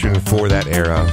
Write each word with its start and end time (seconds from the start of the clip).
for 0.00 0.48
that 0.48 0.66
era. 0.66 1.06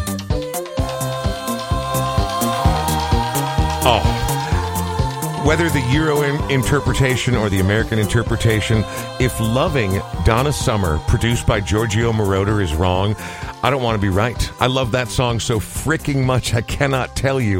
Oh. 3.90 5.44
Whether 5.46 5.70
the 5.70 5.82
Euro 5.92 6.22
in- 6.22 6.52
interpretation 6.52 7.36
or 7.36 7.50
the 7.50 7.60
American 7.60 8.00
interpretation, 8.00 8.84
if 9.20 9.38
loving 9.40 10.02
Donna 10.26 10.54
Summer, 10.54 11.00
produced 11.08 11.46
by 11.46 11.60
Giorgio 11.60 12.12
Moroder, 12.12 12.62
is 12.62 12.74
wrong, 12.74 13.16
I 13.62 13.70
don't 13.70 13.84
want 13.84 13.96
to 13.96 14.02
be 14.02 14.10
right. 14.10 14.52
I 14.62 14.68
love 14.68 14.92
that 14.92 15.10
song 15.10 15.40
so 15.40 15.60
freaking 15.60 16.24
much, 16.24 16.54
I 16.54 16.62
cannot 16.62 17.16
tell 17.16 17.42
you. 17.42 17.60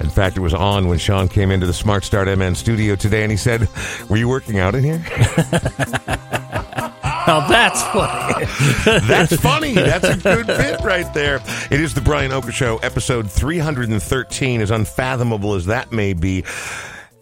In 0.00 0.10
fact, 0.10 0.36
it 0.36 0.40
was 0.40 0.54
on 0.54 0.86
when 0.86 0.98
Sean 0.98 1.28
came 1.28 1.50
into 1.50 1.66
the 1.66 1.72
Smart 1.72 2.04
Start 2.04 2.28
MN 2.28 2.54
studio 2.54 2.94
today 2.94 3.22
and 3.22 3.30
he 3.32 3.36
said, 3.36 3.68
Were 4.08 4.16
you 4.16 4.28
working 4.28 4.58
out 4.58 4.74
in 4.74 4.84
here? 4.84 5.04
Now 7.28 7.46
that's 7.46 7.82
funny. 7.82 8.46
That's 9.06 9.36
funny. 9.36 9.74
That's 9.74 10.08
a 10.08 10.16
good 10.16 10.46
bit 10.46 10.80
right 10.80 11.12
there. 11.12 11.42
It 11.70 11.78
is 11.78 11.92
the 11.92 12.00
Brian 12.00 12.30
Oake 12.30 12.50
Show, 12.52 12.78
episode 12.78 13.30
313, 13.30 14.62
as 14.62 14.70
unfathomable 14.70 15.52
as 15.52 15.66
that 15.66 15.92
may 15.92 16.14
be. 16.14 16.44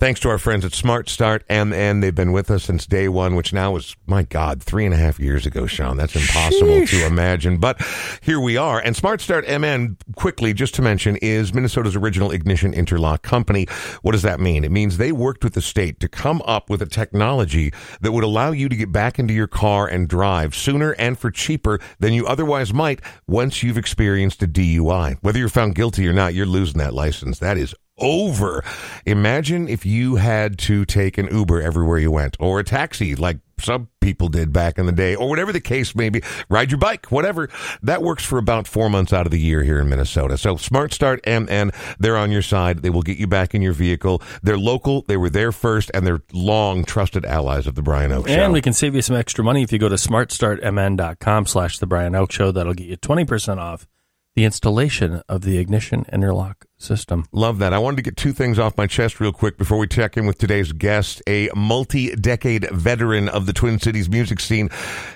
Thanks 0.07 0.21
to 0.21 0.29
our 0.29 0.39
friends 0.39 0.65
at 0.65 0.73
Smart 0.73 1.09
Start 1.09 1.45
MN. 1.51 1.99
They've 1.99 2.15
been 2.15 2.31
with 2.31 2.49
us 2.49 2.63
since 2.63 2.87
day 2.87 3.09
one, 3.09 3.35
which 3.35 3.53
now 3.53 3.75
is, 3.75 3.97
my 4.07 4.23
God, 4.23 4.63
three 4.63 4.85
and 4.85 4.95
a 4.95 4.97
half 4.97 5.19
years 5.19 5.47
ago, 5.47 5.67
Sean. 5.67 5.97
That's 5.97 6.15
impossible 6.15 6.87
to 6.87 7.05
imagine. 7.05 7.59
But 7.59 7.85
here 8.21 8.39
we 8.39 8.57
are. 8.57 8.79
And 8.79 8.95
Smart 8.95 9.21
Start 9.21 9.49
MN, 9.49 9.97
quickly, 10.15 10.55
just 10.55 10.77
to 10.77 10.83
mention, 10.83 11.17
is 11.17 11.53
Minnesota's 11.53 11.97
original 11.97 12.31
ignition 12.31 12.73
interlock 12.73 13.23
company. 13.23 13.67
What 14.03 14.13
does 14.13 14.23
that 14.23 14.39
mean? 14.39 14.63
It 14.63 14.71
means 14.71 14.97
they 14.97 15.11
worked 15.11 15.43
with 15.43 15.55
the 15.55 15.61
state 15.61 15.99
to 15.99 16.09
come 16.09 16.41
up 16.47 16.71
with 16.71 16.83
a 16.83 16.87
technology 16.87 17.73
that 18.01 18.13
would 18.13 18.23
allow 18.23 18.53
you 18.53 18.69
to 18.69 18.77
get 18.77 18.93
back 18.93 19.19
into 19.19 19.35
your 19.35 19.49
car 19.49 19.89
and 19.89 20.07
drive 20.07 20.55
sooner 20.55 20.93
and 21.01 21.19
for 21.19 21.33
cheaper 21.33 21.81
than 21.99 22.13
you 22.13 22.29
otherwise 22.29 22.73
might 22.73 23.01
once 23.27 23.65
you've 23.65 23.77
experienced 23.77 24.41
a 24.41 24.47
DUI. 24.47 25.19
Whether 25.23 25.41
you're 25.41 25.49
found 25.49 25.75
guilty 25.75 26.07
or 26.07 26.13
not, 26.13 26.33
you're 26.33 26.47
losing 26.47 26.79
that 26.79 26.95
license. 26.95 27.41
That 27.41 27.59
is 27.59 27.75
over. 27.99 28.65
Imagine 29.05 29.69
if 29.69 29.87
you 29.87 30.17
had 30.17 30.59
to 30.59 30.85
take 30.85 31.19
an 31.19 31.29
Uber 31.31 31.63
everywhere 31.63 31.99
you 31.99 32.11
went 32.11 32.37
or 32.41 32.61
a 32.61 32.65
taxi 32.65 33.15
like 33.15 33.39
some 33.59 33.89
people 34.01 34.29
did 34.29 34.53
back 34.53 34.79
in 34.79 34.87
the 34.87 34.93
day 34.93 35.15
or 35.15 35.29
whatever 35.29 35.53
the 35.53 35.61
case 35.61 35.95
may 35.95 36.09
be. 36.09 36.23
Ride 36.49 36.71
your 36.71 36.79
bike, 36.79 37.07
whatever. 37.07 37.49
That 37.83 38.03
works 38.03 38.25
for 38.25 38.39
about 38.39 38.67
four 38.67 38.91
months 38.91 39.13
out 39.13 39.27
of 39.27 39.33
the 39.33 39.41
year 39.41 39.63
here 39.63 39.81
in 39.81 39.89
Minnesota. 39.89 40.37
So 40.37 40.57
Smart 40.57 40.93
Start 40.93 41.21
MN, 41.27 41.71
they're 41.99 42.17
on 42.17 42.31
your 42.31 42.43
side. 42.43 42.83
They 42.83 42.91
will 42.91 43.03
get 43.03 43.19
you 43.19 43.27
back 43.27 43.55
in 43.55 43.63
your 43.63 43.73
vehicle. 43.73 44.21
They're 44.43 44.59
local. 44.59 45.03
They 45.03 45.17
were 45.17 45.31
there 45.31 45.53
first 45.53 45.91
and 45.95 46.07
they're 46.07 46.23
long 46.33 46.85
trusted 46.85 47.25
allies 47.25 47.67
of 47.67 47.75
the 47.75 47.83
Brian 47.83 48.11
Oake 48.11 48.29
Show. 48.29 48.35
And 48.35 48.53
we 48.53 48.61
can 48.61 48.73
save 48.73 48.95
you 48.95 49.03
some 49.03 49.17
extra 49.17 49.43
money 49.43 49.63
if 49.63 49.73
you 49.73 49.79
go 49.79 49.89
to 49.89 49.97
smartstartmn.com 49.97 51.47
slash 51.47 51.79
the 51.79 51.87
Brian 51.87 52.13
Oake 52.13 52.33
Show. 52.33 52.53
That'll 52.53 52.75
get 52.75 52.87
you 52.87 52.97
20% 52.97 53.59
off 53.59 53.87
the 54.35 54.45
installation 54.45 55.23
of 55.29 55.43
the 55.43 55.59
ignition 55.59 56.05
interlock 56.13 56.67
system. 56.79 57.27
Love 57.33 57.59
that. 57.59 57.73
I 57.73 57.79
wanted 57.79 57.97
to 57.97 58.03
get 58.03 58.17
two 58.17 58.33
things 58.33 58.59
off 58.59 58.77
my 58.77 58.87
chest 58.87 59.19
real 59.19 59.33
quick 59.33 59.57
before 59.57 59.79
we 59.79 59.87
check 59.87 60.17
in 60.17 60.27
with 60.27 60.39
today's 60.39 60.73
guest, 60.73 61.23
a 61.27 61.49
multi-decade 61.55 62.71
veteran 62.71 63.29
of 63.29 63.47
the 63.47 63.53
Twin 63.53 63.79
Cities 63.79 64.09
music 64.11 64.41
scene. 64.41 64.69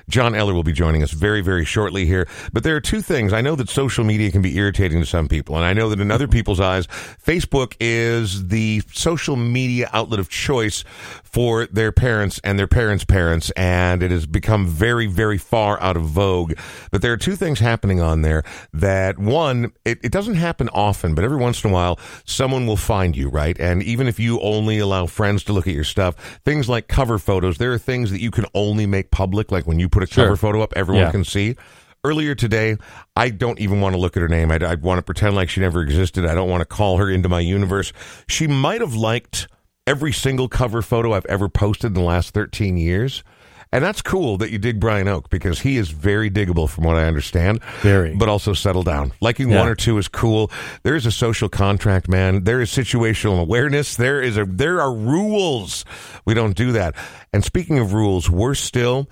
John 0.09 0.35
Eller 0.35 0.55
will 0.55 0.63
be 0.63 0.73
joining 0.73 1.03
us 1.03 1.11
very, 1.11 1.41
very 1.41 1.65
shortly 1.65 2.07
here. 2.07 2.27
But 2.53 2.65
there 2.65 2.77
are 2.77 2.81
two 2.81 3.03
things. 3.03 3.33
I 3.33 3.41
know 3.41 3.55
that 3.57 3.69
social 3.69 4.05
media 4.05 4.31
can 4.31 4.43
be 4.43 4.57
irritating 4.57 5.01
to 5.01 5.07
some 5.07 5.29
people, 5.29 5.57
and 5.57 5.65
I 5.65 5.73
know 5.73 5.89
that 5.91 6.01
in 6.01 6.11
other 6.11 6.29
people's 6.29 6.61
eyes, 6.61 6.87
Facebook 6.87 7.77
is 7.79 8.49
the 8.49 8.83
social 8.93 9.37
media 9.37 9.91
outlet 9.93 10.21
of 10.21 10.29
choice 10.29 10.83
for 11.23 11.67
their 11.67 11.93
parents 11.93 12.41
and 12.43 12.59
their 12.59 12.67
parents' 12.67 13.05
parents, 13.05 13.51
and 13.51 14.03
it 14.03 14.11
has 14.11 14.27
become 14.27 14.67
very, 14.67 15.07
very 15.07 15.39
far 15.39 15.81
out 15.81 15.97
of 15.97 16.05
vogue. 16.05 16.55
But 16.91 17.03
there 17.03 17.13
are 17.13 17.17
two 17.17 17.37
things 17.37 17.61
happening 17.61 18.01
on 18.01 18.23
there 18.23 18.43
that 18.73 19.19
one, 19.19 19.73
it, 19.85 19.99
it 20.03 20.11
doesn't 20.11 20.35
happen 20.35 20.69
often, 20.71 21.15
but 21.15 21.25
every 21.25 21.37
once 21.37 21.60
in 21.65 21.71
a 21.71 21.75
while, 21.75 21.99
someone 22.25 22.67
will 22.67 22.77
find 22.77 23.17
you, 23.17 23.29
right? 23.29 23.59
And 23.61 23.83
even 23.83 24.07
if 24.09 24.19
you 24.19 24.41
only 24.41 24.79
allow 24.79 25.07
friends 25.07 25.45
to 25.45 25.53
look 25.53 25.67
at 25.67 25.75
your 25.75 25.85
stuff, 25.85 26.41
things 26.45 26.69
like 26.69 26.89
cover 26.89 27.19
photos, 27.19 27.59
there 27.59 27.73
are 27.73 27.79
things 27.79 28.11
that 28.11 28.21
you 28.21 28.31
can 28.31 28.47
only 28.55 28.87
make 28.87 29.11
public, 29.11 29.51
like 29.53 29.67
when 29.67 29.79
you 29.79 29.89
put 29.89 30.03
a 30.03 30.07
Sure. 30.07 30.25
cover 30.25 30.37
photo 30.37 30.63
up, 30.63 30.73
everyone 30.77 31.05
Yeah. 31.07 31.11
can 31.11 31.25
see. 31.25 31.57
Earlier 32.03 32.35
today, 32.35 32.77
I 33.15 33.29
don't 33.29 33.61
even 33.61 33.81
want 33.83 33.95
to 33.95 34.01
look 34.01 34.17
at 34.17 34.23
her 34.23 34.29
name. 34.29 34.51
I, 34.51 34.57
I 34.57 34.75
want 34.77 34.99
to 34.99 35.03
pretend 35.03 35.37
like 35.37 35.51
she 35.51 35.61
never 35.61 35.83
existed. 35.83 36.25
I 36.25 36.35
don't 36.35 36.49
want 36.49 36.63
to 36.63 36.65
call 36.65 36.97
her 36.97 37.11
into 37.11 37.29
my 37.29 37.41
universe. 37.41 37.93
She 38.27 38.47
might 38.47 38.81
have 38.81 38.95
liked 38.95 39.49
every 39.87 40.13
single 40.13 40.49
cover 40.49 40.81
photo 40.81 41.13
I've 41.13 41.27
ever 41.27 41.49
posted 41.51 41.89
in 41.89 41.95
the 41.95 42.01
last 42.01 42.33
13 42.33 42.77
years. 42.79 43.23
And 43.73 43.85
that's 43.85 44.03
cool 44.03 44.37
that 44.39 44.51
you 44.51 44.59
dig 44.59 44.81
Brian 44.81 45.07
Oake 45.07 45.31
because 45.31 45.61
he 45.61 45.77
is 45.77 45.91
very 45.91 46.29
diggable 46.29 46.69
from 46.69 46.85
what 46.85 46.97
I 46.97 47.05
understand. 47.05 47.63
Very. 47.83 48.17
But 48.17 48.29
also 48.29 48.53
settle 48.53 48.83
down. 48.83 49.13
Liking 49.21 49.51
Yeah. 49.51 49.61
one 49.61 49.69
or 49.69 49.77
two 49.77 49.97
is 49.99 50.09
cool. 50.09 50.51
There 50.83 50.97
is 50.97 51.07
a 51.07 51.13
social 51.13 51.49
contract, 51.49 52.09
man. 52.09 52.43
There 52.45 52.61
is 52.61 52.71
situational 52.71 53.41
awareness. 53.41 53.95
There 53.95 54.21
is 54.21 54.37
a 54.37 54.45
there 54.45 54.81
are 54.81 54.93
rules. 54.93 55.85
We 56.25 56.35
don't 56.35 56.57
do 56.57 56.73
that. 56.73 56.97
And 57.33 57.45
speaking 57.45 57.79
of 57.79 57.93
rules, 57.93 58.29
worse 58.29 58.61
still, 58.61 59.09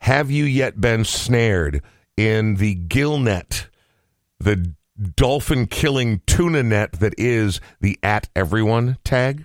have 0.00 0.28
you 0.30 0.44
yet 0.44 0.80
been 0.80 1.04
snared 1.04 1.80
in 2.16 2.56
the 2.56 2.74
gill 2.74 3.18
net, 3.18 3.68
the 4.40 4.74
dolphin 5.16 5.66
killing 5.66 6.20
tuna 6.26 6.64
net 6.64 6.92
that 6.94 7.14
is 7.16 7.60
the 7.80 7.96
at 8.02 8.28
everyone 8.34 8.98
tag? 9.04 9.44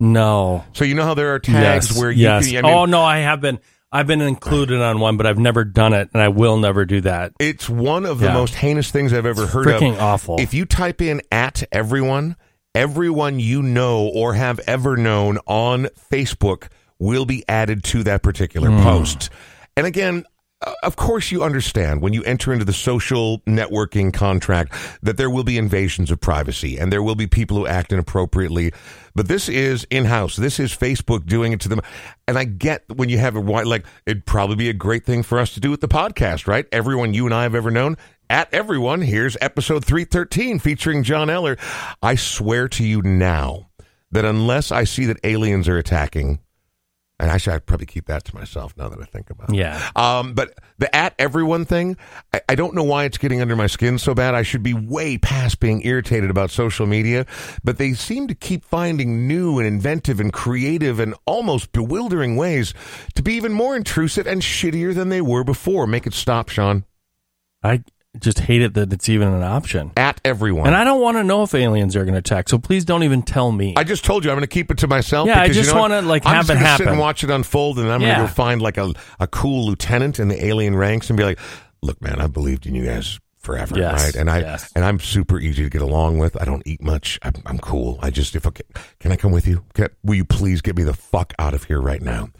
No. 0.00 0.64
So 0.72 0.84
you 0.84 0.94
know 0.94 1.04
how 1.04 1.14
there 1.14 1.34
are 1.34 1.38
tags 1.38 1.90
yes. 1.90 1.98
where 1.98 2.10
you 2.10 2.22
yes. 2.24 2.48
can 2.48 2.64
I 2.64 2.68
mean, 2.68 2.74
oh 2.74 2.86
no, 2.86 3.02
I 3.02 3.18
have 3.18 3.40
been. 3.40 3.60
I've 3.92 4.06
been 4.06 4.22
included 4.22 4.80
on 4.80 5.00
one, 5.00 5.16
but 5.18 5.26
I've 5.26 5.38
never 5.38 5.64
done 5.64 5.92
it, 5.92 6.08
and 6.14 6.22
I 6.22 6.28
will 6.28 6.56
never 6.56 6.84
do 6.86 7.02
that. 7.02 7.32
It's 7.38 7.68
one 7.68 8.06
of 8.06 8.20
the 8.20 8.26
Yeah. 8.26 8.32
most 8.34 8.54
heinous 8.54 8.90
things 8.90 9.12
I've 9.12 9.26
ever 9.26 9.46
heard 9.46 9.66
freaking 9.66 9.94
of. 9.94 10.00
awful. 10.00 10.40
If 10.40 10.54
you 10.54 10.64
type 10.64 11.02
in 11.02 11.20
at 11.30 11.62
everyone, 11.70 12.36
everyone 12.74 13.38
you 13.38 13.62
know 13.62 14.06
or 14.06 14.32
have 14.34 14.60
ever 14.66 14.96
known 14.96 15.38
on 15.46 15.88
Facebook 16.10 16.68
will 16.98 17.26
be 17.26 17.44
added 17.48 17.84
to 17.84 18.02
that 18.04 18.22
particular 18.22 18.70
Hmm. 18.70 18.82
post. 18.82 19.28
And 19.76 19.86
again, 19.86 20.24
Uh, 20.62 20.72
of 20.82 20.96
course 20.96 21.30
you 21.30 21.42
understand 21.42 22.00
when 22.02 22.12
you 22.12 22.22
enter 22.24 22.52
into 22.52 22.64
the 22.64 22.72
social 22.72 23.40
networking 23.40 24.12
contract 24.12 24.74
that 25.02 25.16
there 25.16 25.30
will 25.30 25.44
be 25.44 25.58
invasions 25.58 26.10
of 26.10 26.20
privacy 26.20 26.78
and 26.78 26.92
there 26.92 27.02
will 27.02 27.14
be 27.14 27.26
people 27.26 27.56
who 27.56 27.66
act 27.66 27.92
inappropriately. 27.92 28.72
But 29.14 29.28
this 29.28 29.48
is 29.48 29.86
in-house. 29.90 30.36
This 30.36 30.58
is 30.58 30.72
Facebook 30.72 31.26
doing 31.26 31.52
it 31.52 31.60
to 31.60 31.68
them. 31.68 31.80
And 32.26 32.38
I 32.38 32.44
get 32.44 32.84
when 32.94 33.08
you 33.08 33.18
have 33.18 33.36
a 33.36 33.40
wide, 33.40 33.66
like, 33.66 33.84
it'd 34.06 34.24
probably 34.24 34.56
be 34.56 34.70
a 34.70 34.74
great 34.74 35.04
thing 35.04 35.22
for 35.22 35.38
us 35.38 35.52
to 35.54 35.60
do 35.60 35.70
with 35.70 35.80
the 35.80 35.88
podcast, 35.88 36.46
right? 36.46 36.66
Everyone 36.72 37.12
you 37.12 37.26
and 37.26 37.34
I 37.34 37.42
have 37.42 37.54
ever 37.54 37.70
known. 37.70 37.96
At 38.30 38.52
everyone, 38.54 39.02
here's 39.02 39.36
episode 39.42 39.84
313 39.84 40.58
featuring 40.58 41.02
John 41.02 41.28
Eller. 41.28 41.58
I 42.02 42.14
swear 42.14 42.68
to 42.68 42.84
you 42.84 43.02
now 43.02 43.68
that 44.10 44.24
unless 44.24 44.72
I 44.72 44.84
see 44.84 45.04
that 45.06 45.18
aliens 45.24 45.68
are 45.68 45.76
attacking, 45.76 46.38
and 47.22 47.30
I 47.30 47.36
should 47.36 47.52
I'd 47.54 47.66
probably 47.66 47.86
keep 47.86 48.06
that 48.06 48.24
to 48.24 48.34
myself 48.34 48.76
now 48.76 48.88
that 48.88 49.00
I 49.00 49.04
think 49.04 49.30
about 49.30 49.50
it. 49.50 49.54
Yeah. 49.54 49.90
Um, 49.94 50.34
but 50.34 50.58
the 50.78 50.92
at 50.94 51.14
everyone 51.20 51.64
thing, 51.64 51.96
I, 52.34 52.40
I 52.48 52.54
don't 52.56 52.74
know 52.74 52.82
why 52.82 53.04
it's 53.04 53.16
getting 53.16 53.40
under 53.40 53.54
my 53.54 53.68
skin 53.68 53.98
so 53.98 54.12
bad. 54.12 54.34
I 54.34 54.42
should 54.42 54.64
be 54.64 54.74
way 54.74 55.18
past 55.18 55.60
being 55.60 55.86
irritated 55.86 56.30
about 56.30 56.50
social 56.50 56.84
media, 56.84 57.24
but 57.62 57.78
they 57.78 57.92
seem 57.92 58.26
to 58.26 58.34
keep 58.34 58.64
finding 58.64 59.28
new 59.28 59.60
and 59.60 59.68
inventive 59.68 60.18
and 60.18 60.32
creative 60.32 60.98
and 60.98 61.14
almost 61.24 61.70
bewildering 61.70 62.34
ways 62.34 62.74
to 63.14 63.22
be 63.22 63.34
even 63.34 63.52
more 63.52 63.76
intrusive 63.76 64.26
and 64.26 64.42
shittier 64.42 64.92
than 64.92 65.08
they 65.08 65.20
were 65.20 65.44
before. 65.44 65.86
Make 65.86 66.08
it 66.08 66.14
stop, 66.14 66.48
Sean. 66.48 66.84
I 67.62 67.84
just 68.20 68.40
hate 68.40 68.60
it 68.62 68.74
that 68.74 68.92
it's 68.92 69.08
even 69.08 69.28
an 69.28 69.42
option. 69.42 69.90
At 69.96 70.20
everyone. 70.24 70.66
And 70.66 70.76
I 70.76 70.84
don't 70.84 71.00
want 71.00 71.16
to 71.16 71.24
know 71.24 71.42
if 71.42 71.54
aliens 71.54 71.96
are 71.96 72.04
going 72.04 72.12
to 72.14 72.18
attack, 72.18 72.48
so 72.48 72.58
please 72.58 72.84
don't 72.84 73.02
even 73.04 73.22
tell 73.22 73.50
me. 73.52 73.74
I 73.76 73.84
just 73.84 74.04
told 74.04 74.24
you 74.24 74.30
I'm 74.30 74.36
going 74.36 74.42
to 74.42 74.46
keep 74.46 74.70
it 74.70 74.78
to 74.78 74.86
myself. 74.86 75.26
Yeah, 75.26 75.40
I 75.40 75.44
because, 75.44 75.56
you 75.56 75.62
just 75.62 75.74
know 75.74 75.80
wanna, 75.80 76.02
like, 76.02 76.26
I'm 76.26 76.34
have 76.36 76.46
just 76.46 76.50
it 76.50 76.54
gonna 76.54 76.64
sit 76.66 76.70
happen. 76.84 76.88
and 76.88 76.98
watch 76.98 77.24
it 77.24 77.30
unfold, 77.30 77.78
and 77.78 77.90
I'm 77.90 78.00
Yeah. 78.02 78.16
going 78.16 78.26
to 78.26 78.32
go 78.32 78.34
find 78.34 78.60
like 78.62 78.76
a 78.76 78.92
a 79.18 79.26
cool 79.26 79.66
lieutenant 79.66 80.20
in 80.20 80.28
the 80.28 80.44
alien 80.44 80.76
ranks 80.76 81.08
and 81.10 81.16
be 81.16 81.24
like, 81.24 81.38
"Look, 81.80 82.00
man, 82.02 82.20
I 82.20 82.26
believed 82.26 82.66
in 82.66 82.74
you 82.74 82.84
guys 82.84 83.18
forever, 83.42 83.76
Yes, 83.78 84.04
right? 84.04 84.14
And 84.14 84.30
I 84.30 84.40
yes. 84.40 84.70
and 84.74 84.84
I'm 84.84 85.00
super 85.00 85.38
easy 85.38 85.62
to 85.64 85.70
get 85.70 85.82
along 85.82 86.18
with. 86.18 86.40
I 86.40 86.44
don't 86.44 86.62
eat 86.66 86.82
much. 86.82 87.18
I'm, 87.22 87.34
I'm 87.46 87.58
cool. 87.58 87.98
I 88.02 88.10
just 88.10 88.34
if 88.36 88.46
okay, 88.46 88.62
can 89.00 89.12
I 89.12 89.16
come 89.16 89.32
with 89.32 89.46
you? 89.46 89.64
Can, 89.74 89.88
will 90.02 90.14
you 90.14 90.24
please 90.24 90.60
get 90.62 90.76
me 90.76 90.82
the 90.82 90.94
fuck 90.94 91.32
out 91.38 91.54
of 91.54 91.64
here 91.64 91.80
right 91.80 92.00
now? 92.02 92.30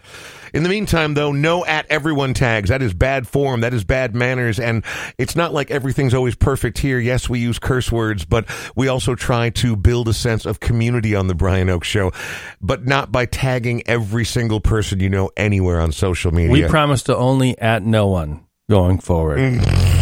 In 0.55 0.63
the 0.65 0.69
meantime, 0.69 1.15
though, 1.15 1.33
no 1.33 1.65
at 1.65 1.87
everyone 1.89 2.35
tags. 2.35 2.69
That 2.69 2.83
is 2.83 2.93
bad 2.93 3.27
form. 3.27 3.63
That 3.63 3.73
is 3.73 3.85
bad 3.85 4.15
manners. 4.15 4.61
And 4.61 4.85
it's 5.17 5.35
not 5.35 5.55
like 5.55 5.71
everything's 5.71 6.13
always 6.13 6.35
perfect 6.35 6.79
here. 6.79 6.99
Yes, 6.99 7.27
we 7.29 7.39
use 7.39 7.59
curse 7.59 7.91
words, 7.91 8.27
but 8.27 8.45
we 8.77 8.87
also 8.89 9.15
try 9.15 9.49
to 9.51 9.77
build 9.77 10.09
a 10.09 10.13
sense 10.13 10.45
of 10.45 10.61
community 10.61 11.15
on 11.15 11.27
the 11.27 11.35
Brian 11.35 11.69
Oake 11.69 11.85
Show, 11.85 12.13
but 12.61 12.87
not 12.87 13.11
by 13.11 13.25
tagging 13.25 13.83
every 13.89 14.27
single 14.27 14.61
person 14.61 15.01
you 15.01 15.09
know 15.09 15.31
anywhere 15.39 15.81
on 15.81 15.91
social 15.91 16.33
media. 16.33 16.53
we 16.53 16.69
promise 16.69 17.03
to 17.05 17.17
only 17.17 17.59
at 17.59 17.83
no 17.83 18.07
one 18.09 18.45
going 18.69 18.99
forward. 18.99 19.39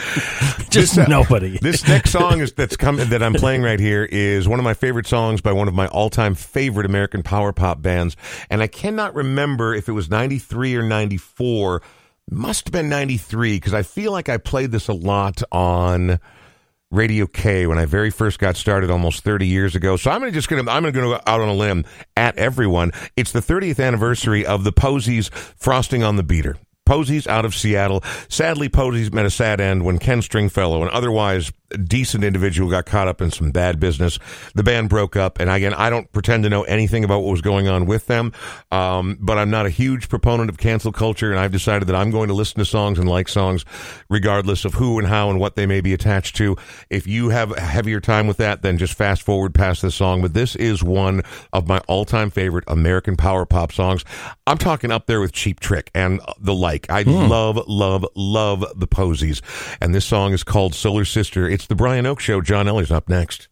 Just 0.70 0.96
This, 0.96 0.98
uh, 0.98 1.06
nobody. 1.06 1.58
This 1.58 1.86
next 1.86 2.10
song 2.10 2.40
is 2.40 2.52
that's 2.52 2.76
coming 2.76 3.08
that 3.10 3.22
I'm 3.22 3.34
playing 3.34 3.62
right 3.62 3.80
here 3.80 4.04
is 4.04 4.48
one 4.48 4.58
of 4.58 4.64
my 4.64 4.74
favorite 4.74 5.06
songs 5.06 5.40
by 5.40 5.52
one 5.52 5.68
of 5.68 5.74
my 5.74 5.88
all-time 5.88 6.34
favorite 6.34 6.86
American 6.86 7.22
power 7.22 7.52
pop 7.52 7.82
bands, 7.82 8.16
and 8.48 8.62
I 8.62 8.66
cannot 8.66 9.14
remember 9.14 9.74
if 9.74 9.88
it 9.88 9.92
was 9.92 10.08
'93 10.08 10.76
or 10.76 10.82
'94. 10.82 11.82
Must 12.30 12.66
have 12.66 12.72
been 12.72 12.88
'93 12.88 13.56
because 13.56 13.74
I 13.74 13.82
feel 13.82 14.12
like 14.12 14.28
I 14.28 14.36
played 14.38 14.70
this 14.70 14.88
a 14.88 14.92
lot 14.92 15.42
on 15.50 16.20
Radio 16.90 17.26
K 17.26 17.66
when 17.66 17.78
I 17.78 17.84
very 17.84 18.10
first 18.10 18.38
got 18.38 18.56
started 18.56 18.90
almost 18.90 19.22
30 19.22 19.46
years 19.46 19.76
ago. 19.76 19.96
So 19.96 20.10
I'm 20.10 20.20
gonna 20.20 20.32
just 20.32 20.48
gonna 20.48 20.68
I'm 20.70 20.82
gonna 20.82 20.92
go 20.92 21.14
out 21.14 21.40
on 21.40 21.48
a 21.48 21.54
limb 21.54 21.84
at 22.16 22.36
everyone. 22.36 22.92
It's 23.16 23.32
the 23.32 23.40
30th 23.40 23.84
anniversary 23.84 24.44
of 24.44 24.64
the 24.64 24.72
Posies 24.72 25.28
Frosting 25.56 26.02
on 26.02 26.16
the 26.16 26.22
Beater. 26.22 26.56
Posies 26.90 27.28
out 27.28 27.44
of 27.44 27.54
Seattle. 27.54 28.02
Sadly, 28.28 28.68
Posies 28.68 29.12
met 29.12 29.24
a 29.24 29.30
sad 29.30 29.60
end 29.60 29.84
when 29.84 30.00
Ken 30.00 30.22
Stringfellow, 30.22 30.82
an 30.82 30.88
otherwise 30.92 31.52
decent 31.84 32.24
individual, 32.24 32.70
got 32.70 32.86
caught 32.86 33.08
up 33.08 33.20
in 33.20 33.30
some 33.30 33.50
bad 33.50 33.80
business. 33.80 34.18
The 34.54 34.62
band 34.62 34.88
broke 34.88 35.16
up, 35.16 35.40
and 35.40 35.50
again, 35.50 35.74
I 35.74 35.90
don't 35.90 36.10
pretend 36.12 36.44
to 36.44 36.50
know 36.50 36.62
anything 36.64 37.04
about 37.04 37.20
what 37.20 37.30
was 37.30 37.40
going 37.40 37.68
on 37.68 37.86
with 37.86 38.06
them, 38.06 38.32
um, 38.70 39.18
but 39.20 39.38
I'm 39.38 39.50
not 39.50 39.66
a 39.66 39.70
huge 39.70 40.08
proponent 40.08 40.50
of 40.50 40.58
cancel 40.58 40.92
culture, 40.92 41.30
and 41.30 41.38
I've 41.38 41.52
decided 41.52 41.88
that 41.88 41.96
I'm 41.96 42.10
going 42.10 42.28
to 42.28 42.34
listen 42.34 42.58
to 42.58 42.64
songs 42.64 42.98
and 42.98 43.08
like 43.08 43.28
songs 43.28 43.64
regardless 44.08 44.64
of 44.64 44.74
who 44.74 44.98
and 44.98 45.06
how 45.06 45.30
and 45.30 45.38
what 45.38 45.56
they 45.56 45.66
may 45.66 45.80
be 45.80 45.92
attached 45.94 46.36
to. 46.36 46.56
If 46.88 47.06
you 47.06 47.28
have 47.30 47.56
a 47.56 47.60
heavier 47.60 48.00
time 48.00 48.26
with 48.26 48.36
that, 48.38 48.62
then 48.62 48.78
just 48.78 48.94
fast 48.94 49.22
forward 49.22 49.54
past 49.54 49.82
this 49.82 49.94
song. 49.94 50.22
But 50.22 50.34
this 50.34 50.56
is 50.56 50.82
one 50.82 51.22
of 51.52 51.66
my 51.68 51.78
all-time 51.88 52.30
favorite 52.30 52.64
American 52.66 53.16
power 53.16 53.46
pop 53.46 53.72
songs. 53.72 54.04
I'm 54.46 54.58
talking 54.58 54.90
up 54.90 55.06
there 55.06 55.20
with 55.20 55.32
Cheap 55.32 55.60
Trick 55.60 55.90
and 55.94 56.20
the 56.38 56.54
like. 56.54 56.90
I 56.90 57.02
love, 57.02 57.58
love, 57.66 58.06
love 58.14 58.64
the 58.76 58.86
Posies, 58.86 59.42
and 59.80 59.94
this 59.94 60.04
song 60.04 60.32
is 60.32 60.42
called 60.42 60.74
Solar 60.74 61.04
Sister. 61.04 61.48
It's 61.48 61.59
the 61.68 61.74
Brian 61.74 62.04
Oake 62.04 62.20
Show. 62.20 62.40
John 62.40 62.68
Eller's 62.68 62.90
up 62.90 63.08
next. 63.08 63.48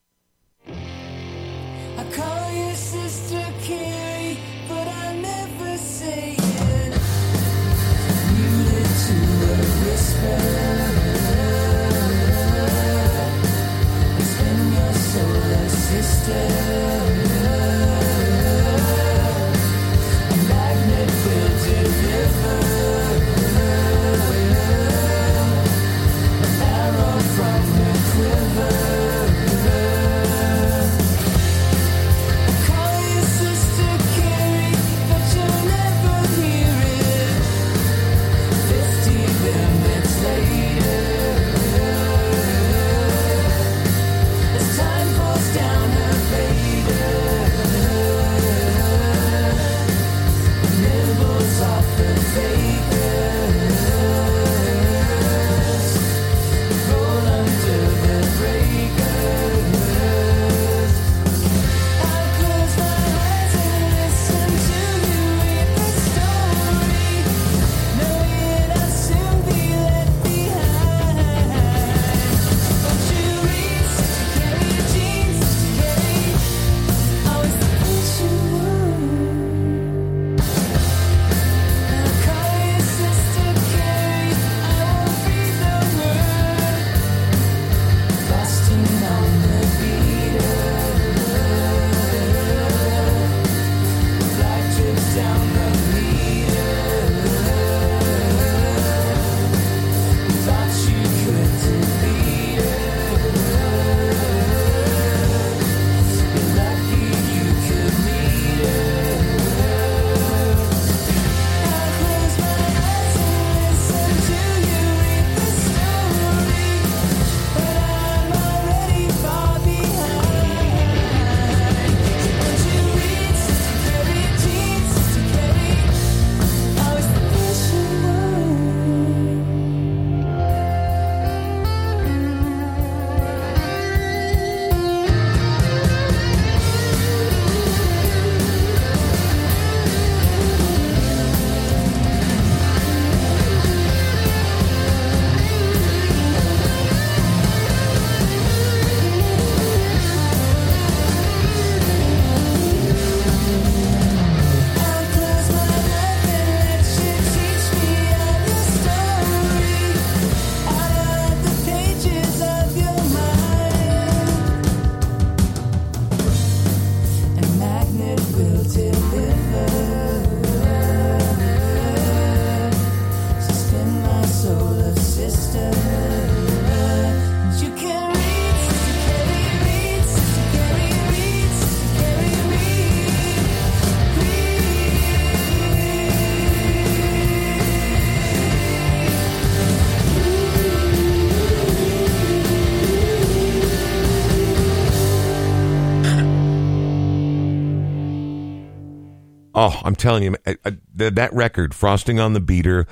Oh, 199.61 199.81
I'm 199.83 199.97
telling 199.97 200.23
you, 200.23 200.37
uh, 200.47 200.55
uh, 200.65 200.71
I- 200.71 201.05
I- 201.05 201.11
that 201.11 201.33
record, 201.33 201.75
Frosting 201.75 202.21
on 202.21 202.33
the 202.33 202.39
Beater, 202.41 202.87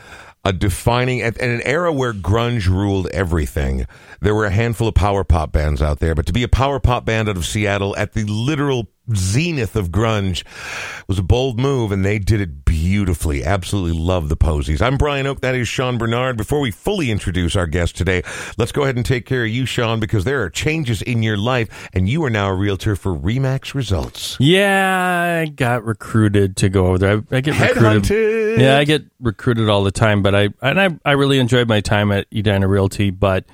a 0.45 0.53
defining, 0.53 1.23
at, 1.23 1.39
at 1.39 1.49
an 1.49 1.61
era 1.63 1.93
where 1.93 2.13
grunge 2.13 2.67
ruled 2.67 3.07
everything, 3.11 3.87
there 4.21 4.35
were 4.35 4.47
a 4.47 4.51
handful 4.51 4.89
of 4.89 4.95
power 4.95 5.23
pop 5.23 5.53
bands 5.53 5.81
out 5.81 6.01
there, 6.01 6.17
but 6.17 6.27
to 6.27 6.33
be 6.33 6.43
a 6.43 6.49
power 6.49 6.81
pop 6.81 7.05
band 7.05 7.29
out 7.29 7.37
of 7.37 7.47
Seattle 7.47 7.97
at 7.97 8.15
the 8.15 8.25
literal 8.25 8.89
zenith 9.15 9.77
of 9.77 9.91
grunge. 9.91 10.41
It 10.41 11.09
was 11.09 11.19
a 11.19 11.23
bold 11.23 11.61
move, 11.61 11.93
and 11.93 12.05
they 12.05 12.19
did 12.19 12.41
it 12.41 12.65
beautifully. 12.65 13.45
Absolutely 13.45 13.99
love 13.99 14.29
the 14.29 14.37
Posies. 14.37 14.83
I'm 14.83 14.97
Brian 14.97 15.27
Oake. 15.27 15.41
That 15.41 15.55
is 15.55 15.69
Sean 15.69 15.99
Bernard. 15.99 16.37
Before 16.37 16.61
we 16.61 16.71
fully 16.71 17.11
introduce 17.11 17.57
our 17.57 17.67
guest 17.67 17.97
today, 17.97 18.23
let's 18.59 18.73
go 18.73 18.83
ahead 18.83 18.97
and 18.97 19.05
take 19.05 19.27
care 19.27 19.45
of 19.45 19.51
you, 19.51 19.67
Sean, 19.67 20.01
because 20.01 20.25
there 20.25 20.43
are 20.43 20.51
changes 20.51 21.03
in 21.03 21.23
your 21.23 21.37
life, 21.37 21.89
and 21.93 22.09
you 22.09 22.25
are 22.25 22.31
now 22.31 22.49
a 22.49 22.55
realtor 22.55 22.97
for 22.97 23.15
Remax 23.15 23.75
Results. 23.75 24.37
Yeah, 24.41 25.43
I 25.43 25.49
got 25.49 25.85
recruited 25.85 26.57
to 26.59 26.69
go 26.69 26.87
over 26.87 26.99
there. 26.99 27.23
I, 27.31 27.37
I 27.37 27.41
get 27.41 27.61
recruited. 27.61 28.03
Headhunted. 28.05 28.61
Yeah, 28.61 28.79
I 28.79 28.85
get 28.85 29.05
recruited 29.21 29.69
all 29.69 29.85
the 29.85 29.91
time, 29.91 30.23
but 30.23 30.35
I 30.35 30.49
and 30.63 30.81
I, 30.81 30.99
I 31.05 31.13
really 31.13 31.39
enjoyed 31.39 31.69
my 31.69 31.81
time 31.81 32.11
at 32.13 32.27
Edina 32.33 32.67
Realty, 32.67 33.11
but 33.11 33.45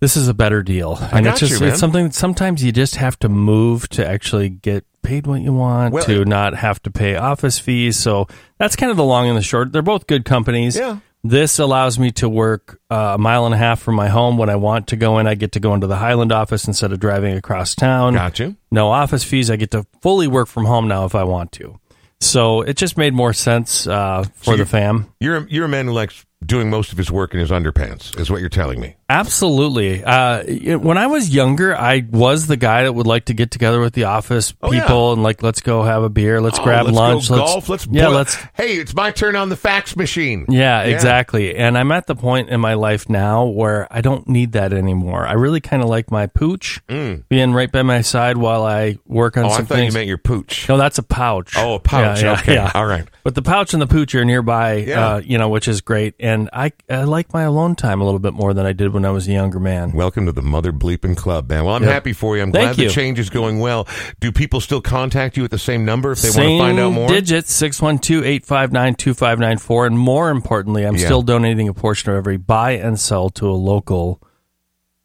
this 0.00 0.16
is 0.16 0.28
a 0.28 0.34
better 0.34 0.62
deal. 0.62 0.96
and 1.12 1.24
got 1.24 1.32
it's 1.32 1.40
just 1.40 1.52
you, 1.54 1.60
man. 1.60 1.68
it's 1.70 1.80
something 1.80 2.10
sometimes 2.10 2.62
you 2.62 2.72
just 2.72 2.96
have 2.96 3.18
to 3.20 3.28
move 3.28 3.88
to 3.90 4.06
actually 4.06 4.48
get 4.48 4.84
paid 5.02 5.26
what 5.26 5.40
you 5.40 5.52
want 5.52 5.94
Well, 5.94 6.04
to 6.04 6.22
it- 6.22 6.28
not 6.28 6.54
have 6.54 6.82
to 6.82 6.90
pay 6.90 7.16
office 7.16 7.58
fees. 7.58 7.96
So 7.96 8.26
that's 8.58 8.76
kind 8.76 8.90
of 8.90 8.96
the 8.96 9.04
long 9.04 9.28
and 9.28 9.36
the 9.36 9.42
short. 9.42 9.72
They're 9.72 9.82
both 9.82 10.06
good 10.06 10.24
companies. 10.24 10.76
Yeah. 10.76 10.98
This 11.24 11.58
allows 11.58 11.98
me 11.98 12.12
to 12.12 12.28
work 12.28 12.78
uh, 12.88 13.12
a 13.14 13.18
mile 13.18 13.46
and 13.46 13.54
a 13.54 13.58
half 13.58 13.80
from 13.80 13.96
my 13.96 14.06
home. 14.08 14.36
When 14.38 14.48
I 14.48 14.54
want 14.56 14.88
to 14.88 14.96
go 14.96 15.18
in, 15.18 15.26
I 15.26 15.34
get 15.34 15.52
to 15.52 15.60
go 15.60 15.74
into 15.74 15.88
the 15.88 15.96
Highland 15.96 16.30
office 16.30 16.68
instead 16.68 16.92
of 16.92 17.00
driving 17.00 17.36
across 17.36 17.74
town. 17.74 18.14
Got 18.14 18.38
you. 18.38 18.54
No 18.70 18.90
office 18.90 19.24
fees. 19.24 19.50
I 19.50 19.56
get 19.56 19.72
to 19.72 19.86
fully 20.02 20.28
work 20.28 20.46
from 20.46 20.66
home 20.66 20.86
now 20.86 21.04
if 21.04 21.16
I 21.16 21.24
want 21.24 21.50
to. 21.52 21.80
So 22.20 22.62
it 22.62 22.76
just 22.76 22.96
made 22.96 23.12
more 23.12 23.32
sense 23.32 23.86
uh, 23.88 24.24
for 24.36 24.56
the 24.56 24.66
fam. 24.66 25.12
You're 25.20 25.38
a, 25.38 25.46
you're 25.50 25.64
a 25.64 25.68
man 25.68 25.86
who 25.86 25.92
likes 25.92 26.24
doing 26.46 26.70
most 26.70 26.92
of 26.92 26.98
his 26.98 27.10
work 27.10 27.34
in 27.34 27.40
his 27.40 27.50
underpants, 27.50 28.18
is 28.18 28.30
what 28.30 28.40
you're 28.40 28.48
telling 28.48 28.80
me. 28.80 28.94
Absolutely. 29.08 30.02
Uh, 30.04 30.78
when 30.78 30.98
I 30.98 31.06
was 31.08 31.28
younger, 31.34 31.76
I 31.76 32.04
was 32.10 32.46
the 32.46 32.56
guy 32.56 32.84
that 32.84 32.92
would 32.92 33.06
like 33.06 33.26
to 33.26 33.34
get 33.34 33.50
together 33.50 33.80
with 33.80 33.92
the 33.94 34.04
office 34.04 34.54
Oh, 34.62 34.72
yeah. 34.72 34.80
people 34.82 35.12
and 35.12 35.22
like, 35.22 35.42
let's 35.42 35.60
go 35.60 35.82
have 35.82 36.02
a 36.02 36.08
beer, 36.08 36.40
let's 36.40 36.58
Oh, 36.58 36.64
grab 36.64 36.86
let's 36.86 36.96
lunch, 36.96 37.28
go 37.28 37.34
let's 37.36 37.52
golf. 37.52 37.68
Let's 37.68 37.86
yeah, 37.90 38.06
boil- 38.06 38.14
let's 38.14 38.34
Hey, 38.54 38.76
it's 38.78 38.94
my 38.94 39.10
turn 39.10 39.36
on 39.36 39.48
the 39.48 39.56
fax 39.56 39.96
machine. 39.96 40.46
Yeah, 40.48 40.82
Yeah. 40.84 40.94
exactly. 40.94 41.54
And 41.56 41.76
I'm 41.78 41.92
at 41.92 42.06
the 42.06 42.14
point 42.16 42.48
in 42.50 42.60
my 42.60 42.74
life 42.74 43.08
now 43.08 43.44
where 43.46 43.86
I 43.90 44.00
don't 44.00 44.28
need 44.28 44.52
that 44.52 44.72
anymore. 44.72 45.26
I 45.26 45.32
really 45.34 45.60
kind 45.60 45.82
of 45.82 45.88
like 45.88 46.10
my 46.10 46.26
pooch 46.26 46.80
being 46.88 47.52
right 47.52 47.70
by 47.70 47.82
my 47.82 48.00
side 48.00 48.36
while 48.36 48.64
I 48.64 48.98
work 49.06 49.36
on 49.36 49.44
Mm. 49.44 49.46
Oh, 49.48 49.50
I 49.52 49.56
some 49.58 49.66
thought 49.66 49.74
things. 49.76 49.94
you 49.94 49.98
meant 49.98 50.08
your 50.08 50.18
pooch. 50.18 50.68
no, 50.68 50.76
that's 50.76 50.98
a 50.98 51.02
pouch. 51.02 51.54
Oh, 51.56 51.74
a 51.74 51.80
pouch. 51.80 52.22
Yeah, 52.22 52.32
okay. 52.32 52.56
All 52.58 52.86
right. 52.86 53.04
But 53.26 53.34
the 53.34 53.42
pouch 53.42 53.74
and 53.74 53.82
the 53.82 53.88
pooch 53.88 54.14
are 54.14 54.24
nearby, 54.24 54.74
Yeah. 54.86 55.14
uh, 55.14 55.18
you 55.18 55.36
know, 55.36 55.48
which 55.48 55.66
is 55.66 55.80
great. 55.80 56.14
And 56.20 56.48
I, 56.52 56.70
I 56.88 57.02
like 57.02 57.34
my 57.34 57.42
alone 57.42 57.74
time 57.74 58.00
a 58.00 58.04
little 58.04 58.20
bit 58.20 58.34
more 58.34 58.54
than 58.54 58.66
I 58.66 58.72
did 58.72 58.94
when 58.94 59.04
I 59.04 59.10
was 59.10 59.26
a 59.26 59.32
younger 59.32 59.58
man. 59.58 59.90
Welcome 59.90 60.26
to 60.26 60.32
the 60.32 60.42
Mother 60.42 60.70
Bleeping 60.72 61.16
Club, 61.16 61.48
man. 61.48 61.64
Well, 61.64 61.74
I'm 61.74 61.82
Yep. 61.82 61.90
happy 61.92 62.12
for 62.12 62.36
you. 62.36 62.44
I'm 62.44 62.52
Thank 62.52 62.76
glad 62.76 62.86
the 62.86 62.92
change 62.94 63.18
is 63.18 63.28
going 63.28 63.58
well. 63.58 63.88
Do 64.20 64.30
people 64.30 64.60
still 64.60 64.80
contact 64.80 65.36
you 65.36 65.42
at 65.42 65.50
the 65.50 65.58
same 65.58 65.84
number 65.84 66.12
if 66.12 66.22
they 66.22 66.28
Same 66.28 66.58
want 66.58 66.60
to 66.60 66.66
find 66.76 66.78
out 66.78 66.92
more? 66.92 67.08
digits, 67.08 67.52
612-859-2594. 67.52 69.86
And 69.88 69.98
more 69.98 70.30
importantly, 70.30 70.86
I'm 70.86 70.94
Yeah. 70.94 71.06
still 71.06 71.22
donating 71.22 71.68
a 71.68 71.74
portion 71.74 72.12
of 72.12 72.18
every 72.18 72.36
buy 72.36 72.74
and 72.76 72.96
sell 72.96 73.30
to 73.30 73.50
a 73.50 73.58
local 73.58 74.22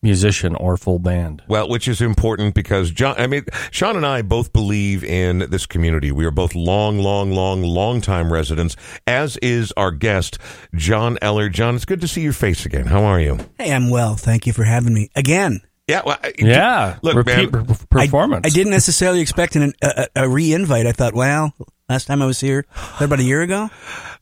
musician 0.01 0.55
or 0.55 0.77
full 0.77 0.99
band. 0.99 1.43
Well, 1.47 1.69
which 1.69 1.87
is 1.87 2.01
important 2.01 2.55
because 2.55 2.91
John, 2.91 3.15
I 3.17 3.27
mean, 3.27 3.45
Sean 3.71 3.95
and 3.95 4.05
I 4.05 4.21
both 4.21 4.51
believe 4.53 5.03
in 5.03 5.39
this 5.49 5.65
community. 5.65 6.11
We 6.11 6.25
are 6.25 6.31
both 6.31 6.55
long, 6.55 6.99
long, 6.99 7.31
long, 7.31 7.61
long 7.61 8.01
time 8.01 8.31
residents, 8.33 8.75
as 9.05 9.37
is 9.37 9.71
our 9.77 9.91
guest, 9.91 10.37
John 10.75 11.17
Eller. 11.21 11.49
John, 11.49 11.75
it's 11.75 11.85
good 11.85 12.01
to 12.01 12.07
see 12.07 12.21
your 12.21 12.33
face 12.33 12.65
again. 12.65 12.85
How 12.87 13.03
are 13.03 13.19
you? 13.19 13.37
Hey, 13.57 13.71
I'm 13.73 13.89
well. 13.89 14.15
Thank 14.15 14.47
you 14.47 14.53
for 14.53 14.63
having 14.63 14.93
me 14.93 15.09
again. 15.15 15.61
Yeah. 15.87 16.01
Well, 16.05 16.17
I- 16.23 16.33
Yeah. 16.37 16.97
Look, 17.01 17.15
Repeat 17.15 17.51
man, 17.51 17.65
per- 17.65 17.75
performance. 17.89 18.45
I, 18.45 18.47
I 18.47 18.51
didn't 18.51 18.71
necessarily 18.71 19.19
expect 19.21 19.55
an, 19.55 19.73
a, 19.81 20.07
a 20.15 20.23
a 20.23 20.29
re-invite. 20.29 20.85
I 20.85 20.93
thought, 20.93 21.13
well, 21.13 21.53
last 21.89 22.05
time 22.05 22.21
I 22.21 22.25
was 22.25 22.39
here, 22.39 22.65
about 22.99 23.19
a 23.19 23.23
year 23.23 23.41
ago, 23.41 23.69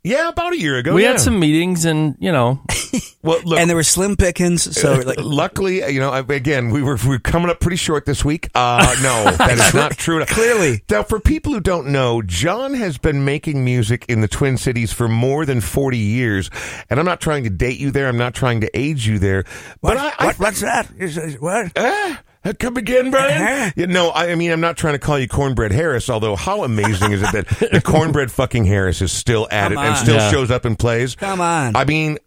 Yeah, 0.03 0.29
about 0.29 0.53
a 0.53 0.59
year 0.59 0.77
ago. 0.77 0.93
we 0.93 1.03
yeah. 1.03 1.11
had 1.11 1.19
some 1.19 1.39
meetings 1.39 1.85
and, 1.85 2.15
you 2.19 2.31
know, 2.31 2.61
Well, 3.21 3.41
look, 3.43 3.59
and 3.59 3.69
there 3.69 3.75
were 3.75 3.83
slim 3.83 4.15
pickings. 4.15 4.79
So, 4.79 4.93
like, 4.93 5.17
Luckily, 5.21 5.85
you 5.91 5.99
know, 5.99 6.13
again, 6.13 6.69
we 6.69 6.81
were 6.81 6.95
we 7.03 7.09
were 7.09 7.19
coming 7.19 7.49
up 7.49 7.59
pretty 7.59 7.75
short 7.75 8.05
this 8.05 8.23
week. 8.23 8.49
Uh, 8.55 8.95
no, 9.03 9.31
that 9.31 9.57
is 9.57 9.73
not 9.73 9.91
true. 9.97 10.23
Clearly. 10.25 10.83
Now, 10.89 11.03
for 11.03 11.19
people 11.19 11.51
who 11.51 11.59
don't 11.59 11.87
know, 11.87 12.21
John 12.21 12.73
has 12.75 12.97
been 12.97 13.25
making 13.25 13.65
music 13.65 14.05
in 14.07 14.21
the 14.21 14.29
Twin 14.29 14.57
Cities 14.57 14.93
for 14.93 15.09
more 15.09 15.45
than 15.45 15.59
forty 15.59 15.97
years, 15.97 16.49
and 16.89 16.97
I'm 16.97 17.05
not 17.05 17.19
trying 17.19 17.43
to 17.43 17.49
date 17.49 17.77
you 17.77 17.91
there. 17.91 18.07
I'm 18.07 18.17
not 18.17 18.33
trying 18.33 18.61
to 18.61 18.69
age 18.77 19.05
you 19.05 19.19
there, 19.19 19.43
but 19.81 19.95
what, 19.95 19.97
I, 19.97 20.13
I 20.17 20.25
what, 20.27 20.39
what's 20.39 20.61
that? 20.61 20.89
Is, 20.97 21.17
is, 21.17 21.41
what? 21.41 21.73
Ah, 21.75 22.21
come 22.59 22.77
again, 22.77 23.11
Brian? 23.11 23.41
Uh-huh. 23.41 23.71
Yeah, 23.75 23.85
no, 23.87 24.09
I, 24.09 24.31
I 24.31 24.35
mean, 24.35 24.51
I'm 24.51 24.61
not 24.61 24.77
trying 24.77 24.93
to 24.95 24.99
call 24.99 25.19
you 25.19 25.27
Cornbread 25.27 25.71
Harris, 25.71 26.09
although 26.09 26.35
how 26.35 26.63
amazing 26.63 27.11
is 27.11 27.21
it 27.21 27.31
that 27.31 27.47
the 27.71 27.81
Cornbread 27.85 28.31
fucking 28.31 28.65
Harris 28.65 29.01
is 29.01 29.11
still 29.11 29.47
at 29.51 29.71
Come 29.71 29.83
it 29.83 29.87
and 29.87 29.97
still 29.97 30.15
Yeah. 30.15 30.31
shows 30.31 30.51
up 30.51 30.65
and 30.65 30.77
plays? 30.77 31.15
Come 31.15 31.41
on. 31.41 31.75
I 31.75 31.85
mean, 31.85 32.17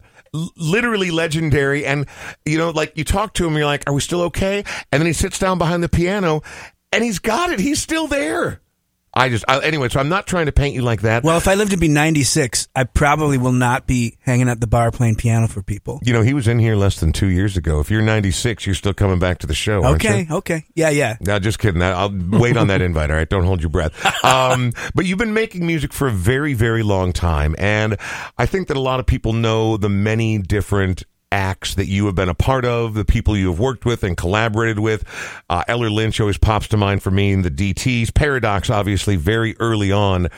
literally 0.57 1.11
legendary. 1.11 1.85
And, 1.85 2.07
you 2.47 2.57
know, 2.57 2.71
like 2.71 2.97
you 2.97 3.05
talk 3.05 3.35
to 3.35 3.47
him, 3.47 3.55
you're 3.57 3.67
like, 3.67 3.85
are 3.87 3.93
we 3.93 4.01
still 4.01 4.23
okay? 4.23 4.65
And 4.91 5.01
then 5.01 5.07
he 5.07 5.13
sits 5.13 5.39
down 5.39 5.59
behind 5.59 5.83
the 5.83 5.89
piano 5.91 6.43
and 6.91 7.05
he's 7.05 7.19
got 7.19 7.51
it. 7.51 7.61
He's 7.61 7.83
still 7.83 8.07
there. 8.07 8.62
I 9.15 9.29
just, 9.29 9.45
I, 9.47 9.61
anyway, 9.63 9.89
so 9.91 10.01
I'm 10.01 10.09
not 10.09 10.27
trying 10.27 10.47
to 10.47 10.53
paint 10.53 10.75
you 10.75 10.81
like 10.83 11.03
that. 11.03 11.23
Well, 11.23 11.37
if 11.37 11.47
I 11.47 11.55
live 11.55 11.71
to 11.71 11.77
be 11.77 11.89
96, 11.89 12.69
I 12.75 12.85
probably 12.85 13.37
will 13.37 13.53
not 13.53 13.87
be 13.87 14.17
hanging 14.21 14.49
at 14.49 14.61
the 14.61 14.67
bar 14.67 14.91
playing 14.91 15.17
piano 15.17 15.49
for 15.49 15.63
people. 15.63 16.01
you 16.03 16.13
know, 16.15 16.23
he 16.23 16.33
was 16.33 16.49
in 16.49 16.59
here 16.59 16.77
less 16.77 16.99
than 16.99 17.13
two 17.13 17.27
years 17.27 17.57
ago. 17.57 17.81
If 17.81 17.91
you're 17.91 18.01
96, 18.01 18.65
you're 18.65 18.75
still 18.75 18.95
coming 18.95 19.19
back 19.19 19.39
to 19.39 19.47
the 19.47 19.55
show. 19.55 19.85
Okay, 19.95 20.27
okay, 20.31 20.65
yeah, 20.75 20.89
yeah. 20.91 21.17
No, 21.21 21.39
just 21.39 21.59
kidding. 21.59 21.83
I'll 21.83 22.11
wait 22.31 22.57
on 22.57 22.69
that 22.69 22.81
invite. 22.83 23.11
All 23.11 23.17
right, 23.17 23.29
don't 23.29 23.45
hold 23.45 23.61
your 23.61 23.71
breath. 23.71 23.93
Um, 24.25 24.73
but 24.95 25.05
you've 25.05 25.19
been 25.19 25.35
making 25.35 25.67
music 25.67 25.93
for 25.93 26.09
a 26.09 26.13
very, 26.13 26.55
very 26.55 26.83
long 26.83 27.13
time, 27.13 27.55
and 27.59 27.99
I 28.39 28.47
think 28.47 28.69
that 28.69 28.77
a 28.77 28.81
lot 28.81 28.99
of 28.99 29.07
people 29.07 29.33
know 29.35 29.77
the 29.77 29.89
many 29.91 30.39
different 30.39 31.05
acts 31.33 31.75
that 31.75 31.87
you 31.87 32.07
have 32.07 32.15
been 32.15 32.29
a 32.29 32.35
part 32.35 32.65
of, 32.65 32.95
the 32.95 33.05
people 33.05 33.37
you 33.37 33.49
have 33.51 33.59
worked 33.59 33.85
with 33.85 34.05
and 34.05 34.17
collaborated 34.17 34.79
with. 34.79 35.03
Uh, 35.51 35.65
Eller 35.67 35.91
Lynch 35.91 36.21
always 36.21 36.39
pops 36.39 36.69
to 36.69 36.77
mind 36.77 37.03
for 37.03 37.11
me, 37.11 37.33
and 37.33 37.45
the 37.45 37.51
DTs, 37.51 38.15
Paradox, 38.15 38.71
obviously 38.71 39.17
very 39.17 39.57
early 39.59 39.91
on. 39.91 40.29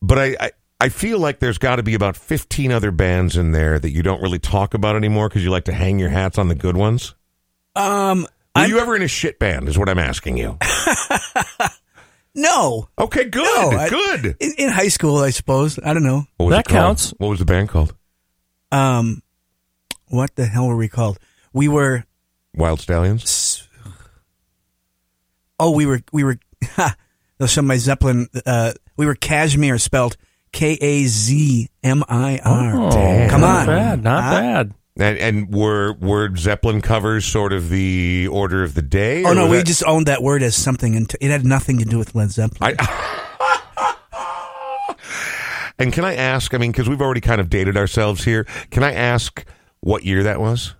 But 0.00 0.18
I. 0.18 0.36
I 0.38 0.50
I 0.78 0.90
feel 0.90 1.18
like 1.18 1.38
there's 1.38 1.56
got 1.56 1.76
to 1.76 1.82
be 1.82 1.94
about 1.94 2.18
15 2.18 2.70
other 2.70 2.90
bands 2.90 3.34
in 3.34 3.52
there 3.52 3.78
that 3.78 3.88
you 3.92 4.02
don't 4.02 4.20
really 4.20 4.38
talk 4.38 4.74
about 4.74 4.94
anymore 4.94 5.26
because 5.26 5.42
you 5.42 5.48
like 5.48 5.64
to 5.64 5.72
hang 5.72 5.98
your 5.98 6.10
hats 6.10 6.36
on 6.36 6.48
the 6.48 6.54
good 6.54 6.76
ones. 6.76 7.14
Um, 7.74 8.24
Were 8.24 8.28
I'm, 8.56 8.68
you 8.68 8.78
ever 8.78 8.94
in 8.94 9.00
a 9.00 9.08
shit 9.08 9.38
band? 9.38 9.70
Is 9.70 9.78
what 9.78 9.88
I'm 9.88 9.98
asking 9.98 10.36
you. 10.36 10.58
no, 12.34 12.88
Okay, 12.98 13.24
good, 13.24 13.42
No, 13.72 13.78
I- 13.78 13.88
good. 13.88 14.36
in, 14.38 14.52
in 14.58 14.68
high 14.68 14.88
school, 14.88 15.16
I 15.16 15.30
suppose. 15.30 15.78
I 15.82 15.94
don't 15.94 16.02
know. 16.04 16.24
What 16.36 16.46
was 16.46 16.54
That 16.56 16.66
it 16.66 16.72
counts. 16.72 17.10
What 17.16 17.28
was 17.28 17.38
the 17.38 17.46
band 17.46 17.70
called? 17.70 17.94
Um, 18.70 19.22
what 20.08 20.34
the 20.36 20.46
hell 20.46 20.66
were 20.68 20.76
we 20.76 20.88
called? 20.88 21.18
We 21.52 21.68
were. 21.68 22.04
Wild 22.54 22.80
Stallions. 22.80 23.68
Oh, 25.58 25.70
we 25.70 25.86
were. 25.86 26.00
We 26.12 26.24
were. 26.24 26.38
Ha, 26.64 26.96
they'll 27.38 27.48
show 27.48 27.62
my 27.62 27.76
Zeppelin. 27.76 28.28
Uh, 28.44 28.72
we 28.96 29.04
were 29.06 29.14
Cashmere, 29.14 29.78
spelled 29.78 30.16
K 30.52 30.72
A 30.80 31.04
Z 31.04 31.68
M 31.82 32.02
I 32.08 32.40
R. 32.44 32.74
Oh, 32.74 33.28
Come 33.30 33.40
not 33.42 33.60
on, 33.60 33.66
bad, 33.66 34.02
not 34.02 34.22
Huh? 34.24 34.40
bad. 34.40 34.74
And, 34.98 35.18
and 35.18 35.54
were 35.54 35.92
were 36.00 36.34
Zeppelin 36.34 36.80
covers 36.80 37.26
sort 37.26 37.52
of 37.52 37.68
the 37.68 38.28
order 38.32 38.64
of 38.64 38.74
the 38.74 38.80
day? 38.82 39.22
Oh 39.24 39.34
no, 39.34 39.46
we 39.48 39.58
that- 39.58 39.66
just 39.66 39.84
owned 39.84 40.06
that 40.06 40.22
word 40.22 40.42
as 40.42 40.56
something, 40.56 40.96
and 40.96 41.12
it 41.20 41.30
had 41.30 41.44
nothing 41.44 41.78
to 41.78 41.84
do 41.84 41.98
with 41.98 42.14
Led 42.14 42.30
Zeppelin. 42.30 42.76
And 45.78 45.92
can 45.92 46.06
I 46.06 46.14
ask? 46.14 46.54
I 46.54 46.58
mean, 46.58 46.72
because 46.72 46.88
we've 46.88 47.02
already 47.02 47.20
kind 47.20 47.38
of 47.38 47.50
dated 47.50 47.76
ourselves 47.76 48.24
here. 48.24 48.44
Can 48.70 48.82
I 48.82 48.94
ask 48.94 49.44
what 49.86 50.04
year 50.04 50.24
that 50.24 50.40
was? 50.40 50.74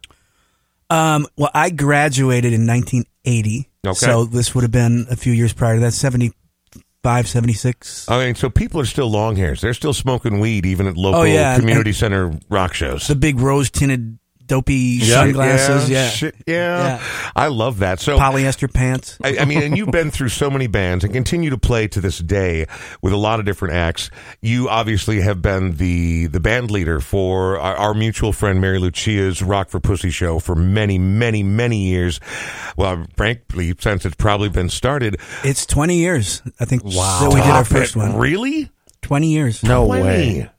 Um, 0.90 1.26
well, 1.36 1.50
I 1.54 1.70
graduated 1.70 2.52
in 2.52 2.66
1980. 2.66 3.68
Okay. 3.86 3.94
So 3.94 4.24
this 4.24 4.54
would 4.54 4.62
have 4.62 4.70
been 4.72 5.06
a 5.10 5.16
few 5.16 5.32
years 5.32 5.52
prior 5.52 5.74
to 5.76 5.80
that, 5.80 5.92
75, 5.92 7.28
76. 7.28 8.08
I 8.08 8.24
mean, 8.24 8.34
so 8.34 8.50
people 8.50 8.80
are 8.80 8.84
still 8.84 9.08
long 9.10 9.36
hairs. 9.36 9.60
They're 9.60 9.74
still 9.74 9.92
smoking 9.92 10.40
weed 10.40 10.66
even 10.66 10.86
at 10.88 10.96
local 10.96 11.20
Oh, 11.20 11.24
yeah, 11.24 11.56
community 11.58 11.92
center 11.92 12.32
rock 12.48 12.74
shows. 12.74 13.06
the 13.06 13.14
big 13.14 13.38
rose 13.38 13.70
tinted 13.70 14.18
dopey 14.46 15.00
sunglasses. 15.00 15.90
Yeah. 15.90 16.08
shit, 16.08 16.34
yeah. 16.46 16.98
Yeah. 16.98 17.30
I 17.34 17.48
love 17.48 17.80
that. 17.80 18.00
So 18.00 18.18
Polyester 18.18 18.72
pants. 18.72 19.18
I, 19.22 19.38
I 19.38 19.44
mean, 19.44 19.62
and 19.62 19.76
you've 19.76 19.90
been 19.90 20.10
through 20.10 20.28
so 20.30 20.50
many 20.50 20.66
bands 20.66 21.04
and 21.04 21.12
continue 21.12 21.50
to 21.50 21.58
play 21.58 21.88
to 21.88 22.00
this 22.00 22.18
day 22.18 22.66
with 23.02 23.12
a 23.12 23.16
lot 23.16 23.40
of 23.40 23.46
different 23.46 23.74
acts. 23.74 24.10
You 24.40 24.68
obviously 24.68 25.20
have 25.20 25.42
been 25.42 25.76
the 25.76 26.26
the 26.26 26.40
band 26.40 26.70
leader 26.70 27.00
for 27.00 27.58
our, 27.58 27.76
our 27.76 27.94
mutual 27.94 28.32
friend 28.32 28.60
Mary 28.60 28.78
Lucia's 28.78 29.42
Rock 29.42 29.68
for 29.68 29.80
Pussy 29.80 30.10
show 30.10 30.38
for 30.38 30.54
many, 30.54 30.98
many, 30.98 31.42
many 31.42 31.88
years. 31.88 32.20
Well, 32.76 33.06
frankly, 33.16 33.74
since 33.78 34.04
it's 34.04 34.16
probably 34.16 34.48
been 34.48 34.68
started. 34.68 35.18
It's 35.44 35.66
20 35.66 35.96
years, 35.96 36.42
I 36.60 36.64
think, 36.64 36.84
Wow. 36.84 37.20
that 37.22 37.28
we 37.34 37.40
did 37.40 37.50
our 37.50 37.64
first 37.64 37.96
it. 37.96 37.98
one. 37.98 38.16
Really? 38.16 38.70
20 39.02 39.28
years. 39.28 39.62
No 39.62 39.86
20. 39.86 40.02
way. 40.02 40.50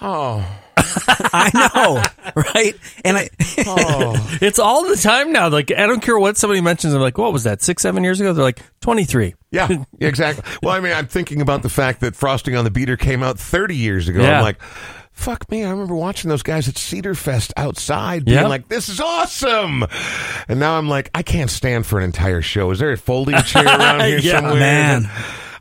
Oh. 0.00 0.46
I 0.76 1.50
know, 1.74 2.42
right? 2.54 2.74
And 3.04 3.16
I, 3.16 3.30
oh. 3.66 4.38
It's 4.42 4.58
all 4.58 4.86
the 4.88 4.96
time 4.96 5.32
now. 5.32 5.48
Like 5.48 5.70
I 5.70 5.86
don't 5.86 6.00
care 6.02 6.18
what 6.18 6.36
somebody 6.36 6.60
mentions. 6.60 6.94
I'm 6.94 7.00
like, 7.00 7.18
what 7.18 7.32
was 7.32 7.44
that? 7.44 7.62
Six, 7.62 7.82
seven 7.82 8.02
years 8.04 8.20
ago? 8.20 8.32
They're 8.32 8.44
like 8.44 8.60
twenty 8.80 9.04
three. 9.04 9.34
Yeah, 9.50 9.68
exactly. 10.00 10.44
Well, 10.62 10.74
I 10.74 10.80
mean, 10.80 10.92
I'm 10.92 11.06
thinking 11.06 11.40
about 11.40 11.62
the 11.62 11.68
fact 11.68 12.00
that 12.00 12.16
Frosting 12.16 12.56
on 12.56 12.64
the 12.64 12.70
Beater 12.70 12.96
came 12.96 13.22
out 13.22 13.38
30 13.38 13.76
years 13.76 14.08
ago. 14.08 14.22
Yeah. 14.22 14.38
I'm 14.38 14.42
like, 14.42 14.62
fuck 15.12 15.50
me. 15.50 15.62
I 15.62 15.70
remember 15.70 15.94
watching 15.94 16.30
those 16.30 16.42
guys 16.42 16.68
at 16.68 16.78
Cedar 16.78 17.14
Fest 17.14 17.52
outside 17.58 18.24
being 18.24 18.38
Yeah. 18.38 18.46
like, 18.46 18.68
this 18.68 18.88
is 18.88 18.98
awesome. 18.98 19.84
And 20.48 20.58
now 20.58 20.78
I'm 20.78 20.88
like, 20.88 21.10
I 21.14 21.22
can't 21.22 21.50
stand 21.50 21.84
for 21.84 21.98
an 21.98 22.04
entire 22.06 22.40
show. 22.40 22.70
Is 22.70 22.78
there 22.78 22.92
a 22.92 22.96
folding 22.96 23.36
chair 23.42 23.66
around 23.66 24.00
here 24.00 24.18
Yeah. 24.20 24.36
somewhere? 24.40 24.54
Man. 24.58 25.10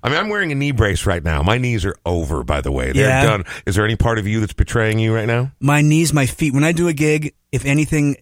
I 0.04 0.10
mean, 0.10 0.18
I'm 0.18 0.30
wearing 0.30 0.52
a 0.52 0.56
knee 0.56 0.72
brace 0.72 1.06
right 1.06 1.24
now. 1.24 1.44
My 1.44 1.58
knees 1.58 1.86
are 1.86 1.96
over, 2.06 2.44
by 2.44 2.62
the 2.62 2.72
way. 2.72 2.92
They're 2.92 3.08
Yeah. 3.08 3.24
done. 3.26 3.44
Is 3.66 3.76
there 3.76 3.86
any 3.86 3.96
part 3.96 4.18
of 4.18 4.26
you 4.28 4.40
that's 4.40 4.54
betraying 4.54 4.98
you 5.00 5.14
right 5.14 5.28
now? 5.28 5.52
my 5.60 5.82
knees, 5.82 6.12
my 6.14 6.26
feet. 6.26 6.54
When 6.54 6.64
I 6.64 6.72
do 6.72 6.88
a 6.88 6.94
gig, 6.94 7.34
if 7.52 7.66
anything, 7.66 8.18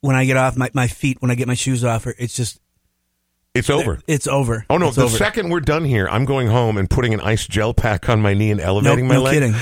when 0.00 0.16
I 0.16 0.24
get 0.24 0.36
off 0.36 0.56
my, 0.56 0.70
my 0.74 0.88
feet, 0.88 1.18
when 1.20 1.30
I 1.30 1.34
get 1.36 1.46
my 1.46 1.54
shoes 1.54 1.84
off, 1.84 2.06
it's 2.18 2.34
just 2.34 2.60
It's 3.58 3.70
over. 3.70 3.98
it's 4.06 4.26
over. 4.26 4.64
Oh 4.70 4.76
no! 4.78 4.88
It's 4.88 4.96
the 4.96 5.04
over. 5.04 5.16
second 5.16 5.50
we're 5.50 5.60
done 5.60 5.84
here, 5.84 6.08
I'm 6.08 6.24
going 6.24 6.48
home 6.48 6.76
and 6.78 6.88
putting 6.88 7.14
an 7.14 7.20
ice 7.20 7.46
gel 7.46 7.74
pack 7.74 8.08
on 8.08 8.20
my 8.20 8.34
knee 8.34 8.50
and 8.50 8.60
elevating 8.60 9.06
No- 9.06 9.08
my 9.08 9.14
no 9.16 9.22
leg. 9.22 9.34
kidding. 9.34 9.54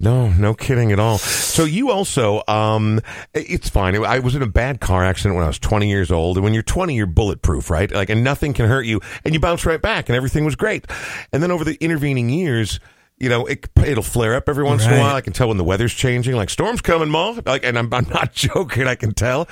No, 0.00 0.28
no 0.28 0.54
kidding 0.54 0.92
at 0.92 1.00
all. 1.00 1.18
So 1.18 1.64
you 1.64 1.90
also, 1.90 2.42
um, 2.46 3.00
it's 3.34 3.68
fine. 3.68 3.96
I 4.04 4.20
was 4.20 4.36
in 4.36 4.42
a 4.42 4.46
bad 4.46 4.80
car 4.80 5.04
accident 5.04 5.34
when 5.34 5.42
I 5.42 5.48
was 5.48 5.58
20 5.58 5.88
years 5.90 6.12
old, 6.12 6.36
and 6.36 6.44
when 6.44 6.54
you're 6.54 6.62
20, 6.62 6.94
you're 6.94 7.06
bulletproof, 7.06 7.68
right? 7.68 7.90
Like, 7.90 8.08
and 8.08 8.22
nothing 8.22 8.52
can 8.52 8.66
hurt 8.68 8.86
you, 8.86 9.00
and 9.24 9.34
you 9.34 9.40
bounce 9.40 9.66
right 9.66 9.82
back, 9.82 10.08
and 10.08 10.14
everything 10.14 10.44
was 10.44 10.54
great. 10.54 10.86
And 11.32 11.42
then 11.42 11.50
over 11.50 11.64
the 11.64 11.76
intervening 11.80 12.28
years. 12.30 12.78
You 13.20 13.28
know, 13.28 13.46
it, 13.46 13.68
it'll 13.84 14.04
flare 14.04 14.36
up 14.36 14.48
every 14.48 14.62
once 14.62 14.84
in 14.86 14.92
a 14.92 14.98
while. 15.00 15.16
I 15.16 15.20
can 15.22 15.32
tell 15.32 15.48
when 15.48 15.56
the 15.56 15.64
weather's 15.64 15.92
changing, 15.92 16.36
like 16.36 16.48
storm's 16.50 16.80
coming, 16.80 17.08
Ma. 17.08 17.36
Like, 17.44 17.64
and 17.64 17.76
I'm, 17.76 17.92
I'm 17.92 18.08
not 18.10 18.32
joking. 18.32 18.86
I 18.86 18.94
can 18.94 19.12
tell. 19.12 19.48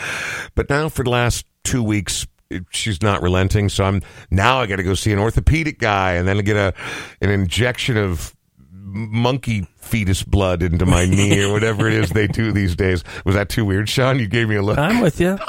But 0.54 0.70
now 0.70 0.88
for 0.88 1.02
the 1.02 1.10
last 1.10 1.44
two 1.64 1.82
weeks, 1.82 2.28
she's 2.70 3.02
not 3.02 3.22
relenting. 3.22 3.68
So 3.68 3.84
I'm 3.84 4.02
now 4.30 4.60
I 4.60 4.66
got 4.66 4.76
to 4.76 4.82
go 4.82 4.94
see 4.94 5.12
an 5.12 5.18
orthopedic 5.18 5.78
guy 5.78 6.14
and 6.14 6.26
then 6.26 6.38
get 6.38 6.56
a 6.56 6.74
an 7.20 7.30
injection 7.30 7.96
of 7.96 8.34
monkey 8.70 9.66
fetus 9.76 10.22
blood 10.22 10.62
into 10.62 10.86
my 10.86 11.06
knee 11.06 11.42
or 11.42 11.52
whatever 11.52 11.88
it 11.88 11.94
is 11.94 12.10
they 12.10 12.26
do 12.26 12.52
these 12.52 12.76
days. 12.76 13.04
Was 13.24 13.34
that 13.34 13.48
too 13.48 13.64
weird, 13.64 13.88
Sean? 13.88 14.18
You 14.18 14.28
gave 14.28 14.48
me 14.48 14.56
a 14.56 14.62
look. 14.62 14.78
I'm 14.78 15.00
with 15.00 15.20
you. 15.20 15.38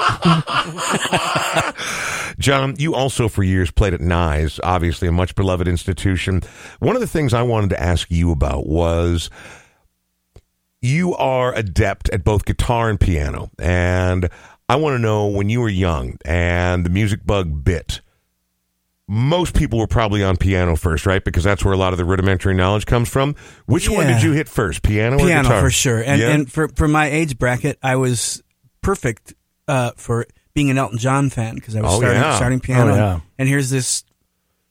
John, 2.38 2.76
you 2.78 2.94
also 2.94 3.28
for 3.28 3.42
years 3.42 3.70
played 3.70 3.94
at 3.94 4.00
Nyes, 4.00 4.60
obviously 4.62 5.08
a 5.08 5.12
much 5.12 5.34
beloved 5.34 5.66
institution. 5.66 6.42
One 6.78 6.94
of 6.94 7.00
the 7.00 7.08
things 7.08 7.34
I 7.34 7.42
wanted 7.42 7.70
to 7.70 7.82
ask 7.82 8.10
you 8.10 8.30
about 8.30 8.66
was 8.66 9.28
you 10.80 11.16
are 11.16 11.52
adept 11.54 12.08
at 12.10 12.22
both 12.22 12.44
guitar 12.44 12.88
and 12.88 13.00
piano. 13.00 13.50
And 13.58 14.30
I 14.68 14.76
want 14.76 14.94
to 14.94 14.98
know 14.98 15.26
when 15.28 15.48
you 15.48 15.60
were 15.60 15.68
young 15.68 16.18
and 16.24 16.84
the 16.84 16.90
music 16.90 17.24
bug 17.24 17.64
bit. 17.64 18.00
Most 19.10 19.54
people 19.54 19.78
were 19.78 19.86
probably 19.86 20.22
on 20.22 20.36
piano 20.36 20.76
first, 20.76 21.06
right? 21.06 21.24
Because 21.24 21.42
that's 21.42 21.64
where 21.64 21.72
a 21.72 21.78
lot 21.78 21.94
of 21.94 21.96
the 21.96 22.04
rudimentary 22.04 22.52
knowledge 22.52 22.84
comes 22.84 23.08
from. 23.08 23.34
Which 23.64 23.88
one 23.88 24.06
did 24.06 24.22
you 24.22 24.32
hit 24.32 24.48
first, 24.48 24.82
piano, 24.82 25.16
or 25.16 25.20
piano 25.26 25.44
guitar? 25.48 25.62
for 25.62 25.70
sure. 25.70 26.02
And 26.02 26.20
Yeah? 26.20 26.28
and 26.32 26.52
for 26.52 26.68
for 26.68 26.86
my 26.86 27.06
age 27.06 27.38
bracket, 27.38 27.78
I 27.82 27.96
was 27.96 28.42
perfect 28.82 29.32
uh, 29.66 29.92
for 29.96 30.26
being 30.52 30.68
an 30.68 30.76
Elton 30.76 30.98
John 30.98 31.30
fan 31.30 31.54
because 31.54 31.74
I 31.74 31.80
was 31.80 31.94
Oh, 31.94 31.98
starting 32.00 32.20
yeah. 32.20 32.36
starting 32.36 32.60
piano. 32.60 32.92
Oh, 32.92 32.96
yeah. 32.96 33.20
And 33.38 33.48
here's 33.48 33.70
this 33.70 34.04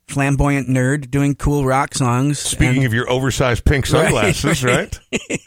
flamboyant 0.08 0.70
nerd 0.70 1.10
doing 1.10 1.34
cool 1.34 1.66
rock 1.66 1.96
songs. 1.96 2.38
Speaking 2.38 2.78
and 2.78 2.86
of 2.86 2.94
your 2.94 3.10
oversized 3.10 3.66
pink 3.66 3.88
sunglasses, 3.88 4.64
right. 4.64 5.00
right? 5.32 5.40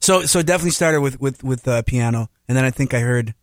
so 0.00 0.22
so 0.22 0.40
definitely 0.40 0.70
started 0.70 1.02
with 1.02 1.20
with 1.20 1.44
with 1.44 1.68
uh, 1.68 1.82
piano, 1.82 2.30
and 2.48 2.56
then 2.56 2.64
I 2.64 2.70
think 2.70 2.94
I 2.94 3.00
heard 3.00 3.34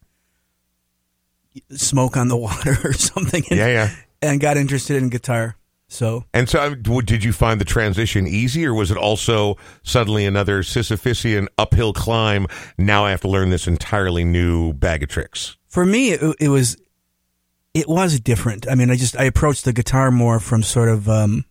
smoke 1.72 2.18
on 2.18 2.28
the 2.28 2.38
water 2.48 2.78
or 2.84 2.94
something. 2.94 3.44
And, 3.50 3.58
Yeah, 3.58 3.68
yeah. 3.68 3.96
And 4.22 4.40
got 4.40 4.58
interested 4.58 4.98
in 4.98 5.10
guitar. 5.10 5.56
So 5.90 6.26
And 6.34 6.50
so, 6.50 6.76
did 6.76 7.24
you 7.24 7.32
find 7.32 7.62
the 7.62 7.66
transition 7.66 8.28
easy, 8.28 8.66
or 8.66 8.74
was 8.74 8.92
it 8.92 8.98
also 8.98 9.56
suddenly 9.84 10.26
another 10.26 10.62
Sisyphusian 10.62 11.48
uphill 11.58 11.94
climb? 11.94 12.48
Now 12.78 13.06
I 13.06 13.12
have 13.12 13.22
to 13.22 13.30
learn 13.30 13.52
this 13.52 13.68
entirely 13.68 14.26
new 14.26 14.74
bag 14.74 15.04
of 15.04 15.10
tricks. 15.10 15.56
for 15.70 15.86
me, 15.86 16.12
it, 16.12 16.36
it 16.42 16.50
was 16.50 16.76
it 17.74 17.88
was 17.88 18.20
different. 18.20 18.68
I 18.68 18.76
mean, 18.76 18.90
I 18.90 18.96
just 18.96 19.16
I 19.16 19.26
approached 19.26 19.64
the 19.64 19.72
guitar 19.72 20.12
more 20.12 20.40
from 20.40 20.64
sort 20.64 20.90
of 20.90 21.08
um, 21.08 21.46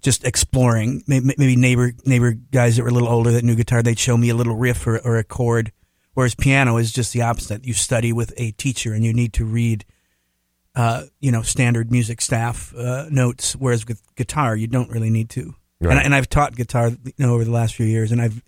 just 0.00 0.24
exploring. 0.24 1.02
Maybe, 1.06 1.34
maybe 1.36 1.56
neighbor 1.56 1.92
neighbor 2.06 2.32
guys 2.32 2.76
that 2.76 2.82
were 2.82 2.88
a 2.88 2.92
little 2.92 3.08
older 3.08 3.32
that 3.32 3.44
knew 3.44 3.56
guitar, 3.56 3.82
they'd 3.82 3.98
show 3.98 4.16
me 4.16 4.30
a 4.30 4.34
little 4.34 4.56
riff 4.56 4.86
or, 4.86 4.98
or 4.98 5.16
a 5.16 5.24
chord. 5.24 5.72
Whereas 6.14 6.34
piano 6.34 6.76
is 6.76 6.92
just 6.92 7.12
the 7.12 7.22
opposite. 7.22 7.64
You 7.64 7.72
study 7.74 8.12
with 8.12 8.32
a 8.36 8.50
teacher, 8.52 8.92
and 8.92 9.04
you 9.04 9.12
need 9.14 9.32
to 9.34 9.44
read, 9.44 9.84
uh, 10.74 11.04
you 11.20 11.32
know, 11.32 11.42
standard 11.42 11.90
music 11.90 12.20
staff 12.20 12.74
uh, 12.76 13.06
notes. 13.10 13.54
Whereas 13.56 13.86
with 13.86 14.02
guitar, 14.14 14.54
you 14.54 14.66
don't 14.66 14.90
really 14.90 15.10
need 15.10 15.30
to. 15.30 15.54
Right. 15.80 15.92
And, 15.92 16.00
I, 16.00 16.02
and 16.02 16.14
I've 16.14 16.28
taught 16.28 16.54
guitar, 16.54 16.90
you 16.90 17.12
know, 17.18 17.34
over 17.34 17.44
the 17.44 17.50
last 17.50 17.74
few 17.74 17.86
years, 17.86 18.12
and 18.12 18.20
I've 18.20 18.42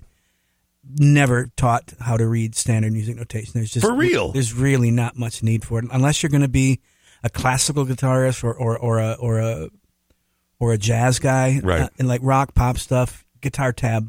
never 0.86 1.50
taught 1.56 1.94
how 1.98 2.16
to 2.16 2.26
read 2.26 2.54
standard 2.54 2.92
music 2.92 3.16
notation. 3.16 3.52
There's 3.54 3.70
just 3.70 3.86
For 3.86 3.94
real? 3.94 4.32
There's 4.32 4.52
really 4.52 4.90
not 4.90 5.16
much 5.16 5.42
need 5.42 5.64
for 5.64 5.78
it 5.78 5.86
unless 5.90 6.22
you're 6.22 6.30
going 6.30 6.42
to 6.42 6.48
be 6.48 6.80
a 7.22 7.30
classical 7.30 7.86
guitarist 7.86 8.44
or 8.44 8.54
or, 8.54 8.78
or 8.78 8.98
a 8.98 9.12
or 9.12 9.38
a 9.38 9.70
or 10.60 10.72
a 10.72 10.78
jazz 10.78 11.18
guy, 11.18 11.60
Right. 11.62 11.82
Uh, 11.82 11.88
and 11.98 12.06
like 12.06 12.20
rock 12.22 12.54
pop 12.54 12.78
stuff. 12.78 13.24
Guitar 13.40 13.72
tab 13.72 14.08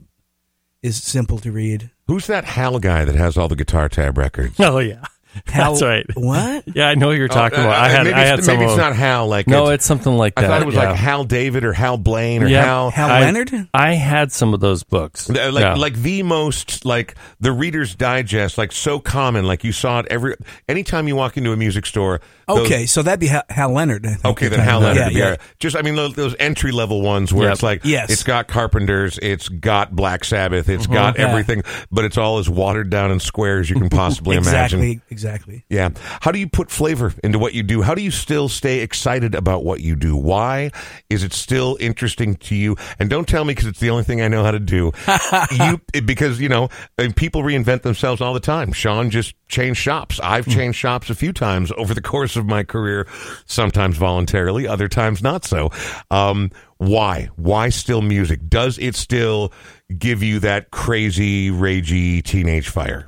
is 0.86 1.02
simple 1.02 1.40
to 1.40 1.52
read. 1.52 1.90
Who's 2.08 2.28
that 2.28 2.46
Hal 2.46 2.80
guy 2.80 3.06
that 3.06 3.16
has 3.16 3.38
all 3.38 3.48
the 3.48 3.56
guitar 3.56 3.90
tab 3.90 4.18
records? 4.18 4.56
Oh 4.60 4.78
yeah, 4.80 5.04
Hal- 5.48 5.72
that's 5.74 5.82
right. 5.84 6.06
What? 6.16 6.64
Yeah, 6.76 6.88
I 6.90 6.96
know 6.96 7.08
what 7.08 7.18
you're 7.18 7.28
talking 7.28 7.60
Oh, 7.60 7.64
about. 7.64 7.76
uh, 7.82 7.86
I 7.86 7.90
had 7.90 8.04
maybe 8.04 8.14
I 8.14 8.22
it's, 8.22 8.30
had 8.30 8.44
some. 8.44 8.58
maybe 8.60 8.70
it's 8.70 8.78
not 8.78 8.96
Hal. 8.96 9.28
Like 9.28 9.48
no, 9.48 9.66
it's, 9.66 9.74
it's 9.76 9.86
something 9.86 10.14
like 10.16 10.34
I 10.38 10.42
that. 10.42 10.48
thought 10.48 10.62
it 10.62 10.66
was 10.66 10.76
yeah. 10.76 10.90
like 10.90 10.96
Hal 10.98 11.24
David 11.24 11.64
or 11.66 11.74
Hal 11.74 11.98
Blaine 11.98 12.44
or 12.44 12.48
Yeah. 12.48 12.64
Hal. 12.66 12.90
Hal 12.92 13.10
I- 13.10 13.20
Leonard? 13.22 13.68
I 13.74 13.94
had 13.94 14.32
some 14.32 14.54
of 14.54 14.60
those 14.60 14.84
books. 14.84 15.30
Like 15.30 15.38
Yeah. 15.64 15.76
like 15.76 15.96
the 15.96 16.24
most 16.24 16.86
like 16.86 17.16
the 17.40 17.52
Reader's 17.52 17.96
Digest, 17.96 18.58
like 18.58 18.72
so 18.72 19.00
common. 19.00 19.46
Like 19.46 19.64
you 19.64 19.72
saw 19.72 20.00
it 20.00 20.06
every 20.10 20.36
anytime 20.70 21.08
you 21.08 21.16
walk 21.16 21.38
into 21.38 21.52
a 21.52 21.58
music 21.58 21.86
store. 21.86 22.22
Those- 22.48 22.66
Okay, 22.66 22.86
so 22.86 23.02
that'd 23.02 23.20
be 23.20 23.28
Hal, 23.28 23.44
Hal 23.50 23.72
Leonard. 23.72 24.06
I 24.06 24.10
think 24.14 24.26
Okay, 24.26 24.48
then 24.48 24.60
Hal. 24.60 24.80
Leonard. 24.80 24.98
Yeah, 24.98 25.06
would 25.06 25.14
be 25.14 25.20
yeah. 25.20 25.36
Just, 25.60 25.76
I 25.76 25.82
mean, 25.82 25.96
those, 25.96 26.14
those 26.14 26.36
entry 26.40 26.72
level 26.72 27.02
ones 27.02 27.34
where 27.34 27.48
Yep. 27.48 27.54
it's 27.54 27.64
like, 27.64 27.82
Yes. 27.86 28.10
it's 28.10 28.24
got 28.24 28.48
Carpenters, 28.48 29.20
it's 29.22 29.50
got 29.50 29.96
Black 29.96 30.24
Sabbath, 30.24 30.70
it's 30.70 30.84
mm-hmm. 30.84 30.94
got 30.94 31.18
Yeah. 31.20 31.30
everything, 31.30 31.64
but 31.92 32.06
it's 32.06 32.18
all 32.18 32.38
as 32.40 32.50
watered 32.50 32.90
down 32.90 33.12
and 33.12 33.22
square 33.22 33.60
as 33.60 33.70
you 33.70 33.78
can 33.78 33.90
possibly 33.90 34.38
exactly, 34.38 34.78
imagine. 34.80 35.02
exactly. 35.10 35.66
Yeah. 35.70 35.90
How 36.22 36.32
do 36.32 36.40
you 36.40 36.48
put 36.48 36.70
flavor 36.70 37.14
into 37.24 37.40
what 37.40 37.54
you 37.54 37.64
do? 37.64 37.82
How 37.82 37.96
do 37.96 38.02
you 38.02 38.12
still 38.12 38.50
stay 38.50 38.80
excited 38.80 39.36
about 39.36 39.64
what 39.64 39.82
you 39.82 39.96
do? 39.96 40.16
Why 40.16 40.72
is 41.10 41.24
it 41.24 41.34
still 41.34 41.78
interesting 41.80 42.36
to 42.36 42.56
you? 42.56 42.76
And 43.00 43.10
don't 43.10 43.28
tell 43.28 43.44
me 43.46 43.54
because 43.54 43.68
it's 43.68 43.80
the 43.80 43.90
only 43.90 44.04
thing 44.04 44.22
I 44.22 44.28
know 44.28 44.44
how 44.44 44.52
to 44.52 44.60
do. 44.60 44.92
you 45.52 45.82
because 46.02 46.40
you 46.40 46.50
know 46.50 46.70
people 47.16 47.42
reinvent 47.42 47.82
themselves 47.82 48.22
all 48.22 48.34
the 48.34 48.40
time. 48.40 48.72
Sean 48.72 49.10
just 49.10 49.36
changed 49.48 49.80
shops. 49.80 50.20
I've 50.22 50.46
mm. 50.46 50.54
changed 50.54 50.78
shops 50.78 51.10
a 51.10 51.16
few 51.16 51.34
times 51.34 51.72
over 51.78 51.94
the 51.94 52.02
course 52.02 52.35
of 52.36 52.46
my 52.46 52.64
career. 52.64 53.08
Sometimes 53.46 53.98
voluntarily, 53.98 54.68
other 54.68 54.88
times 54.88 55.22
not 55.22 55.46
so. 55.46 55.70
Um, 56.12 56.52
why? 56.78 57.30
Why 57.36 57.70
still 57.70 58.02
music? 58.02 58.48
Does 58.48 58.78
it 58.78 58.96
still 58.96 59.52
give 59.98 60.24
you 60.24 60.40
that 60.40 60.72
crazy, 60.72 61.50
ragey 61.50 62.24
teenage 62.24 62.70
fire? 62.70 63.08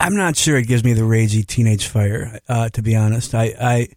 I'm 0.00 0.16
not 0.16 0.36
sure 0.36 0.56
it 0.56 0.66
gives 0.66 0.84
me 0.84 0.92
the 0.92 1.02
ragey 1.02 1.46
teenage 1.46 1.86
fire. 1.86 2.40
Uh, 2.48 2.68
to 2.70 2.82
be 2.82 2.94
honest, 2.96 3.34
I, 3.34 3.54
I, 3.60 3.88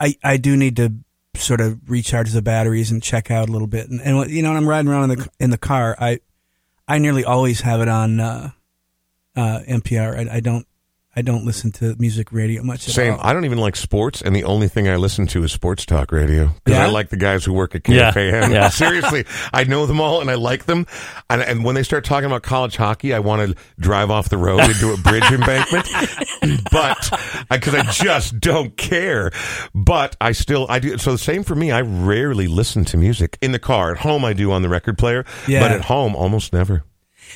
I, 0.00 0.16
I 0.22 0.36
do 0.36 0.56
need 0.56 0.76
to 0.76 0.92
sort 1.36 1.60
of 1.60 1.90
recharge 1.90 2.30
the 2.32 2.42
batteries 2.42 2.90
and 2.90 3.02
check 3.02 3.30
out 3.30 3.48
a 3.48 3.52
little 3.52 3.66
bit. 3.66 3.88
And, 3.88 4.00
and 4.00 4.30
you 4.30 4.42
know, 4.42 4.50
when 4.50 4.56
I'm 4.56 4.68
riding 4.68 4.90
around 4.90 5.10
in 5.10 5.18
the 5.18 5.28
in 5.40 5.50
the 5.50 5.58
car, 5.58 5.96
I, 5.98 6.20
I 6.86 6.98
nearly 6.98 7.24
always 7.24 7.62
have 7.62 7.80
it 7.80 7.88
on 7.88 8.20
uh, 8.20 8.50
uh, 9.36 9.60
NPR. 9.66 10.28
I, 10.28 10.36
I 10.36 10.40
don't, 10.40 10.66
I 11.16 11.22
don't 11.22 11.44
listen 11.44 11.70
to 11.72 11.94
music 11.98 12.32
radio 12.32 12.62
much. 12.62 12.88
At 12.88 12.94
Same. 12.94 13.12
all. 13.14 13.20
I 13.22 13.32
don't 13.32 13.44
even 13.44 13.58
like 13.58 13.76
sports, 13.76 14.20
and 14.22 14.34
the 14.34 14.44
only 14.44 14.68
thing 14.68 14.88
I 14.88 14.96
listen 14.96 15.26
to 15.28 15.44
is 15.44 15.52
sports 15.52 15.86
talk 15.86 16.10
radio 16.12 16.50
because 16.64 16.78
I 16.80 16.86
like 16.86 17.10
the 17.10 17.16
guys 17.16 17.44
who 17.44 17.52
work 17.52 17.74
at 17.74 17.88
Yeah. 17.88 18.10
KFAN. 18.10 18.52
Yeah. 18.52 18.68
Seriously, 18.84 19.24
I 19.52 19.64
know 19.64 19.86
them 19.86 20.00
all 20.00 20.20
and 20.20 20.30
I 20.30 20.34
like 20.34 20.64
them. 20.66 20.86
And, 21.30 21.40
and 21.42 21.64
when 21.64 21.74
they 21.74 21.82
start 21.82 22.04
talking 22.04 22.26
about 22.26 22.42
college 22.42 22.76
hockey, 22.76 23.14
I 23.14 23.20
want 23.20 23.48
to 23.48 23.56
drive 23.78 24.10
off 24.10 24.28
the 24.28 24.38
road 24.38 24.60
into 24.60 24.92
a 24.92 24.96
bridge 24.96 25.24
embankment. 25.30 25.86
But 26.70 27.10
because 27.50 27.74
I 27.74 27.82
just 27.92 28.40
don't 28.40 28.76
care. 28.76 29.30
But 29.74 30.16
I 30.20 30.32
still 30.32 30.66
I 30.68 30.78
do. 30.78 30.98
So 30.98 31.12
the 31.12 31.18
same 31.18 31.44
for 31.44 31.54
me. 31.54 31.70
I 31.70 31.80
rarely 31.82 32.46
listen 32.48 32.84
to 32.86 32.96
music 32.96 33.38
in 33.40 33.52
the 33.52 33.58
car. 33.58 33.92
At 33.92 33.98
home, 33.98 34.24
I 34.24 34.32
do 34.32 34.52
on 34.52 34.62
the 34.62 34.68
record 34.68 34.98
player. 34.98 35.24
Yeah. 35.46 35.60
But 35.60 35.72
at 35.72 35.82
home, 35.82 36.14
almost 36.16 36.52
never. 36.52 36.84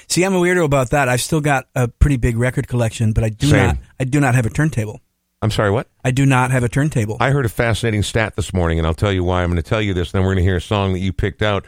See, 0.06 0.22
I'm 0.22 0.34
a 0.34 0.38
weirdo 0.38 0.64
about 0.64 0.90
that. 0.90 1.08
I've 1.08 1.20
still 1.20 1.40
got 1.40 1.66
a 1.74 1.88
pretty 1.88 2.16
big 2.16 2.37
record 2.37 2.68
collection, 2.68 3.12
but 3.12 3.24
I 3.24 3.28
do 3.30 3.48
Same. 3.48 3.66
not. 3.66 3.76
I 4.00 4.04
do 4.04 4.20
not 4.20 4.34
have 4.34 4.46
a 4.46 4.50
turntable. 4.50 5.00
I'm 5.40 5.50
sorry. 5.50 5.70
What? 5.70 5.88
I 6.04 6.11
do 6.11 6.26
not 6.26 6.50
have 6.50 6.64
a 6.64 6.68
turntable. 6.68 7.16
I 7.20 7.30
heard 7.30 7.46
a 7.46 7.48
fascinating 7.48 8.02
stat 8.02 8.34
this 8.37 8.52
morning, 8.52 8.78
and 8.78 8.87
I'll 8.87 8.94
tell 8.94 9.12
you 9.12 9.22
why. 9.24 9.42
I'm 9.42 9.50
going 9.50 9.62
to 9.62 9.68
tell 9.68 9.82
you 9.82 9.94
this, 9.94 10.08
and 10.08 10.18
then 10.18 10.22
we're 10.22 10.34
going 10.34 10.44
to 10.44 10.48
hear 10.48 10.56
a 10.56 10.61
song 10.61 10.92
that 10.94 10.98
you 10.98 11.12
picked 11.12 11.42
out. 11.42 11.64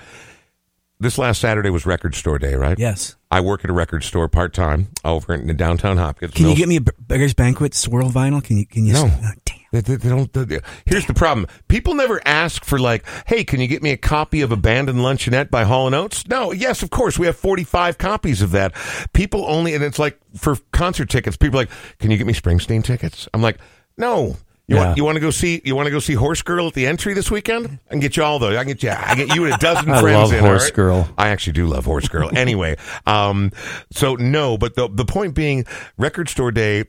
this 0.99 1.19
last 1.19 1.41
Saturday 1.41 1.71
was 1.71 1.87
Record 1.87 2.15
Store 2.15 2.39
Day, 2.39 2.55
right? 2.55 2.79
Yes. 2.79 3.17
I 3.31 3.41
work 3.41 3.63
at 3.63 3.71
a 3.71 3.73
record 3.73 4.03
store 4.03 4.29
part 4.29 4.53
time 4.53 4.89
over 5.05 5.35
in 5.35 5.57
downtown 5.57 5.99
Hopkins. 5.99 6.35
Can 6.35 6.49
you 6.49 6.57
get 6.57 6.69
me 6.69 6.77
a 6.77 6.81
Beggars 6.81 7.33
Banquet 7.33 7.75
swirl 7.75 8.11
vinyl? 8.11 8.43
Can 8.43 8.59
you? 8.59 8.67
Can 8.67 8.87
you? 8.87 8.95
No. 8.95 9.05
Oh, 9.05 9.21
uh, 9.25 9.31
damn. 9.45 9.50
They, 9.73 9.81
they- 9.81 9.97
they 9.97 10.09
don't. 10.09 10.33
they- 10.33 10.59
here's 10.85 11.07
the 11.07 11.15
problem: 11.15 11.47
people 11.69 11.95
never 11.95 12.21
ask 12.27 12.65
for 12.65 12.79
like, 12.79 13.05
"Hey, 13.27 13.45
can 13.45 13.61
you 13.61 13.69
get 13.69 13.83
me 13.83 13.91
a 13.93 13.97
copy 13.97 14.41
of 14.41 14.51
Abandoned 14.51 14.99
Luncheonette 14.99 15.51
by 15.51 15.65
Hall 15.65 15.87
and 15.87 15.95
Oates?" 15.95 16.27
No, 16.27 16.51
yes, 16.53 16.83
of 16.83 16.91
course, 16.91 17.19
we 17.19 17.27
have 17.27 17.37
45 17.37 17.97
copies 17.99 18.43
of 18.43 18.51
that. 18.51 18.73
People 19.13 19.45
only, 19.47 19.75
and 19.75 19.85
it's 19.85 19.99
like 19.99 20.19
for 20.37 20.57
concert 20.73 21.09
tickets, 21.09 21.37
people 21.37 21.59
are 21.61 21.63
like, 21.63 21.71
"Can 21.99 22.11
you 22.11 22.17
get 22.17 22.27
me 22.27 22.33
Springsteen 22.33 22.83
tickets?" 22.83 23.29
I'm 23.33 23.43
like, 23.43 23.59
"No." 23.97 24.37
You 24.67 24.77
Yeah. 24.77 24.85
want 24.87 24.97
you 24.99 25.05
want 25.05 25.17
to 25.17 25.21
go 25.21 25.31
see 25.33 25.61
you 25.65 25.75
want 25.75 25.87
to 25.87 25.91
go 25.91 25.99
see 25.99 26.15
Horse 26.15 26.43
Girl 26.43 26.69
at 26.69 26.75
the 26.75 26.87
entry 26.87 27.13
this 27.13 27.29
weekend? 27.29 27.81
I 27.89 27.91
can 27.91 27.99
get 27.99 28.17
you 28.17 28.23
all 28.23 28.39
those. 28.39 28.55
I 28.55 28.59
can 28.63 28.69
get 28.75 28.83
you. 28.85 28.91
I 28.91 29.17
get 29.17 29.35
you 29.35 29.45
and 29.45 29.55
a 29.55 29.57
dozen 29.59 29.91
I 29.91 30.01
friends 30.01 30.31
love 30.31 30.33
in. 30.33 30.45
Horse 30.45 30.65
right? 30.67 30.75
Girl. 30.75 31.09
I 31.19 31.31
actually 31.31 31.55
do 31.55 31.67
love 31.67 31.85
Horse 31.87 32.07
Girl. 32.07 32.31
anyway, 32.37 32.77
um, 33.05 33.51
so 33.91 34.15
no, 34.15 34.57
but 34.57 34.77
the 34.77 34.89
the 34.89 35.05
point 35.05 35.35
being, 35.35 35.65
Record 35.99 36.29
Store 36.29 36.53
Day 36.53 36.85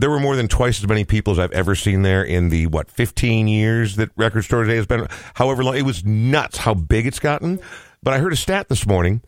there 0.00 0.10
were 0.10 0.18
more 0.18 0.34
than 0.34 0.48
twice 0.48 0.80
as 0.80 0.88
many 0.88 1.04
people 1.04 1.32
as 1.32 1.38
I've 1.38 1.52
ever 1.52 1.74
seen 1.74 2.02
there 2.02 2.22
in 2.22 2.48
the 2.48 2.66
what 2.66 2.90
15 2.90 3.48
years 3.48 3.96
that 3.96 4.10
Record 4.16 4.42
Store 4.42 4.64
Day 4.64 4.76
has 4.76 4.86
been. 4.86 5.06
However 5.34 5.62
long, 5.62 5.76
it 5.76 5.82
was 5.82 6.04
nuts 6.04 6.58
how 6.58 6.74
big 6.74 7.06
it's 7.06 7.18
gotten. 7.18 7.60
But 8.02 8.14
I 8.14 8.18
heard 8.18 8.32
a 8.32 8.36
stat 8.36 8.68
this 8.68 8.86
morning: 8.86 9.20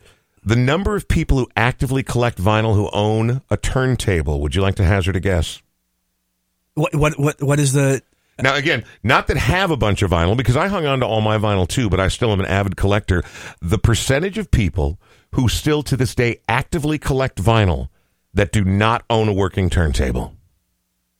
the 0.43 0.55
number 0.55 0.95
of 0.95 1.07
people 1.07 1.37
who 1.37 1.47
actively 1.55 2.01
collect 2.01 2.39
vinyl 2.39 2.73
who 2.75 2.89
own 2.91 3.41
a 3.51 3.57
turntable. 3.57 4.41
Would 4.41 4.55
you 4.55 4.61
like 4.61 4.75
to 4.75 4.83
hazard 4.83 5.15
a 5.15 5.19
guess? 5.19 5.61
What? 6.73 6.95
What? 6.95 7.19
What? 7.19 7.43
What 7.43 7.59
is 7.59 7.73
the? 7.73 8.01
Now, 8.41 8.55
again, 8.55 8.83
not 9.03 9.27
that 9.27 9.37
have 9.37 9.69
a 9.69 9.77
bunch 9.77 10.01
of 10.01 10.09
vinyl 10.09 10.35
because 10.35 10.57
I 10.57 10.67
hung 10.67 10.87
on 10.87 11.01
to 11.01 11.05
all 11.05 11.21
my 11.21 11.37
vinyl 11.37 11.67
too, 11.67 11.87
but 11.87 11.99
I 11.99 12.07
still 12.07 12.31
am 12.31 12.39
an 12.39 12.47
avid 12.47 12.75
collector. 12.75 13.23
The 13.61 13.77
percentage 13.77 14.39
of 14.39 14.49
people 14.49 14.99
who 15.33 15.47
still 15.47 15.83
to 15.83 15.95
this 15.95 16.15
day 16.15 16.41
actively 16.49 16.97
collect 16.97 17.37
vinyl 17.37 17.89
that 18.33 18.51
do 18.51 18.65
not 18.65 19.03
own 19.07 19.29
a 19.29 19.33
working 19.33 19.69
turntable. 19.69 20.35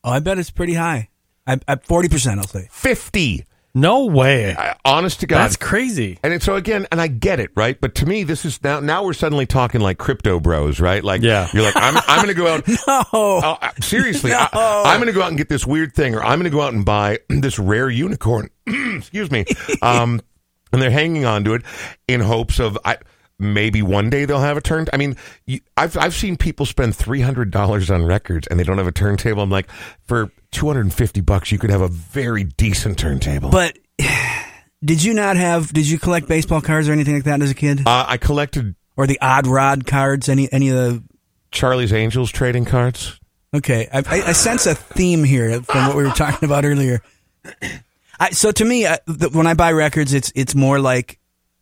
Oh, 0.04 0.12
I 0.12 0.20
bet 0.20 0.38
it's 0.38 0.50
pretty 0.52 0.74
high. 0.74 1.10
I, 1.48 1.60
I 1.68 1.76
forty 1.78 2.10
percent. 2.10 2.40
I'll 2.40 2.48
say. 2.48 2.68
50. 2.72 3.46
No 3.76 4.06
way. 4.06 4.56
I- 4.56 4.76
honest 4.86 5.22
to 5.22 5.28
God. 5.28 5.40
That's 5.40 5.56
crazy. 5.56 6.20
And 6.24 6.32
it's, 6.32 6.46
so 6.46 6.56
again, 6.56 6.86
and 6.92 7.02
I 7.02 7.08
get 7.08 7.40
it, 7.40 7.50
right? 7.56 7.80
But 7.80 7.96
to 7.96 8.06
me, 8.06 8.24
this 8.24 8.46
is 8.46 8.64
now. 8.64 8.80
Now 8.80 9.04
we're 9.04 9.14
suddenly 9.14 9.46
talking 9.48 9.82
like 9.82 9.98
crypto 9.98 10.40
bros, 10.40 10.80
right? 10.80 11.04
Like, 11.04 11.22
Yeah. 11.24 11.48
you're 11.54 11.64
like, 11.64 11.76
I'm, 11.76 11.96
I'm 12.08 12.18
going 12.24 12.28
to 12.28 12.34
go 12.36 12.48
out. 12.48 12.68
no. 12.88 13.04
Oh, 13.14 13.58
seriously, 13.82 14.30
No. 14.30 14.38
I, 14.54 14.84
I'm 14.88 15.00
going 15.00 15.08
to 15.08 15.14
go 15.14 15.24
out 15.24 15.30
and 15.30 15.38
get 15.38 15.50
this 15.50 15.66
weird 15.66 15.94
thing, 15.96 16.14
or 16.16 16.24
I'm 16.24 16.38
going 16.40 16.52
to 16.52 16.56
go 16.56 16.62
out 16.62 16.74
and 16.74 16.86
buy 16.86 17.20
this 17.30 17.58
rare 17.58 17.90
unicorn. 17.90 18.50
Excuse 18.68 19.32
me. 19.32 19.46
Um, 19.82 20.22
and 20.72 20.82
they're 20.82 20.90
hanging 20.92 21.26
on 21.26 21.44
to 21.44 21.54
it 21.56 21.62
in 22.08 22.20
hopes 22.20 22.60
of 22.60 22.78
I, 22.86 22.98
maybe 23.44 23.82
one 23.82 24.10
day 24.10 24.26
they'll 24.26 24.40
have 24.40 24.58
a 24.58 24.62
turn. 24.62 24.88
I 24.94 24.98
mean, 24.98 25.18
you, 25.46 25.60
I've 25.78 25.98
I've 25.98 26.14
seen 26.14 26.38
people 26.38 26.66
spend 26.66 26.96
three 26.96 27.22
hundred 27.22 27.52
dollars 27.52 27.92
on 27.92 28.06
records 28.06 28.48
and 28.48 28.60
they 28.60 28.64
don't 28.64 28.78
have 28.78 28.88
a 28.88 28.92
turntable. 28.92 29.44
I'm 29.44 29.50
like, 29.50 29.70
for 30.06 30.32
two 30.52 30.68
hundred 30.68 30.82
and 30.82 30.94
fifty 30.94 31.22
bucks, 31.22 31.52
you 31.52 31.58
could 31.58 31.70
have 31.70 31.82
a 31.82 31.88
very 31.88 32.44
decent 32.44 32.98
turntable. 32.98 33.50
but 33.50 33.78
did 34.84 35.04
you 35.04 35.14
not 35.14 35.36
have? 35.38 35.72
Did 35.74 35.90
you 35.90 36.00
collect 36.00 36.28
baseball 36.28 36.62
cards 36.62 36.88
or 36.88 36.92
anything 36.94 37.16
like 37.16 37.26
that 37.26 37.42
as 37.42 37.52
a 37.52 37.56
kid? 37.56 37.82
uh, 37.86 38.06
I 38.08 38.18
collected 38.18 38.76
or 38.96 39.08
the 39.08 39.20
odd 39.22 39.48
rod 39.48 39.86
cards? 39.86 40.30
Any? 40.30 40.52
Any 40.52 40.70
of 40.70 40.76
the? 40.76 41.04
Charlie's 41.52 41.94
Angels 41.94 42.32
trading 42.32 42.66
cards. 42.66 43.20
Okay, 43.54 43.88
I, 43.94 44.00
I, 44.00 44.22
I 44.30 44.32
sense 44.32 44.66
a 44.66 44.74
theme 44.74 45.24
here 45.24 45.62
from 45.62 45.88
what 45.88 45.96
we 45.96 46.04
were 46.04 46.10
talking 46.10 46.48
about 46.50 46.66
earlier. 46.66 47.04
I, 48.20 48.32
so 48.32 48.52
to 48.52 48.66
me, 48.66 48.88
I, 48.88 48.98
the, 49.06 49.30
when 49.30 49.46
I 49.46 49.54
buy 49.54 49.72
records, 49.74 50.14
it's 50.14 50.32
it's 50.34 50.56
more 50.56 50.80
like 50.80 51.20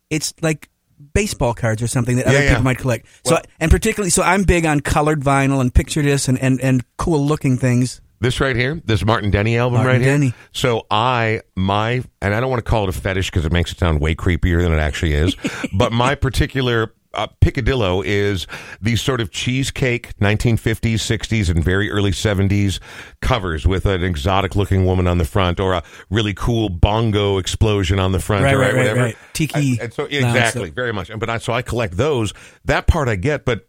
it's 0.10 0.34
like 0.42 0.70
baseball 1.14 1.54
cards 1.54 1.82
or 1.82 1.88
something 1.88 2.18
that 2.18 2.28
other 2.28 2.42
Yeah, 2.42 2.50
people 2.50 2.64
might 2.64 2.78
collect. 2.78 3.06
So 3.26 3.36
Well- 3.36 3.44
and 3.60 3.72
particularly, 3.72 4.10
so 4.10 4.24
I'm 4.24 4.44
big 4.44 4.66
on 4.66 4.80
colored 4.82 5.22
vinyl 5.22 5.62
and 5.62 5.74
picture 5.74 6.02
discs 6.02 6.28
and 6.28 6.40
and, 6.42 6.60
and 6.62 6.84
cool 6.98 7.26
looking 7.26 7.58
things. 7.58 8.02
This 8.22 8.40
right 8.40 8.56
here, 8.56 8.80
this 8.86 9.04
Martin 9.04 9.32
Denny 9.32 9.58
album 9.58 9.82
Martin 9.82 10.02
right 10.04 10.22
here. 10.22 10.34
So 10.52 10.86
I, 10.92 11.42
my, 11.56 12.04
and 12.22 12.36
I 12.36 12.40
don't 12.40 12.52
want 12.52 12.64
to 12.64 12.70
call 12.70 12.84
it 12.84 12.90
a 12.90 12.92
fetish 12.92 13.32
because 13.32 13.46
it 13.46 13.52
makes 13.52 13.72
it 13.72 13.80
sound 13.80 14.00
way 14.00 14.14
creepier 14.14 14.62
than 14.62 14.72
it 14.72 14.78
actually 14.78 15.14
is. 15.14 15.36
but 15.74 15.92
my 15.92 16.14
particular 16.14 16.94
uh, 17.14 17.28
picadillo 17.42 18.04
is 18.06 18.48
these 18.82 19.02
sort 19.02 19.20
of 19.22 19.32
cheesecake 19.32 20.18
1950s, 20.20 20.96
60s, 20.96 21.50
and 21.50 21.64
very 21.64 21.90
early 21.92 22.12
70s 22.12 22.80
covers 23.22 23.68
with 23.68 23.86
an 23.86 24.04
exotic 24.04 24.56
looking 24.56 24.86
woman 24.86 25.08
on 25.08 25.18
the 25.18 25.26
front 25.26 25.60
or 25.60 25.74
a 25.74 25.84
really 26.10 26.34
cool 26.34 26.70
bongo 26.70 27.38
explosion 27.38 28.00
on 28.00 28.12
the 28.14 28.20
front 28.20 28.44
Right, 28.44 28.54
or 28.54 28.60
right, 28.60 28.76
whatever. 28.76 29.00
right. 29.02 29.18
Tiki 29.34 29.72
And, 29.72 29.80
and 29.82 29.94
so 29.94 30.06
exactly, 30.06 30.66
stuff. 30.68 30.76
very 30.76 30.94
much. 30.94 31.12
But 31.18 31.30
I, 31.30 31.38
so 31.40 31.54
I 31.54 31.62
collect 31.62 31.98
those. 31.98 32.34
That 32.66 32.88
part 32.88 33.08
I 33.08 33.16
get, 33.16 33.46
but. 33.46 33.68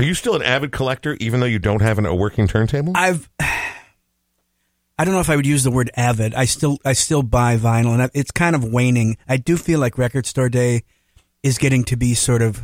Are 0.00 0.04
you 0.04 0.14
still 0.14 0.34
an 0.34 0.42
avid 0.42 0.72
collector, 0.72 1.16
even 1.20 1.38
though 1.38 1.46
you 1.46 1.60
don't 1.60 1.80
have 1.80 1.98
an, 2.00 2.06
a 2.06 2.12
working 2.12 2.48
turntable? 2.48 2.94
I've 2.96 3.30
I 3.38 5.04
don't 5.04 5.14
know 5.14 5.20
if 5.20 5.30
I 5.30 5.36
would 5.36 5.46
use 5.46 5.62
the 5.64 5.70
word 5.70 5.90
avid. 5.96 6.34
I 6.34 6.44
still 6.44 6.78
I 6.84 6.92
still 6.92 7.22
buy 7.22 7.56
vinyl, 7.56 7.98
and 8.00 8.10
it's 8.14 8.30
kind 8.30 8.54
of 8.56 8.64
waning. 8.64 9.16
I 9.28 9.36
do 9.36 9.56
feel 9.56 9.80
like 9.80 9.98
Record 9.98 10.26
Store 10.26 10.48
Day 10.48 10.82
is 11.44 11.58
getting 11.58 11.84
to 11.84 11.96
be 11.96 12.14
sort 12.14 12.42
of 12.42 12.62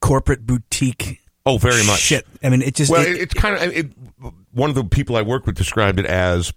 corporate 0.00 0.46
boutique. 0.46 1.20
oh, 1.46 1.56
very 1.58 1.84
much. 1.84 1.98
Shit. 1.98 2.26
I 2.42 2.50
mean, 2.50 2.62
it 2.62 2.74
just 2.74 2.90
Well, 2.90 3.02
it- 3.02 3.08
it, 3.16 3.20
it's 3.22 3.34
kind 3.34 3.56
of 3.56 3.62
it, 3.72 3.90
one 4.52 4.68
of 4.70 4.76
the 4.76 4.84
people 4.84 5.16
I 5.16 5.22
work 5.22 5.46
with 5.46 5.56
described 5.56 5.98
it 5.98 6.06
as 6.06 6.52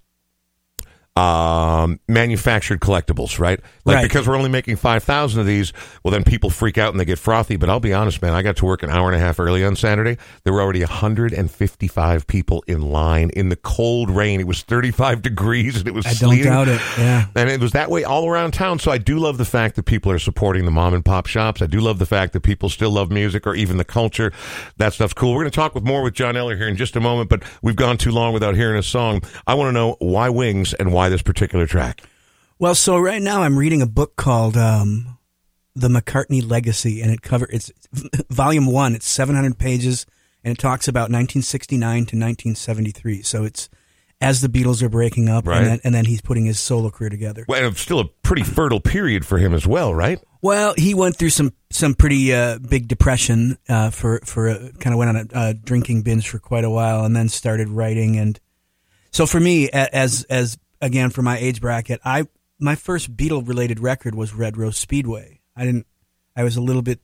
um, 1.17 1.99
manufactured 2.07 2.79
collectibles, 2.79 3.39
right? 3.39 3.59
Like 3.85 3.95
Right. 3.95 4.03
because 4.03 4.27
we're 4.27 4.35
only 4.35 4.49
making 4.49 4.75
five 4.75 5.03
thousand 5.03 5.39
of 5.41 5.47
these, 5.47 5.73
well, 6.03 6.11
then 6.11 6.23
people 6.23 6.49
freak 6.49 6.77
out 6.77 6.91
and 6.93 6.99
they 6.99 7.05
get 7.05 7.17
frothy. 7.19 7.55
But 7.55 7.69
I'll 7.69 7.79
be 7.79 7.93
honest, 7.93 8.21
man, 8.21 8.33
I 8.33 8.41
got 8.41 8.57
to 8.57 8.65
work 8.65 8.83
an 8.83 8.89
hour 8.89 9.07
and 9.07 9.15
a 9.15 9.19
half 9.19 9.39
early 9.39 9.63
on 9.65 9.75
Saturday. 9.75 10.17
There 10.43 10.53
were 10.53 10.61
already 10.61 10.81
hundred 10.83 11.33
and 11.33 11.49
fifty-five 11.49 12.27
people 12.27 12.63
in 12.67 12.81
line 12.81 13.29
in 13.31 13.49
the 13.49 13.55
cold 13.55 14.09
rain. 14.09 14.39
It 14.39 14.47
was 14.47 14.61
thirty-five 14.61 15.21
degrees 15.29 15.77
and 15.77 15.87
it 15.87 15.93
was. 15.93 16.05
I 16.05 16.13
don't 16.13 16.41
doubt 16.43 16.67
it. 16.67 16.81
Yeah. 16.97 17.25
And 17.35 17.49
it 17.49 17.59
was 17.59 17.71
that 17.71 17.89
way 17.89 18.03
all 18.03 18.29
around 18.29 18.51
town. 18.53 18.79
So 18.79 18.91
I 18.91 18.97
do 18.97 19.17
love 19.17 19.37
the 19.37 19.45
fact 19.45 19.75
that 19.77 19.83
people 19.83 20.11
are 20.11 20.19
supporting 20.19 20.65
the 20.65 20.71
mom 20.71 20.93
and 20.93 21.03
pop 21.03 21.25
shops. 21.27 21.61
I 21.61 21.65
do 21.67 21.79
love 21.79 21.97
the 21.99 22.05
fact 22.05 22.33
that 22.33 22.41
people 22.41 22.69
still 22.69 22.91
love 22.91 23.09
music 23.11 23.47
or 23.47 23.55
even 23.55 23.77
the 23.77 23.85
culture. 23.85 24.31
That 24.77 24.93
stuff's 24.93 25.13
cool. 25.13 25.33
We're 25.33 25.41
going 25.43 25.51
to 25.51 25.55
talk 25.55 25.73
with 25.73 25.83
more 25.83 26.03
with 26.03 26.13
John 26.13 26.35
Eller 26.37 26.55
here 26.57 26.67
in 26.67 26.75
just 26.75 26.95
a 26.95 26.99
moment, 26.99 27.29
but 27.29 27.43
we've 27.61 27.75
gone 27.75 27.97
too 27.97 28.11
long 28.11 28.33
without 28.33 28.55
hearing 28.55 28.77
a 28.77 28.83
song. 28.83 29.21
I 29.47 29.53
want 29.55 29.69
to 29.69 29.71
know 29.71 29.95
why 29.99 30.29
Wings 30.29 30.73
and 30.73 30.91
why 31.07 31.09
this 31.09 31.21
particular 31.21 31.65
track. 31.65 32.01
Well, 32.59 32.75
so 32.75 32.97
right 32.97 33.21
now 33.21 33.43
I'm 33.43 33.57
reading 33.57 33.81
a 33.81 33.85
book 33.87 34.15
called 34.15 34.57
um, 34.57 35.17
"The 35.75 35.87
McCartney 35.87 36.47
Legacy," 36.47 37.01
and 37.01 37.11
it 37.11 37.21
cover 37.21 37.47
it's 37.51 37.71
volume 38.29 38.65
one. 38.67 38.93
It's 38.95 39.07
700 39.07 39.57
pages, 39.57 40.05
and 40.43 40.51
it 40.51 40.59
talks 40.59 40.87
about 40.87 41.03
1969 41.11 41.79
to 41.79 41.99
1973. 42.17 43.21
So 43.21 43.43
it's 43.45 43.69
as 44.19 44.41
the 44.41 44.49
Beatles 44.49 44.81
are 44.81 44.89
breaking 44.89 45.29
up, 45.29 45.45
Right. 45.45 45.59
and, 45.59 45.67
then, 45.67 45.79
and 45.83 45.93
then 45.93 46.05
he's 46.05 46.21
putting 46.21 46.45
his 46.45 46.57
solo 46.59 46.89
career 46.89 47.11
together. 47.11 47.45
Well, 47.47 47.63
and 47.63 47.71
it's 47.71 47.81
still 47.81 47.99
a 47.99 48.05
pretty 48.23 48.41
fertile 48.41 48.79
period 48.79 49.23
for 49.27 49.37
him 49.37 49.53
as 49.53 49.67
well, 49.67 49.93
right? 49.93 50.19
Well, 50.41 50.73
he 50.75 50.95
went 50.95 51.15
through 51.17 51.29
some 51.29 51.53
some 51.69 51.93
pretty 51.93 52.33
uh, 52.33 52.57
big 52.57 52.87
depression 52.87 53.57
uh, 53.69 53.91
for 53.91 54.19
for 54.25 54.47
a, 54.47 54.71
kind 54.79 54.93
of 54.93 54.97
went 54.97 55.09
on 55.11 55.15
a, 55.17 55.49
a 55.49 55.53
drinking 55.53 56.01
binge 56.01 56.27
for 56.27 56.39
quite 56.39 56.63
a 56.63 56.69
while, 56.71 57.05
and 57.05 57.15
then 57.15 57.29
started 57.29 57.69
writing. 57.69 58.17
And 58.17 58.39
so 59.11 59.27
for 59.27 59.39
me, 59.39 59.69
as 59.69 60.23
as 60.23 60.57
again 60.81 61.09
for 61.09 61.21
my 61.21 61.37
age 61.37 61.61
bracket, 61.61 61.99
I 62.05 62.27
my 62.59 62.75
first 62.75 63.15
Beatle 63.15 63.47
related 63.47 63.79
record 63.79 64.15
was 64.15 64.33
Red 64.33 64.57
Rose 64.57 64.77
Speedway. 64.77 65.41
I 65.55 65.65
didn't. 65.65 65.85
I 66.35 66.43
was 66.43 66.55
a 66.57 66.61
little 66.61 66.81
bit, 66.81 66.99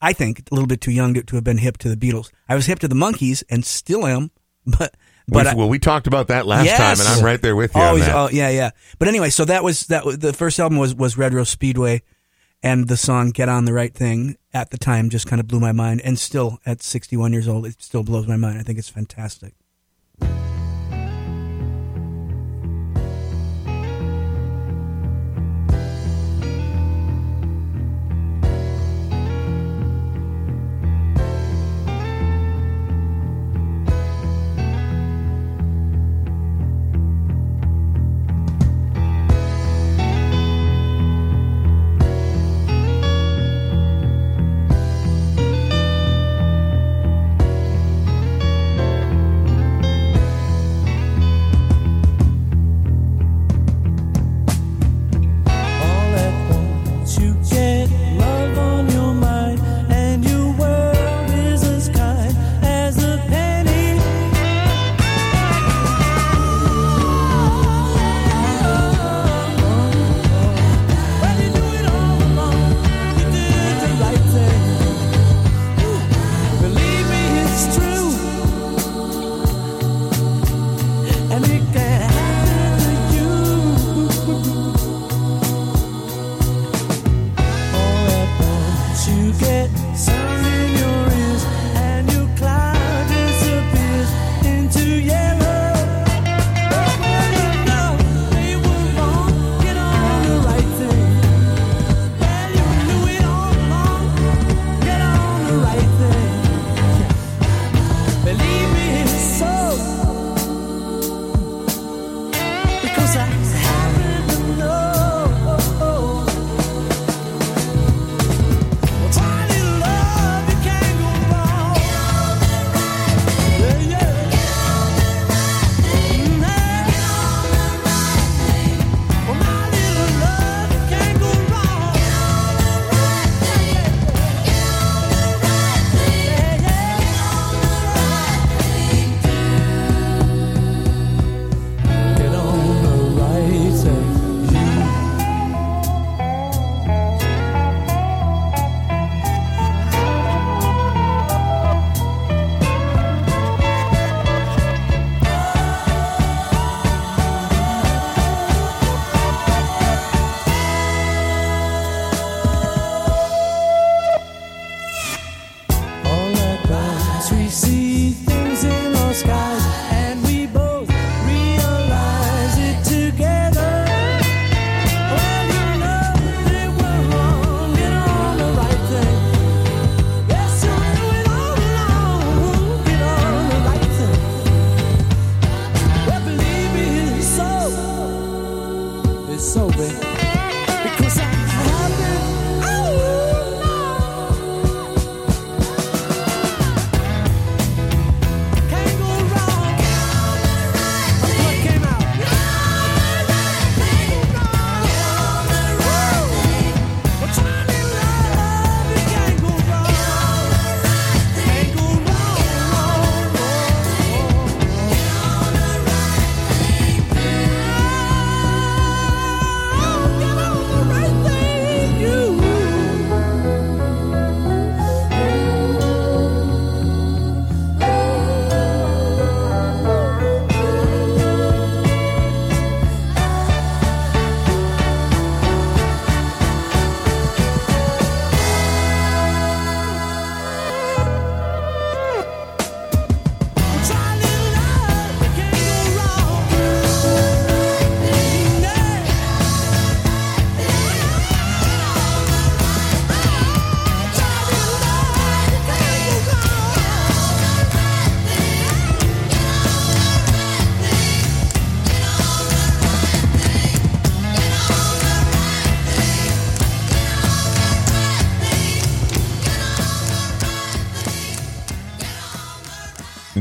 I 0.00 0.12
think, 0.12 0.40
a 0.50 0.54
little 0.54 0.66
bit 0.66 0.80
too 0.80 0.92
young 0.92 1.14
to, 1.14 1.22
to 1.22 1.36
have 1.36 1.44
been 1.44 1.58
hip 1.58 1.78
to 1.78 1.88
the 1.94 1.96
Beatles. 1.96 2.30
I 2.48 2.54
was 2.54 2.66
hip 2.66 2.78
to 2.80 2.88
the 2.88 2.94
Monkees 2.94 3.42
and 3.50 3.64
still 3.64 4.06
am, 4.06 4.30
but 4.66 4.94
but 5.28 5.44
we, 5.44 5.50
I- 5.50 5.54
well, 5.54 5.68
we 5.68 5.78
talked 5.78 6.06
about 6.06 6.28
that 6.28 6.46
last 6.46 6.66
Yes. 6.66 6.78
time, 6.78 6.98
and 7.06 7.18
I'm 7.18 7.24
right 7.24 7.40
there 7.40 7.54
with 7.56 7.74
you 7.74 7.80
Always, 7.80 8.08
oh 8.08 8.28
yeah, 8.32 8.48
yeah. 8.50 8.70
But 8.98 9.08
anyway, 9.08 9.30
so 9.30 9.44
that 9.44 9.62
was 9.64 9.86
that. 9.86 10.04
was- 10.04 10.18
The 10.18 10.32
first 10.32 10.58
album 10.58 10.78
was 10.78 10.94
was 10.94 11.16
Red 11.18 11.32
Rose 11.34 11.48
Speedway, 11.50 12.02
and 12.62 12.88
the 12.88 12.96
song 12.96 13.30
"Get 13.30 13.48
on 13.48 13.64
the 13.66 13.72
Right 13.72 13.94
Thing" 13.94 14.36
at 14.54 14.70
the 14.70 14.78
time 14.78 15.08
just 15.10 15.26
kind 15.26 15.40
of 15.40 15.46
blew 15.48 15.60
my 15.60 15.72
mind, 15.72 16.00
and 16.02 16.18
still 16.18 16.58
at 16.66 16.82
61 16.82 17.32
years 17.32 17.48
old, 17.48 17.66
it 17.66 17.80
still 17.82 18.02
blows 18.02 18.26
my 18.26 18.36
mind. 18.36 18.58
I 18.58 18.62
think 18.62 18.78
it's 18.78 18.88
fantastic. 18.90 19.54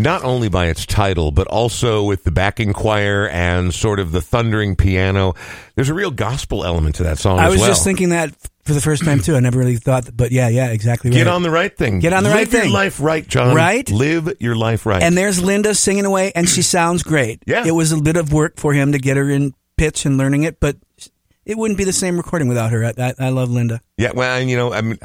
Not 0.01 0.23
only 0.23 0.49
by 0.49 0.67
its 0.67 0.85
title, 0.85 1.31
but 1.31 1.47
also 1.47 2.03
with 2.03 2.23
the 2.23 2.31
backing 2.31 2.73
choir 2.73 3.27
and 3.29 3.73
sort 3.73 3.99
of 3.99 4.11
the 4.11 4.21
thundering 4.21 4.75
piano. 4.75 5.33
There's 5.75 5.89
a 5.89 5.93
real 5.93 6.11
gospel 6.11 6.63
element 6.63 6.95
to 6.95 7.03
that 7.03 7.17
song 7.17 7.39
I 7.39 7.45
as 7.45 7.51
was 7.51 7.61
well. 7.61 7.69
just 7.69 7.83
thinking 7.83 8.09
that 8.09 8.33
for 8.63 8.73
the 8.73 8.81
first 8.81 9.03
time 9.03 9.19
too. 9.19 9.35
I 9.35 9.39
never 9.39 9.59
really 9.59 9.77
thought, 9.77 10.05
that, 10.05 10.15
but 10.15 10.31
yeah, 10.31 10.47
yeah, 10.49 10.69
exactly 10.71 11.09
right. 11.09 11.17
Get 11.17 11.27
on 11.27 11.43
the 11.43 11.51
right 11.51 11.75
thing. 11.75 11.99
Get 11.99 12.13
on 12.13 12.23
the 12.23 12.29
Live 12.29 12.37
right 12.37 12.47
thing. 12.47 12.61
Live 12.61 12.69
your 12.69 12.73
life 12.73 12.99
right, 13.01 13.27
John. 13.27 13.55
Right? 13.55 13.89
Live 13.89 14.33
your 14.39 14.55
life 14.55 14.85
right. 14.85 15.01
And 15.01 15.17
there's 15.17 15.41
Linda 15.41 15.73
singing 15.75 16.05
away, 16.05 16.31
and 16.35 16.47
she 16.47 16.61
sounds 16.61 17.03
great. 17.03 17.43
Yeah. 17.45 17.65
It 17.65 17.71
was 17.71 17.91
a 17.91 18.01
bit 18.01 18.17
of 18.17 18.31
work 18.33 18.59
for 18.59 18.73
him 18.73 18.91
to 18.91 18.99
get 18.99 19.17
her 19.17 19.29
in 19.29 19.53
pitch 19.77 20.05
and 20.05 20.17
learning 20.17 20.43
it, 20.43 20.59
but 20.59 20.77
it 21.45 21.57
wouldn't 21.57 21.77
be 21.77 21.83
the 21.83 21.93
same 21.93 22.17
recording 22.17 22.47
without 22.47 22.71
her. 22.71 22.85
I, 22.85 22.93
I, 22.97 23.13
I 23.19 23.29
love 23.29 23.49
Linda. 23.49 23.81
Yeah, 23.97 24.11
well, 24.13 24.37
and 24.39 24.49
you 24.49 24.57
know, 24.57 24.73
I 24.73 24.81
mean, 24.81 24.99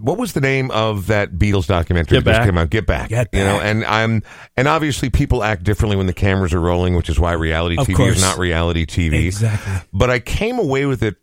what 0.00 0.18
was 0.18 0.32
the 0.32 0.40
name 0.40 0.70
of 0.70 1.06
that 1.08 1.32
Beatles 1.32 1.66
documentary 1.66 2.18
Get 2.18 2.24
that 2.24 2.30
just 2.30 2.38
Back. 2.40 2.46
came 2.48 2.58
out? 2.58 2.70
Get 2.70 2.86
back. 2.86 3.08
Get 3.10 3.28
You 3.32 3.40
know, 3.40 3.58
Back. 3.58 3.66
and 3.66 3.84
I'm, 3.84 4.22
and 4.56 4.66
obviously 4.68 5.10
people 5.10 5.42
act 5.44 5.62
differently 5.64 5.96
when 5.96 6.06
the 6.06 6.12
cameras 6.14 6.52
are 6.54 6.60
rolling, 6.60 6.94
which 6.96 7.08
is 7.08 7.18
why 7.20 7.32
reality 7.32 7.76
Of 7.78 7.86
TV 7.86 7.94
course. 7.96 8.16
is 8.16 8.22
not 8.22 8.38
reality 8.38 8.86
TV. 8.86 9.26
Exactly. 9.26 9.72
But 9.92 10.10
I 10.10 10.18
came 10.20 10.58
away 10.58 10.86
with 10.86 11.02
it. 11.02 11.16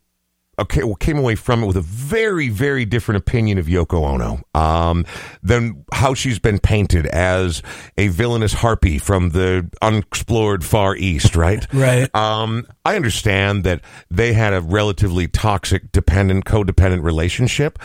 Okay, 0.60 0.84
well, 0.84 0.96
came 0.96 1.20
away 1.20 1.36
from 1.36 1.62
it 1.62 1.68
with 1.68 1.78
a 1.78 1.82
very, 1.82 2.50
very 2.50 2.84
different 2.84 3.18
opinion 3.20 3.60
of 3.60 3.68
Yoko 3.68 4.04
Ono 4.04 4.40
um, 4.60 5.06
than 5.44 5.86
how 5.94 6.16
she's 6.16 6.40
been 6.40 6.58
painted 6.58 7.06
as 7.06 7.62
a 7.96 8.08
villainous 8.08 8.54
harpy 8.54 8.98
from 8.98 9.30
the 9.30 9.70
unexplored 9.84 10.66
Far 10.66 10.96
East, 10.96 11.36
right? 11.36 11.64
Right. 11.74 12.10
Um, 12.16 12.66
I 12.84 12.96
understand 12.96 13.66
that 13.66 13.82
they 14.10 14.34
had 14.34 14.54
a 14.54 14.62
relatively 14.62 15.28
toxic, 15.28 15.92
dependent, 15.92 16.46
codependent 16.46 17.04
relationship, 17.04 17.78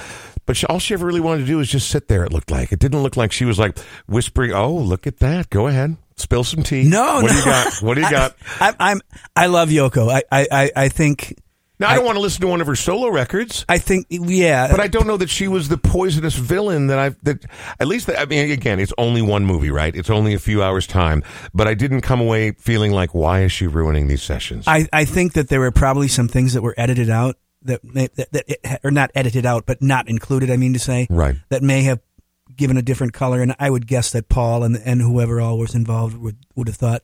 but 0.46 0.57
she, 0.57 0.66
all 0.66 0.78
she 0.78 0.94
ever 0.94 1.07
really 1.07 1.20
wanted 1.20 1.40
to 1.40 1.46
do 1.46 1.59
was 1.59 1.68
just 1.68 1.88
sit 1.88 2.09
there. 2.09 2.24
It 2.24 2.33
looked 2.33 2.50
like 2.50 2.72
it 2.72 2.78
didn't 2.78 3.02
look 3.02 3.16
like 3.16 3.33
she 3.33 3.44
was 3.44 3.59
like 3.59 3.78
whispering, 4.07 4.52
"Oh, 4.52 4.74
look 4.74 5.07
at 5.07 5.18
that! 5.18 5.50
Go 5.50 5.66
ahead, 5.68 5.96
spill 6.16 6.44
some 6.44 6.62
tea." 6.62 6.85
No, 6.85 7.16
what 7.16 7.22
no. 7.22 7.28
do 7.28 7.35
you 7.35 7.44
got? 7.44 7.83
What 7.83 7.94
do 7.94 8.00
you 8.00 8.11
got? 8.11 8.37
I, 8.61 8.74
I'm. 8.78 9.00
I 9.37 9.46
love 9.46 9.68
Yoko. 9.68 10.11
I. 10.11 10.22
I. 10.31 10.46
I, 10.50 10.70
I 10.76 10.88
think. 10.88 11.38
Now, 11.78 11.88
I 11.88 11.96
don't 11.96 12.05
want 12.05 12.14
to 12.14 12.20
listen 12.20 12.42
to 12.42 12.46
one 12.46 12.61
of 12.61 12.68
her 12.68 12.76
solo 12.76 13.09
records. 13.09 13.64
I 13.68 13.78
think. 13.78 14.07
Yeah. 14.09 14.70
But 14.70 14.78
I 14.78 14.87
don't 14.87 15.09
know 15.09 15.16
that 15.16 15.28
she 15.28 15.48
was 15.48 15.68
the 15.68 15.78
poisonous 15.78 16.37
villain 16.37 16.87
that 16.88 16.98
I've 17.00 17.24
that 17.24 17.44
at 17.81 17.88
least 17.88 18.09
I 18.09 18.24
mean 18.26 18.52
again 18.52 18.78
it's 18.78 18.92
only 18.98 19.20
one 19.20 19.44
movie 19.44 19.70
right 19.70 19.94
it's 19.94 20.11
only 20.11 20.35
a 20.35 20.38
few 20.38 20.62
hours 20.62 20.87
time 20.87 21.24
but 21.52 21.66
I 21.66 21.74
didn't 21.74 22.02
come 22.02 22.20
away 22.20 22.52
feeling 22.52 22.92
like 22.92 23.14
why 23.14 23.42
is 23.42 23.50
she 23.50 23.66
ruining 23.66 24.07
these 24.07 24.22
sessions 24.22 24.68
I, 24.68 24.88
I 24.92 25.05
think 25.05 25.33
that 25.33 25.48
there 25.48 25.59
were 25.59 25.72
probably 25.72 26.07
some 26.07 26.28
things 26.28 26.52
that 26.55 26.62
were 26.62 26.74
edited 26.76 27.11
out 27.11 27.37
that 27.64 27.85
may, 27.85 28.09
that, 28.14 28.33
that 28.33 28.44
it, 28.48 28.81
or 28.85 28.90
not 28.90 29.11
edited 29.14 29.46
out, 29.46 29.66
but 29.66 29.83
not 29.83 30.09
included. 30.09 30.51
I 30.51 30.57
mean 30.57 30.72
to 30.72 30.79
say, 30.79 31.07
Right. 31.11 31.37
That 31.48 31.62
may 31.62 31.83
have 31.83 32.01
given 32.57 32.77
a 32.77 32.83
different 32.83 33.12
color, 33.12 33.40
and 33.40 33.55
I 33.59 33.70
would 33.70 33.87
guess 33.87 34.11
that 34.12 34.29
Paul 34.29 34.64
and 34.64 34.77
and 34.77 35.01
whoever 35.01 35.40
all 35.40 35.59
was 35.59 35.75
involved 35.75 36.16
would 36.16 36.37
would 36.55 36.68
have 36.68 36.77
thought, 36.77 37.03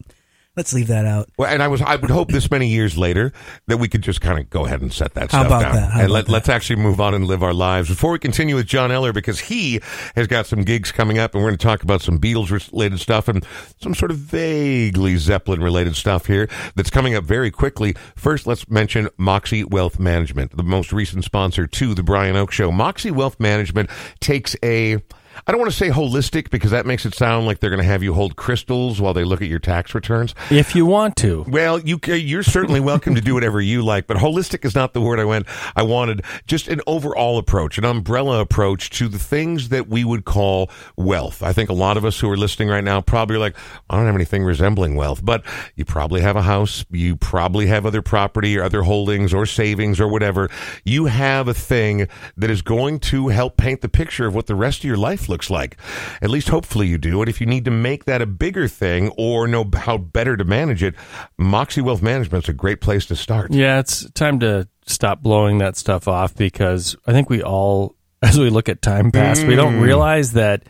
let's 0.59 0.75
leave 0.75 0.89
that 0.89 1.07
out. 1.07 1.29
Well, 1.39 1.49
and 1.49 1.63
I 1.63 1.69
was 1.69 1.81
I 1.81 1.95
would 1.97 2.11
hope 2.11 2.31
this 2.31 2.51
many 2.51 2.67
years 2.67 2.99
later 2.99 3.33
that 3.69 3.79
we 3.79 3.89
could 3.89 4.03
just 4.03 4.21
kind 4.21 4.39
of 4.41 4.51
go 4.51 4.67
ahead 4.67 4.83
and 4.83 4.93
set 4.93 5.15
that 5.15 5.31
How 5.31 5.45
stuff 5.45 5.47
about 5.47 5.63
down 5.63 5.75
that? 5.77 5.93
How 5.93 6.01
and 6.01 6.07
about 6.07 6.13
let, 6.13 6.27
that? 6.27 6.33
let's 6.33 6.49
actually 6.49 6.83
move 6.83 7.01
on 7.01 7.15
and 7.15 7.27
live 7.27 7.43
our 7.43 7.55
lives. 7.55 7.89
Before 7.89 8.11
we 8.11 8.19
continue 8.19 8.57
with 8.57 8.67
John 8.67 8.91
Eller, 8.91 9.13
because 9.13 9.39
he 9.39 9.81
has 10.17 10.27
got 10.27 10.47
some 10.47 10.65
gigs 10.65 10.91
coming 10.91 11.19
up, 11.19 11.35
and 11.35 11.43
we're 11.43 11.51
going 11.51 11.59
to 11.59 11.65
talk 11.65 11.85
about 11.85 12.03
some 12.03 12.19
Beatles 12.19 12.51
related 12.51 12.99
stuff 12.99 13.29
and 13.29 13.47
some 13.81 13.95
sort 13.95 14.11
of 14.11 14.19
vaguely 14.19 15.17
Zeppelin 15.17 15.63
related 15.63 15.95
stuff 15.95 16.27
here 16.27 16.49
that's 16.75 16.91
coming 16.91 17.15
up 17.15 17.23
very 17.23 17.53
quickly. 17.53 17.95
First, 18.17 18.47
let's 18.47 18.69
mention 18.69 19.09
Moxie 19.17 19.63
Wealth 19.63 20.01
Management, 20.01 20.57
the 20.57 20.65
most 20.65 20.93
recent 20.93 21.25
sponsor 21.25 21.69
to 21.69 21.95
the 21.95 22.03
Brian 22.03 22.35
Oake 22.35 22.51
Show. 22.51 22.73
Moxie 22.73 23.13
Wealth 23.13 23.39
Management 23.39 23.89
takes 24.19 24.57
a 24.65 24.99
I 25.47 25.53
don't 25.53 25.61
want 25.61 25.71
to 25.71 25.77
say 25.77 25.91
holistic 25.91 26.51
because 26.51 26.71
that 26.71 26.87
makes 26.87 27.07
it 27.07 27.15
sound 27.15 27.47
like 27.47 27.61
they're 27.61 27.71
going 27.71 27.83
to 27.83 27.89
have 27.89 28.03
you 28.03 28.15
hold 28.15 28.37
crystals 28.37 29.01
while 29.01 29.15
they 29.15 29.25
look 29.25 29.43
at 29.43 29.49
your 29.49 29.59
tax 29.59 29.95
returns. 29.95 30.35
If 30.51 30.75
you 30.75 30.87
want 30.87 31.17
to. 31.17 31.45
Well, 31.49 31.79
you 31.79 32.01
you're 32.07 32.43
certainly 32.43 32.81
welcome 32.81 33.15
to 33.15 33.21
do 33.21 33.35
whatever 33.35 33.61
you 33.61 33.83
like, 33.83 34.07
but 34.07 34.17
holistic 34.17 34.65
is 34.65 34.75
not 34.75 34.93
the 34.93 35.01
word 35.01 35.19
I 35.19 35.25
went. 35.25 35.47
I 35.77 35.83
wanted 35.83 36.23
just 36.47 36.69
an 36.69 36.81
overall 36.87 37.39
approach, 37.39 37.79
an 37.79 37.85
umbrella 37.85 38.41
approach 38.41 38.91
to 38.91 39.09
the 39.09 39.19
things 39.19 39.69
that 39.69 39.89
we 39.89 40.05
would 40.05 40.25
call 40.25 40.71
wealth. 40.97 41.43
I 41.43 41.53
think 41.53 41.71
a 41.71 41.75
lot 41.75 41.97
of 41.97 42.05
us 42.05 42.19
who 42.19 42.31
are 42.31 42.37
listening 42.37 42.69
right 42.69 42.85
now 42.85 43.01
probably 43.01 43.37
are 43.37 43.41
like, 43.41 43.57
I 43.89 43.97
don't 43.97 44.07
have 44.07 44.15
anything 44.15 44.45
resembling 44.45 44.97
wealth, 44.97 45.25
but 45.25 45.45
you 45.77 45.85
probably 45.85 46.21
have 46.21 46.37
a 46.37 46.43
house, 46.43 46.85
you 46.91 47.17
probably 47.17 47.67
have 47.67 47.87
other 47.87 48.03
property 48.03 48.57
or 48.59 48.65
other 48.65 48.83
holdings 48.83 49.33
or 49.35 49.47
savings 49.47 50.01
or 50.01 50.09
whatever. 50.09 50.51
You 50.85 51.07
have 51.07 51.49
a 51.49 51.55
thing 51.55 52.09
that 52.37 52.51
is 52.51 52.63
going 52.63 53.01
to 53.01 53.29
help 53.29 53.57
paint 53.57 53.81
the 53.81 53.89
picture 53.89 54.27
of 54.27 54.35
what 54.35 54.47
the 54.47 54.55
rest 54.55 54.81
of 54.81 54.85
your 54.85 54.97
life 54.97 55.28
looks 55.29 55.51
like. 55.51 55.77
At 56.23 56.31
least 56.31 56.49
hopefully 56.49 56.87
you 56.87 56.99
do. 56.99 57.21
And 57.21 57.29
if 57.29 57.41
you 57.41 57.47
need 57.47 57.65
to 57.67 57.71
make 57.71 58.05
that 58.07 58.23
a 58.23 58.27
bigger 58.27 58.69
thing 58.69 59.11
or 59.17 59.47
know 59.49 59.69
how 59.75 59.99
better 59.99 60.37
to 60.37 60.45
manage 60.45 60.83
it, 60.83 60.95
Moxie 61.37 61.81
Wealth 61.81 62.03
Management's 62.03 62.49
a 62.49 62.53
great 62.53 62.81
place 62.81 63.07
to 63.07 63.17
start. 63.17 63.53
Yeah, 63.53 63.79
it's 63.81 64.11
time 64.13 64.41
to 64.41 64.69
stop 64.87 65.23
blowing 65.23 65.59
that 65.59 65.77
stuff 65.77 66.09
off 66.09 66.35
because 66.35 66.97
I 67.07 67.13
think 67.13 67.29
we 67.31 67.43
all, 67.43 67.95
as 68.23 68.39
we 68.39 68.51
look 68.51 68.69
at 68.69 68.83
time 68.83 69.11
pass, 69.13 69.43
we 69.43 69.55
Mm. 69.55 69.57
don't 69.57 69.81
realize 69.81 70.33
that 70.33 70.63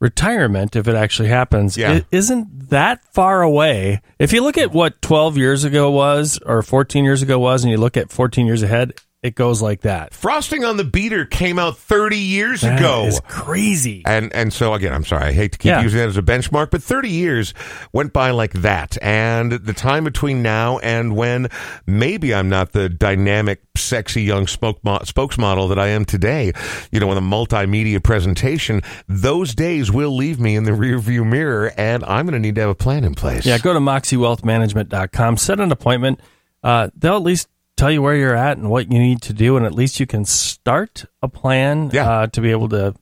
retirement, 0.00 0.76
if 0.76 0.88
it 0.88 0.94
actually 0.96 1.28
happens, 1.28 1.76
Yeah. 1.76 1.92
it 1.94 2.06
isn't 2.10 2.70
that 2.70 3.00
far 3.12 3.42
away. 3.42 4.00
If 4.18 4.32
you 4.32 4.42
look 4.42 4.58
at 4.58 4.72
what 4.72 5.00
12 5.02 5.36
years 5.38 5.64
ago 5.64 5.90
was 5.90 6.38
or 6.44 6.62
14 6.62 7.04
years 7.04 7.22
ago 7.22 7.38
was, 7.38 7.64
and 7.64 7.70
you 7.70 7.78
look 7.78 7.96
at 7.96 8.10
14 8.10 8.46
years 8.46 8.62
ahead, 8.62 8.92
it 9.24 9.34
goes 9.34 9.60
like 9.62 9.80
that. 9.80 10.12
Frosting 10.14 10.64
on 10.64 10.76
the 10.76 10.84
Beater 10.84 11.24
came 11.24 11.58
out 11.58 11.78
30 11.78 12.18
years 12.18 12.60
That 12.60 12.78
ago. 12.78 13.10
crazy. 13.26 14.02
And 14.06 14.30
and 14.34 14.52
so 14.52 14.74
again, 14.74 14.92
I'm 14.92 15.04
sorry, 15.04 15.24
I 15.24 15.32
hate 15.32 15.52
to 15.52 15.58
keep 15.58 15.70
Yeah. 15.70 15.82
using 15.82 15.98
that 15.98 16.08
as 16.08 16.16
a 16.18 16.22
benchmark, 16.22 16.70
but 16.70 16.82
30 16.82 17.08
years 17.08 17.54
went 17.92 18.12
by 18.12 18.30
like 18.32 18.52
that, 18.52 18.98
and 19.02 19.50
the 19.52 19.72
time 19.72 20.04
between 20.04 20.42
now 20.42 20.78
and 20.78 21.16
when 21.16 21.48
maybe 21.86 22.34
I'm 22.34 22.48
not 22.50 22.72
the 22.72 22.88
dynamic, 22.90 23.62
sexy 23.76 24.22
young 24.22 24.46
spoke 24.46 24.84
mo- 24.84 24.98
spokesmodel 25.04 25.70
that 25.70 25.78
I 25.78 25.88
am 25.88 26.04
today, 26.04 26.52
you 26.92 27.00
know, 27.00 27.10
in 27.10 27.16
a 27.18 27.22
multimedia 27.22 28.02
presentation, 28.02 28.82
those 29.08 29.54
days 29.54 29.90
will 29.90 30.14
leave 30.14 30.38
me 30.38 30.54
in 30.54 30.64
the 30.64 30.72
rearview 30.72 31.26
mirror, 31.26 31.72
and 31.78 32.04
I'm 32.04 32.26
going 32.26 32.34
to 32.34 32.38
need 32.38 32.56
to 32.56 32.60
have 32.60 32.70
a 32.70 32.74
plan 32.74 33.04
in 33.04 33.14
place. 33.14 33.46
Yeah, 33.46 33.56
go 33.58 33.72
to 33.72 33.80
moxiewealthmanagement.com, 33.80 35.36
set 35.38 35.60
an 35.60 35.72
appointment. 35.72 36.20
Uh, 36.62 36.88
they'll 36.96 37.16
at 37.16 37.22
least 37.22 37.48
tell 37.76 37.90
you 37.90 38.02
where 38.02 38.14
you're 38.16 38.36
at 38.36 38.56
and 38.56 38.70
what 38.70 38.90
you 38.92 38.98
need 38.98 39.22
to 39.22 39.32
do, 39.32 39.56
and 39.56 39.66
at 39.66 39.72
least 39.74 40.00
you 40.00 40.06
can 40.06 40.24
start 40.24 41.04
a 41.22 41.28
plan 41.28 41.90
Yeah. 41.92 42.08
uh, 42.10 42.26
to 42.28 42.40
be 42.40 42.50
able 42.50 42.68
to 42.70 42.94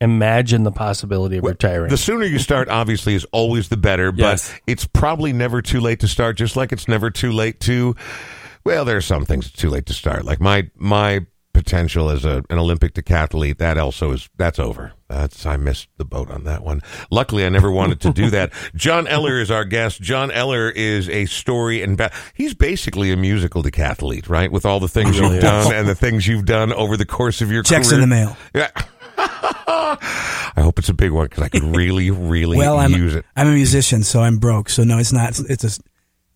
imagine 0.00 0.64
the 0.64 0.72
possibility 0.72 1.38
of 1.38 1.44
retiring. 1.44 1.88
The 1.90 1.96
sooner 1.96 2.24
you 2.24 2.38
start, 2.38 2.68
obviously, 2.68 3.14
is 3.14 3.24
always 3.32 3.68
the 3.68 3.76
better. 3.76 4.10
But 4.12 4.18
Yes. 4.22 4.54
it's 4.66 4.84
probably 4.84 5.32
never 5.32 5.62
too 5.62 5.80
late 5.80 6.00
to 6.00 6.08
start. 6.08 6.36
Just 6.36 6.56
like 6.56 6.72
it's 6.72 6.88
never 6.88 7.10
too 7.10 7.30
late 7.32 7.60
to. 7.60 7.94
Well, 8.64 8.84
there 8.84 8.96
are 8.96 9.00
some 9.02 9.24
things 9.24 9.50
too 9.50 9.70
late 9.70 9.86
to 9.86 9.92
start. 9.94 10.24
Like 10.24 10.40
my 10.40 10.70
my 10.76 11.26
potential 11.52 12.08
as 12.10 12.24
a, 12.24 12.42
an 12.50 12.58
Olympic 12.58 12.94
decathlete, 12.94 13.58
that 13.58 13.76
also 13.78 14.12
is 14.12 14.28
that's 14.36 14.58
over. 14.58 14.92
That's 15.08 15.44
I 15.44 15.56
missed 15.58 15.88
the 15.98 16.04
boat 16.04 16.30
on 16.30 16.44
that 16.44 16.62
one. 16.64 16.80
Luckily, 17.10 17.44
I 17.44 17.48
never 17.50 17.70
wanted 17.70 18.00
to 18.00 18.12
do 18.12 18.30
that. 18.30 18.52
John 18.74 19.06
Eller 19.06 19.38
is 19.40 19.50
our 19.50 19.64
guest. 19.64 20.00
John 20.00 20.30
Eller 20.30 20.70
is 20.70 21.08
a 21.10 21.26
story 21.26 21.82
and 21.82 21.96
ba- 21.98 22.10
he's 22.34 22.54
basically 22.54 23.12
a 23.12 23.16
musical 23.16 23.62
decathlete, 23.62 24.28
right? 24.28 24.50
With 24.50 24.64
all 24.64 24.80
the 24.80 24.88
things 24.88 25.18
really 25.20 25.34
you've 25.36 25.44
is. 25.44 25.50
done 25.50 25.74
and 25.74 25.86
the 25.88 25.94
things 25.94 26.26
you've 26.26 26.46
done 26.46 26.72
over 26.72 26.96
the 26.96 27.06
course 27.06 27.42
of 27.42 27.52
your 27.52 27.62
Checks 27.62 27.90
career. 27.90 28.02
in 28.02 28.08
the 28.08 28.14
mail. 28.16 28.36
Yeah. 28.54 28.70
I 29.18 30.52
hope 30.60 30.78
it's 30.78 30.88
a 30.88 30.94
big 30.94 31.10
one 31.12 31.26
because 31.26 31.42
I 31.42 31.48
could 31.48 31.62
really, 31.62 32.10
really 32.10 32.56
Well, 32.56 32.78
I'm 32.78 32.92
use 32.92 33.14
it. 33.14 33.24
I'm 33.36 33.48
a 33.48 33.52
musician, 33.52 34.02
so 34.02 34.20
I'm 34.22 34.38
broke. 34.38 34.68
So 34.68 34.84
no, 34.84 34.98
it's 34.98 35.12
not. 35.12 35.38
It's 35.38 35.64
a 35.64 35.82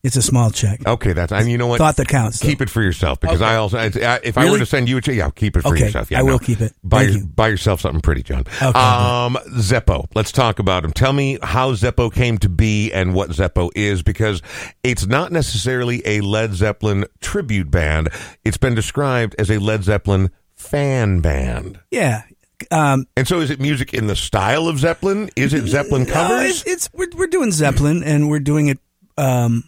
it's 0.02 0.16
a 0.16 0.22
small 0.22 0.50
check. 0.50 0.86
Okay, 0.86 1.12
that's 1.12 1.32
and 1.32 1.50
you 1.50 1.58
know 1.58 1.66
what? 1.66 1.78
Thought 1.78 1.96
that 1.96 2.06
counts. 2.08 2.38
though. 2.40 2.48
Keep 2.48 2.62
it 2.62 2.70
for 2.70 2.82
yourself 2.82 3.18
because 3.20 3.42
Okay. 3.42 3.50
I 3.50 3.56
also 3.56 3.78
I- 3.78 3.84
I- 4.14 4.20
if 4.22 4.38
I 4.38 4.48
were 4.50 4.58
to 4.58 4.66
send 4.66 4.88
you 4.88 4.96
a 4.98 5.00
check, 5.00 5.16
yeah, 5.16 5.30
keep 5.34 5.56
it 5.56 5.62
for 5.62 5.68
Okay, 5.74 5.86
yourself. 5.86 6.10
Yeah, 6.10 6.20
I 6.20 6.22
will 6.22 6.32
no. 6.32 6.38
keep 6.38 6.60
it. 6.60 6.72
Buy 6.84 7.02
your- 7.02 7.12
you. 7.12 7.26
buy 7.26 7.48
yourself 7.48 7.80
something 7.80 8.00
pretty, 8.00 8.22
John. 8.22 8.44
Okay. 8.62 8.78
Um, 8.78 9.36
Zeppo. 9.58 10.06
Let's 10.14 10.30
talk 10.32 10.58
about 10.58 10.84
him. 10.84 10.92
Tell 10.92 11.12
me 11.12 11.38
how 11.42 11.72
Zeppo 11.72 12.12
came 12.12 12.38
to 12.38 12.48
be 12.48 12.92
and 12.92 13.14
what 13.14 13.30
Zeppo 13.30 13.70
is 13.74 14.02
because 14.02 14.42
it's 14.84 15.06
not 15.06 15.32
necessarily 15.32 16.02
a 16.06 16.20
Led 16.20 16.54
Zeppelin 16.54 17.04
tribute 17.20 17.70
band. 17.70 18.08
It's 18.44 18.56
been 18.58 18.74
described 18.74 19.34
as 19.38 19.50
a 19.50 19.58
Led 19.58 19.82
Zeppelin 19.84 20.30
fan 20.54 21.20
band. 21.20 21.80
Yeah. 21.90 22.22
Um, 22.70 23.06
And 23.16 23.28
so, 23.28 23.40
is 23.40 23.50
it 23.50 23.60
music 23.60 23.92
in 23.92 24.06
the 24.06 24.16
style 24.16 24.66
of 24.68 24.78
Zeppelin? 24.78 25.28
Is 25.36 25.52
it 25.52 25.66
Zeppelin 25.66 26.04
no, 26.04 26.12
covers? 26.12 26.62
it's, 26.62 26.64
it's 26.66 26.90
we're 26.94 27.08
we're 27.14 27.26
doing 27.26 27.52
Zeppelin, 27.52 28.02
and 28.02 28.30
we're 28.30 28.40
doing 28.40 28.68
it. 28.68 28.78
Um, 29.18 29.64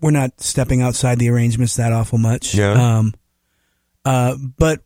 we're 0.00 0.10
not 0.10 0.40
stepping 0.40 0.82
outside 0.82 1.18
the 1.18 1.28
arrangements 1.30 1.76
that 1.76 1.92
awful 1.92 2.18
much. 2.18 2.54
Yeah. 2.54 2.98
Um, 2.98 3.14
uh, 4.04 4.36
but 4.58 4.80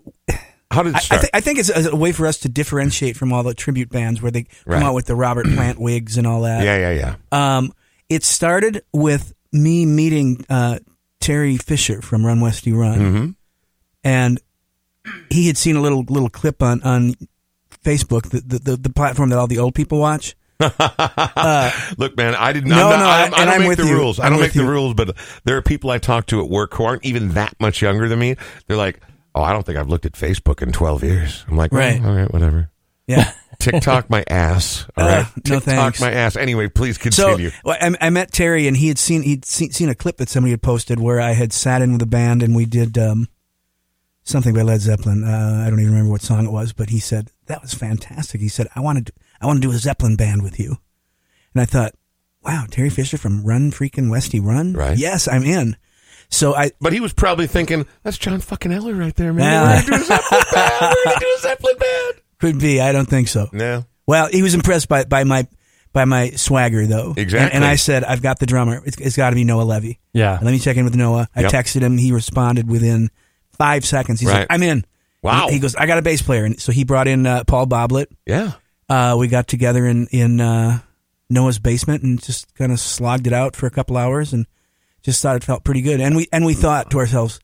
How 0.70 0.82
did 0.82 0.94
it 0.96 1.12
I, 1.12 1.16
I, 1.16 1.18
th- 1.18 1.30
I 1.34 1.40
think 1.40 1.58
it's 1.58 1.68
a, 1.70 1.90
a 1.90 1.96
way 1.96 2.12
for 2.12 2.26
us 2.26 2.38
to 2.38 2.48
differentiate 2.48 3.16
from 3.16 3.32
all 3.32 3.42
the 3.42 3.54
tribute 3.54 3.90
bands 3.90 4.20
where 4.20 4.30
they 4.32 4.42
come 4.44 4.72
Right. 4.74 4.82
out 4.82 4.94
with 4.94 5.06
the 5.06 5.14
Robert 5.14 5.46
Plant 5.46 5.78
wigs 5.78 6.18
and 6.18 6.26
all 6.26 6.42
that. 6.42 6.64
yeah, 6.64 6.90
yeah, 6.90 7.14
yeah. 7.32 7.56
Um, 7.58 7.72
it 8.08 8.24
started 8.24 8.82
with 8.92 9.32
me 9.52 9.86
meeting 9.86 10.44
uh, 10.50 10.80
Terry 11.20 11.56
Fisher 11.56 12.02
from 12.02 12.26
Run 12.26 12.40
Westy 12.40 12.72
Run, 12.72 12.98
Mm-hmm. 12.98 13.30
and 14.02 14.40
he 15.30 15.46
had 15.46 15.56
seen 15.56 15.76
a 15.76 15.80
little 15.80 16.02
little 16.08 16.28
clip 16.30 16.62
on 16.62 16.82
on 16.82 17.14
Facebook, 17.84 18.30
the 18.30 18.40
the, 18.40 18.58
the, 18.58 18.76
the 18.76 18.90
platform 18.90 19.28
that 19.30 19.38
all 19.38 19.46
the 19.46 19.58
old 19.58 19.74
people 19.74 19.98
watch. 20.00 20.34
Look, 21.98 22.16
man, 22.16 22.34
I 22.34 22.52
didn't. 22.52 22.70
No, 22.70 22.88
I'm 22.90 22.90
not, 22.90 22.98
no, 22.98 23.06
I'm, 23.06 23.34
I- 23.34 23.36
I 23.36 23.44
don't 23.44 23.62
I'm 23.62 23.68
make 23.68 23.76
the 23.78 23.86
you. 23.86 23.94
rules. 23.96 24.18
I 24.20 24.26
I'm 24.26 24.32
don't 24.32 24.40
make 24.40 24.54
with 24.54 24.62
the 24.64 24.70
rules, 24.70 24.94
but 24.94 25.16
there 25.44 25.56
are 25.56 25.62
people 25.62 25.90
I 25.90 25.98
talk 25.98 26.26
to 26.26 26.40
at 26.42 26.48
work 26.48 26.74
who 26.74 26.84
aren't 26.84 27.04
even 27.04 27.30
that 27.30 27.54
much 27.60 27.82
younger 27.82 28.08
than 28.08 28.18
me. 28.18 28.36
They're 28.66 28.76
like, 28.76 29.00
"Oh, 29.34 29.42
I 29.42 29.52
don't 29.52 29.64
think 29.66 29.78
I've 29.78 29.88
looked 29.88 30.06
at 30.06 30.12
Facebook 30.12 30.62
in 30.62 30.72
12 30.72 31.02
years." 31.04 31.44
I'm 31.48 31.56
like, 31.56 31.72
well, 31.72 31.80
Right. 31.80 32.04
all 32.04 32.14
right, 32.14 32.32
whatever." 32.32 32.70
Yeah. 33.06 33.32
TikTok 33.58 34.10
my 34.10 34.24
ass. 34.28 34.86
All 34.96 35.04
Uh, 35.04 35.08
right, 35.08 35.26
no 35.46 35.54
TikTok 35.56 35.62
thanks. 35.64 36.00
my 36.00 36.10
ass. 36.12 36.36
Anyway, 36.36 36.68
please 36.68 36.96
So 36.96 37.28
continue. 37.28 37.50
well, 37.64 37.76
I, 37.80 37.94
I 38.00 38.10
met 38.10 38.32
Terry, 38.32 38.66
and 38.66 38.76
he 38.76 38.88
had 38.88 38.98
seen 38.98 39.22
he'd 39.22 39.44
seen, 39.44 39.70
seen 39.72 39.88
a 39.88 39.94
clip 39.94 40.16
that 40.18 40.28
somebody 40.28 40.50
had 40.50 40.62
posted 40.62 40.98
where 41.00 41.20
I 41.20 41.32
had 41.32 41.52
sat 41.52 41.80
in 41.82 41.92
with 41.92 42.02
a 42.02 42.06
band 42.06 42.42
and 42.42 42.54
we 42.56 42.64
did 42.66 42.98
um, 42.98 43.28
something 44.24 44.54
by 44.54 44.62
Led 44.62 44.80
Zeppelin. 44.80 45.22
Uh, 45.24 45.62
I 45.66 45.70
don't 45.70 45.78
even 45.80 45.92
remember 45.92 46.10
what 46.10 46.22
song 46.22 46.44
it 46.46 46.50
was, 46.52 46.72
but 46.72 46.90
he 46.90 46.98
said 46.98 47.30
that 47.46 47.62
was 47.62 47.72
fantastic. 47.74 48.40
He 48.40 48.48
said 48.48 48.66
I 48.74 48.80
wanted 48.80 49.06
to, 49.06 49.12
I 49.44 49.46
want 49.46 49.62
to 49.62 49.68
do 49.68 49.74
a 49.74 49.78
Zeppelin 49.78 50.16
band 50.16 50.42
with 50.42 50.58
you, 50.58 50.78
and 51.54 51.60
I 51.62 51.64
thought, 51.66 51.94
wow, 52.42 52.64
Terry 52.70 52.90
Fisher 52.90 53.18
from 53.18 53.44
Run 53.44 53.70
Freaking 53.70 54.10
Westy 54.10 54.40
Run, 54.40 54.72
Right. 54.72 54.98
Yes, 54.98 55.28
I'm 55.28 55.44
in. 55.44 55.76
So 56.30 56.54
I 56.54 56.72
but 56.80 56.92
he 56.92 57.00
was 57.00 57.12
probably 57.12 57.46
thinking, 57.46 57.86
"That's 58.02 58.18
John 58.18 58.40
fucking 58.40 58.72
Eller 58.72 58.94
right 58.94 59.14
there, 59.14 59.32
man. 59.32 59.44
Yeah. 59.44 59.82
We're 59.84 59.90
gonna 59.90 60.00
do 60.00 60.02
a 60.02 60.06
Zeppelin 60.08 60.48
band. 60.52 60.92
We're 60.94 61.04
gonna 61.04 61.20
do 61.20 61.34
a 61.36 61.38
Zeppelin 61.42 61.78
band." 61.78 62.14
could 62.40 62.58
be. 62.58 62.80
I 62.80 62.92
don't 62.92 63.06
think 63.08 63.28
so. 63.28 63.48
No, 63.52 63.84
Well, 64.06 64.28
he 64.30 64.42
was 64.42 64.54
impressed 64.54 64.88
by 64.88 65.04
by 65.04 65.24
my 65.24 65.46
by 65.92 66.04
my 66.06 66.30
swagger 66.30 66.86
though. 66.86 67.14
Exactly. 67.16 67.54
And, 67.54 67.64
I 67.64 67.76
said, 67.76 68.02
I've 68.02 68.20
got 68.20 68.40
the 68.40 68.46
drummer. 68.46 68.82
It's, 68.84 68.96
it's 68.98 69.16
got 69.16 69.30
to 69.30 69.36
be 69.36 69.44
Noah 69.44 69.62
Levy. 69.62 70.00
Yeah. 70.12 70.38
Let 70.42 70.50
me 70.50 70.58
check 70.58 70.76
in 70.76 70.84
with 70.84 70.96
Noah. 70.96 71.28
I 71.36 71.42
Yep. 71.42 71.52
texted 71.52 71.82
him. 71.82 71.96
He 71.98 72.10
responded 72.10 72.68
within 72.68 73.10
five 73.52 73.84
seconds. 73.84 74.18
He's 74.18 74.28
Right. 74.28 74.40
like, 74.40 74.46
I'm 74.50 74.62
in. 74.64 74.84
Wow. 75.22 75.46
He, 75.46 75.54
he 75.54 75.58
goes, 75.60 75.76
I 75.76 75.86
got 75.86 75.98
a 75.98 76.02
bass 76.02 76.20
player. 76.20 76.44
And 76.44 76.60
so 76.60 76.72
he 76.72 76.82
brought 76.82 77.06
in 77.06 77.26
uh, 77.26 77.44
Paul 77.44 77.66
Boblet. 77.68 78.06
yeah. 78.26 78.52
Uh, 78.88 79.16
we 79.18 79.28
got 79.28 79.48
together 79.48 79.86
in, 79.86 80.06
in 80.08 80.40
uh, 80.40 80.80
Noah's 81.30 81.58
basement 81.58 82.02
and 82.02 82.22
just 82.22 82.54
kind 82.54 82.72
of 82.72 82.80
slogged 82.80 83.26
it 83.26 83.32
out 83.32 83.56
for 83.56 83.66
a 83.66 83.70
couple 83.70 83.96
hours 83.96 84.32
and 84.32 84.46
just 85.02 85.22
thought 85.22 85.36
it 85.36 85.44
felt 85.44 85.64
pretty 85.64 85.82
good. 85.82 86.00
And 86.00 86.16
we, 86.16 86.28
and 86.32 86.44
we 86.44 86.54
thought 86.54 86.90
to 86.90 86.98
ourselves, 86.98 87.40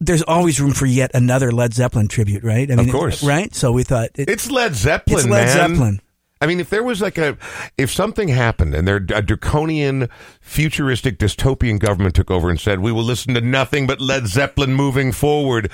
there's 0.00 0.22
always 0.22 0.60
room 0.60 0.72
for 0.72 0.86
yet 0.86 1.10
another 1.14 1.52
Led 1.52 1.74
Zeppelin 1.74 2.08
tribute, 2.08 2.42
right? 2.44 2.70
I 2.70 2.74
Of 2.74 2.90
course. 2.90 3.22
Right? 3.22 3.54
So 3.54 3.72
we 3.72 3.82
thought, 3.82 4.10
it, 4.14 4.28
It's 4.28 4.50
Led 4.50 4.74
Zeppelin, 4.74 5.18
it's 5.18 5.28
Led 5.28 5.46
man. 5.46 5.48
Zeppelin. 5.48 6.00
I 6.40 6.46
mean, 6.46 6.58
if 6.58 6.70
there 6.70 6.82
was 6.82 7.00
like 7.00 7.18
a, 7.18 7.38
if 7.78 7.92
something 7.92 8.26
happened 8.26 8.74
and 8.74 8.86
there 8.86 8.96
a 8.96 9.22
draconian, 9.22 10.08
futuristic, 10.40 11.18
dystopian 11.18 11.78
government 11.78 12.16
took 12.16 12.32
over 12.32 12.50
and 12.50 12.58
said, 12.58 12.80
"We 12.80 12.90
will 12.90 13.04
listen 13.04 13.34
to 13.34 13.40
nothing 13.40 13.86
but 13.86 14.00
Led 14.00 14.26
Zeppelin 14.26 14.74
moving 14.74 15.12
forward," 15.12 15.70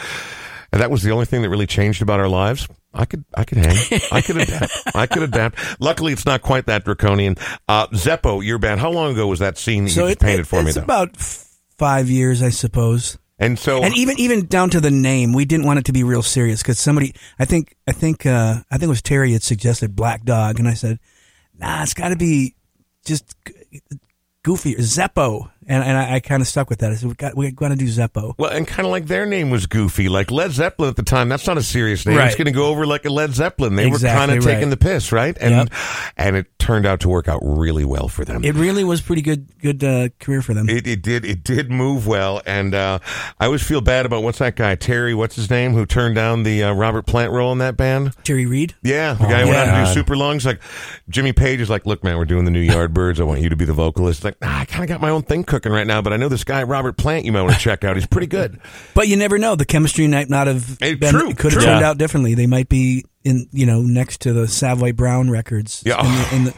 and 0.70 0.82
that 0.82 0.90
was 0.90 1.02
the 1.02 1.10
only 1.10 1.24
thing 1.24 1.40
that 1.40 1.48
really 1.48 1.66
changed 1.66 2.02
about 2.02 2.20
our 2.20 2.28
lives, 2.28 2.68
I 2.98 3.04
could, 3.04 3.24
I 3.34 3.44
could 3.44 3.58
hang, 3.58 3.76
I 4.12 4.20
could 4.20 4.36
adapt, 4.38 4.72
I 4.94 5.06
could 5.06 5.22
adapt. 5.22 5.58
Luckily, 5.80 6.12
it's 6.12 6.26
not 6.26 6.42
quite 6.42 6.66
that 6.66 6.84
draconian. 6.84 7.36
Uh, 7.68 7.86
Zeppo, 7.88 8.44
your 8.44 8.58
band, 8.58 8.80
how 8.80 8.90
long 8.90 9.12
ago 9.12 9.26
was 9.28 9.38
that 9.38 9.56
scene 9.56 9.84
that 9.84 9.90
you 9.90 9.96
just 9.96 10.12
it- 10.12 10.18
painted 10.20 10.40
it- 10.40 10.46
for 10.48 10.60
me? 10.62 10.68
It's 10.70 10.74
Though? 10.76 10.82
about 10.82 11.16
five 11.16 12.10
years, 12.10 12.42
I 12.42 12.50
suppose. 12.50 13.16
and 13.38 13.56
so, 13.56 13.84
and 13.84 13.96
even 13.96 14.18
even 14.18 14.46
down 14.46 14.68
to 14.70 14.80
the 14.80 14.90
name, 14.90 15.32
we 15.32 15.44
didn't 15.44 15.64
want 15.64 15.78
it 15.78 15.84
to 15.84 15.92
be 15.92 16.02
real 16.02 16.22
serious 16.24 16.60
because 16.60 16.80
somebody, 16.80 17.14
I 17.38 17.44
think, 17.44 17.76
I 17.86 17.92
think, 17.92 18.26
uh, 18.26 18.56
I 18.68 18.74
think 18.78 18.84
it 18.84 18.88
was 18.88 19.00
Terry 19.02 19.32
had 19.32 19.44
suggested 19.44 19.94
Black 19.94 20.24
Dog, 20.24 20.58
and 20.58 20.66
I 20.66 20.74
said, 20.74 20.98
Nah, 21.56 21.84
it's 21.84 21.94
got 21.94 22.08
to 22.08 22.16
be 22.16 22.56
just 23.04 23.36
goofy 24.42 24.74
Zeppo, 24.76 25.50
and 25.68 25.84
and 25.84 25.96
I, 25.96 26.14
I 26.16 26.20
kind 26.20 26.40
of 26.40 26.48
stuck 26.48 26.70
with 26.70 26.80
that. 26.80 26.90
I 26.90 26.94
said 26.96 27.08
we 27.08 27.14
got 27.14 27.36
we 27.36 27.50
got 27.50 27.68
to 27.68 27.76
do 27.76 27.86
Zeppo. 27.86 28.34
Well, 28.38 28.50
and 28.50 28.66
kind 28.66 28.86
of 28.86 28.90
like 28.90 29.06
their 29.06 29.26
name 29.26 29.50
was 29.50 29.66
goofy. 29.66 30.08
Like 30.08 30.30
Led 30.30 30.50
Zeppelin 30.52 30.90
at 30.90 30.96
the 30.96 31.02
time, 31.02 31.28
that's 31.28 31.46
not 31.46 31.58
a 31.58 31.62
serious 31.62 32.04
name. 32.06 32.16
It's 32.18 32.22
Right. 32.24 32.36
going 32.36 32.46
to 32.46 32.52
go 32.52 32.66
over 32.66 32.86
like 32.86 33.04
a 33.04 33.10
Led 33.10 33.34
Zeppelin. 33.34 33.76
They 33.76 33.86
were 33.86 33.98
kind 33.98 34.30
of 34.32 34.44
right. 34.44 34.54
taking 34.54 34.70
the 34.70 34.76
piss, 34.76 35.12
right? 35.12 35.36
And 35.40 35.54
Yep. 35.54 35.68
and 36.16 36.36
it 36.36 36.46
turned 36.58 36.86
out 36.86 37.00
to 37.00 37.08
work 37.08 37.28
out 37.28 37.40
really 37.42 37.84
well 37.84 38.08
for 38.08 38.24
them. 38.24 38.44
It 38.44 38.54
really 38.54 38.84
was 38.84 39.00
pretty 39.00 39.22
good 39.22 39.46
good 39.60 39.82
uh, 39.84 40.08
career 40.20 40.42
for 40.42 40.54
them. 40.54 40.68
It, 40.68 40.86
it 40.86 41.02
did 41.02 41.24
it 41.24 41.44
did 41.44 41.70
move 41.70 42.06
well, 42.06 42.40
and 42.46 42.74
uh, 42.74 42.98
I 43.38 43.46
always 43.46 43.62
feel 43.62 43.80
bad 43.80 44.06
about 44.06 44.22
what's 44.22 44.38
that 44.38 44.56
guy 44.56 44.74
Terry? 44.74 45.14
What's 45.14 45.36
his 45.36 45.50
name? 45.50 45.74
Who 45.74 45.86
turned 45.86 46.14
down 46.14 46.42
the 46.42 46.64
uh, 46.64 46.72
Robert 46.72 47.06
Plant 47.06 47.32
role 47.32 47.52
in 47.52 47.58
that 47.58 47.76
band? 47.76 48.14
Terry 48.24 48.46
Reid. 48.46 48.74
Yeah, 48.82 49.14
the 49.14 49.24
guy 49.26 49.42
who 49.42 49.48
went 49.48 49.58
out 49.68 49.80
to 49.80 49.86
do 49.86 49.92
super 49.92 50.16
lungs. 50.16 50.46
Like 50.46 50.60
Jimmy 51.08 51.32
Page 51.32 51.60
is 51.60 51.70
like, 51.70 51.86
look, 51.86 52.02
man, 52.04 52.16
we're 52.16 52.24
doing 52.24 52.44
the 52.44 52.50
new 52.50 52.66
Yardbirds. 52.66 53.20
I 53.20 53.24
want 53.24 53.40
you 53.40 53.48
to 53.48 53.56
be 53.56 53.64
the 53.64 53.72
vocalist. 53.72 54.24
Like, 54.24 54.40
nah, 54.40 54.58
I 54.58 54.64
kind 54.64 54.84
of 54.84 54.88
got 54.88 55.00
my 55.00 55.10
own 55.10 55.22
thing 55.22 55.44
cooking 55.60 55.72
right 55.72 55.86
now, 55.86 56.00
but 56.02 56.12
I 56.12 56.16
know 56.16 56.28
this 56.28 56.44
guy 56.44 56.62
Robert 56.62 56.96
Plant. 56.96 57.24
You 57.24 57.32
might 57.32 57.42
want 57.42 57.54
to 57.54 57.60
check 57.60 57.84
out. 57.84 57.96
He's 57.96 58.06
pretty 58.06 58.26
good. 58.26 58.60
But 58.94 59.06
you 59.08 59.16
never 59.16 59.38
know. 59.38 59.54
The 59.54 59.64
chemistry 59.64 60.08
might 60.08 60.28
not 60.28 60.46
have 60.48 60.78
been, 60.78 60.98
true, 60.98 61.34
could 61.34 61.52
have 61.52 61.52
true. 61.52 61.62
turned 61.62 61.80
Yeah. 61.80 61.88
out 61.90 61.98
differently. 61.98 62.34
They 62.34 62.46
might 62.46 62.68
be 62.68 63.04
in 63.24 63.48
you 63.52 63.64
know 63.66 63.80
next 63.82 64.20
to 64.22 64.32
the 64.32 64.48
Savoy 64.48 64.92
Brown 64.92 65.30
records. 65.30 65.82
Yeah. 65.86 66.00
In 66.04 66.12
the, 66.12 66.36
in 66.36 66.44
the, 66.44 66.54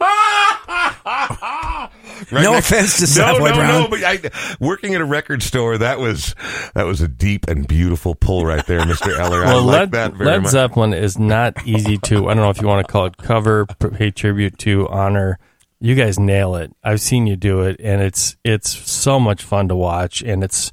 Right 2.30 2.44
No 2.44 2.52
next- 2.52 2.70
offense 2.70 2.98
to 3.00 3.06
Savoy 3.06 3.48
no, 3.50 3.54
Brown. 3.54 3.82
no, 3.82 3.88
but 3.88 4.02
I, 4.04 4.18
working 4.60 4.94
at 4.94 5.00
a 5.00 5.04
record 5.04 5.42
store, 5.42 5.76
that 5.78 5.98
was 5.98 6.34
that 6.74 6.84
was 6.84 7.00
a 7.00 7.08
deep 7.08 7.48
and 7.48 7.66
beautiful 7.66 8.14
pull 8.14 8.46
right 8.46 8.64
there, 8.66 8.84
Mister 8.86 9.14
Eller. 9.18 9.42
I 9.44 9.46
Well, 9.46 9.62
like 9.64 9.72
Led, 9.80 9.90
that 9.92 10.12
very 10.14 10.30
Led 10.30 10.42
much. 10.42 10.52
Zeppelin 10.52 10.94
is 10.94 11.18
not 11.18 11.66
easy 11.66 11.98
to. 11.98 12.28
I 12.28 12.34
don't 12.34 12.42
know 12.44 12.50
if 12.50 12.60
you 12.60 12.68
want 12.68 12.86
to 12.86 12.90
call 12.92 13.06
it 13.06 13.16
cover, 13.16 13.66
p- 13.66 13.88
pay 13.88 14.10
tribute 14.10 14.56
to, 14.58 14.88
honor. 14.88 15.38
You 15.82 15.94
guys 15.96 16.18
nail 16.18 16.54
it. 16.54 16.72
I've 16.84 17.00
seen 17.00 17.26
you 17.26 17.34
do 17.36 17.62
it, 17.62 17.80
and 17.82 18.00
it's 18.00 18.36
it's 18.44 18.70
so 18.70 19.18
much 19.18 19.42
fun 19.42 19.68
to 19.68 19.74
watch. 19.76 20.22
And 20.22 20.44
it's 20.44 20.70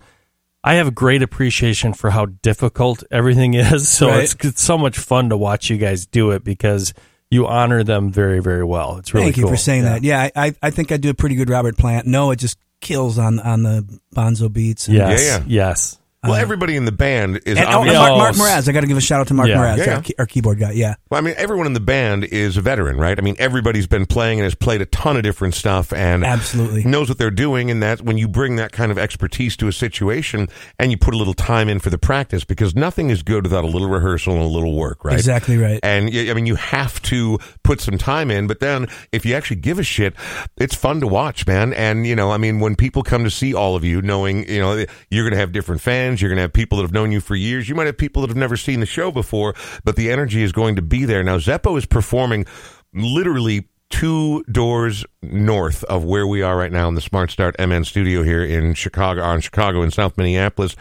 I 0.63 0.75
have 0.75 0.87
a 0.87 0.91
great 0.91 1.21
appreciation 1.23 1.93
for 1.93 2.11
how 2.11 2.25
difficult 2.27 3.03
everything 3.09 3.53
is. 3.55 3.89
So 3.89 4.07
Right. 4.09 4.23
it's 4.23 4.35
it's 4.41 4.61
so 4.61 4.77
much 4.77 4.97
fun 4.99 5.29
to 5.29 5.37
watch 5.37 5.69
you 5.69 5.77
guys 5.77 6.05
do 6.05 6.31
it 6.31 6.43
because 6.43 6.93
you 7.31 7.47
honor 7.47 7.83
them 7.83 8.11
very 8.11 8.39
very 8.39 8.63
well. 8.63 8.97
It's 8.97 9.13
really 9.13 9.25
Thank 9.27 9.37
you 9.37 9.43
cool. 9.43 9.51
for 9.51 9.57
saying 9.57 9.83
Yeah. 9.83 9.89
that. 9.93 10.03
Yeah, 10.03 10.29
I, 10.35 10.47
I 10.47 10.55
I 10.63 10.69
think 10.69 10.91
I 10.91 10.97
do 10.97 11.09
a 11.09 11.13
pretty 11.13 11.35
good 11.35 11.49
Robert 11.49 11.77
Plant. 11.77 12.05
No, 12.07 12.31
it 12.31 12.37
just 12.37 12.57
kills 12.81 13.17
on 13.17 13.39
on 13.39 13.63
the 13.63 13.99
Bonzo 14.15 14.51
beats. 14.51 14.87
And, 14.87 14.97
Yes, 14.97 15.25
Yeah, 15.25 15.37
yeah. 15.37 15.43
yes. 15.69 15.98
Well, 16.23 16.33
uh, 16.33 16.37
everybody 16.39 16.75
in 16.75 16.85
the 16.85 16.91
band 16.91 17.39
is 17.45 17.57
And, 17.57 17.67
oh, 17.69 17.81
and. 17.83 17.93
Mark, 17.93 18.17
Mark 18.17 18.35
Yes. 18.35 18.65
Mraz. 18.65 18.69
I 18.69 18.71
got 18.73 18.81
to 18.81 18.87
give 18.87 18.97
a 18.97 19.01
shout 19.01 19.21
out 19.21 19.27
to 19.27 19.33
Mark 19.33 19.47
Yeah. 19.47 19.57
Mraz, 19.57 19.77
Yeah, 19.77 19.85
yeah. 19.85 19.95
Our, 19.95 20.01
key, 20.01 20.15
our 20.19 20.25
keyboard 20.25 20.59
guy. 20.59 20.71
Yeah, 20.71 20.95
Well, 21.09 21.17
I 21.17 21.21
mean, 21.21 21.33
everyone 21.37 21.65
in 21.65 21.73
the 21.73 21.79
band 21.79 22.25
is 22.25 22.57
a 22.57 22.61
veteran, 22.61 22.97
right? 22.97 23.17
I 23.17 23.21
mean, 23.21 23.35
everybody's 23.39 23.87
been 23.87 24.05
playing 24.05 24.39
and 24.39 24.43
has 24.43 24.55
played 24.55 24.81
a 24.81 24.85
ton 24.87 25.15
of 25.15 25.23
different 25.23 25.53
stuff 25.53 25.93
and 25.93 26.25
Absolutely. 26.25 26.83
knows 26.83 27.07
what 27.07 27.17
they're 27.17 27.31
doing. 27.31 27.71
And 27.71 27.81
that 27.81 28.01
when 28.01 28.17
you 28.17 28.27
bring 28.27 28.57
that 28.57 28.71
kind 28.73 28.91
of 28.91 28.97
expertise 28.97 29.55
to 29.57 29.67
a 29.67 29.73
situation 29.73 30.49
and 30.77 30.91
you 30.91 30.97
put 30.97 31.13
a 31.13 31.17
little 31.17 31.33
time 31.33 31.69
in 31.69 31.79
for 31.79 31.89
the 31.89 31.97
practice, 31.97 32.43
because 32.43 32.75
nothing 32.75 33.09
is 33.09 33.23
good 33.23 33.43
without 33.43 33.63
a 33.63 33.67
little 33.67 33.87
rehearsal 33.87 34.33
and 34.33 34.43
a 34.43 34.47
little 34.47 34.75
work, 34.75 35.05
right? 35.05 35.15
exactly 35.15 35.57
right. 35.57 35.79
And 35.83 36.09
I 36.13 36.33
mean, 36.33 36.45
you 36.45 36.55
have 36.55 37.01
to 37.03 37.39
put 37.63 37.79
some 37.79 37.97
time 37.97 38.29
in, 38.29 38.47
but 38.47 38.59
then 38.59 38.87
if 39.11 39.25
you 39.25 39.35
actually 39.35 39.57
give 39.57 39.79
a 39.79 39.83
shit, 39.83 40.15
it's 40.57 40.75
fun 40.75 40.99
to 40.99 41.07
watch, 41.07 41.47
man. 41.47 41.71
And, 41.73 42.05
you 42.05 42.15
know, 42.15 42.31
I 42.31 42.37
mean, 42.37 42.59
when 42.59 42.75
people 42.75 43.03
come 43.03 43.23
to 43.23 43.31
see 43.31 43.53
all 43.53 43.75
of 43.75 43.83
you, 43.85 44.01
knowing, 44.01 44.47
you 44.49 44.59
know, 44.59 44.85
you're 45.09 45.23
going 45.23 45.33
to 45.33 45.39
have 45.39 45.51
different 45.51 45.81
fans, 45.81 46.08
you're 46.17 46.29
going 46.29 46.37
to 46.37 46.43
have 46.43 46.53
people 46.53 46.77
that 46.77 46.83
have 46.83 46.93
known 46.93 47.11
you 47.11 47.21
for 47.21 47.35
years, 47.35 47.69
you 47.69 47.75
might 47.75 47.87
have 47.87 47.97
people 47.97 48.21
that 48.21 48.29
have 48.29 48.37
never 48.37 48.57
seen 48.57 48.79
the 48.79 48.85
show 48.85 49.11
before, 49.11 49.53
but 49.83 49.95
the 49.95 50.11
energy 50.11 50.43
is 50.43 50.51
going 50.51 50.75
to 50.75 50.81
be 50.81 51.05
there. 51.05 51.23
Now, 51.23 51.37
Zeppo 51.37 51.77
is 51.77 51.85
performing 51.85 52.45
literally 52.93 53.67
two 53.89 54.43
doors 54.51 55.03
north 55.21 55.83
of 55.85 56.03
where 56.03 56.27
we 56.27 56.41
are 56.41 56.55
right 56.55 56.71
now 56.71 56.87
in 56.87 56.95
the 56.95 57.01
Smart 57.01 57.31
Start 57.31 57.55
MN 57.59 57.83
studio 57.83 58.23
here 58.23 58.43
in 58.43 58.73
Chicago, 58.73 59.21
on 59.23 59.41
Chicago 59.41 59.81
in 59.81 59.91
South 59.91 60.17
Minneapolis. 60.17 60.75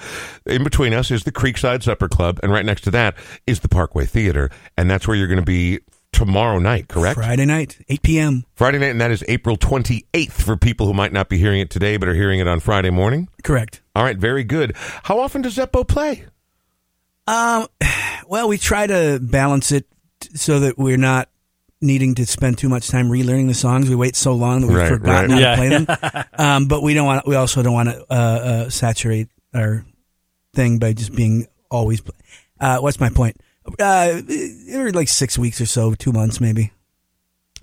In 0.47 0.63
between 0.63 0.93
us 0.93 1.11
is 1.11 1.25
the 1.25 1.33
Creekside 1.33 1.83
Supper 1.83 2.09
Club, 2.09 2.39
and 2.43 2.53
right 2.53 2.65
next 2.65 2.83
to 2.83 2.91
that 2.93 3.17
is 3.47 3.61
the 3.61 3.69
Parkway 3.69 4.07
Theater, 4.07 4.51
and 4.77 4.91
that's 4.91 5.09
where 5.09 5.17
you're 5.17 5.27
going 5.27 5.39
to 5.39 5.45
be 5.45 5.81
tomorrow 6.13 6.59
night, 6.59 6.89
correct? 6.89 7.17
Friday 7.17 7.45
night, 7.45 7.79
8 7.89 8.03
p.m. 8.03 8.45
Friday 8.55 8.79
night, 8.79 8.91
and 8.91 9.01
that 9.01 9.11
is 9.11 9.25
April 9.29 9.57
28th 9.57 10.33
for 10.33 10.57
people 10.57 10.87
who 10.87 10.95
might 10.95 11.13
not 11.13 11.29
be 11.29 11.39
hearing 11.39 11.61
it 11.61 11.71
today 11.71 11.97
but 11.97 12.09
are 12.09 12.15
hearing 12.15 12.41
it 12.41 12.49
on 12.49 12.61
Friday 12.61 12.91
morning. 12.91 13.29
Correct. 13.43 13.83
All 13.99 14.05
right, 14.05 14.17
very 14.17 14.45
good. 14.45 14.77
How 15.03 15.19
often 15.19 15.43
does 15.43 15.57
Zeppo 15.57 15.87
play? 15.87 16.25
Um, 17.27 17.67
well, 18.29 18.47
we 18.47 18.57
try 18.57 18.87
to 18.87 19.19
balance 19.21 19.73
it 19.73 19.87
so 20.35 20.61
that 20.61 20.79
we're 20.79 20.97
not 20.97 21.29
needing 21.81 22.15
to 22.15 22.25
spend 22.25 22.59
too 22.59 22.69
much 22.69 22.87
time 22.89 23.09
relearning 23.09 23.49
the 23.49 23.55
songs. 23.55 23.89
We 23.89 23.97
wait 23.97 24.15
so 24.15 24.35
long 24.35 24.61
that 24.61 24.69
we've 24.69 24.77
Right, 24.77 24.89
forgotten 24.89 25.33
right. 25.33 25.43
how 25.43 25.51
to 25.51 25.57
play 25.57 25.69
them. 25.69 26.27
um, 26.39 26.67
but 26.69 26.81
we 26.85 26.95
don't 26.95 27.07
want. 27.07 27.27
We 27.27 27.35
also 27.35 27.61
don't 27.65 27.73
want 27.73 27.89
to 27.89 28.01
uh, 28.09 28.15
uh, 28.15 28.71
saturate 28.71 29.31
our 29.53 29.85
thing 30.55 30.79
by 30.79 30.93
just 30.93 31.13
being 31.13 31.49
always. 31.69 32.01
Play. 32.01 32.15
Uh, 32.61 32.79
what's 32.79 33.01
my 33.01 33.09
point? 33.11 33.37
Uh, 33.81 34.23
every 34.71 34.93
like 34.93 35.09
six 35.09 35.37
weeks 35.37 35.61
or 35.61 35.67
so, 35.67 35.95
two 35.95 36.13
months 36.13 36.41
maybe, 36.41 36.71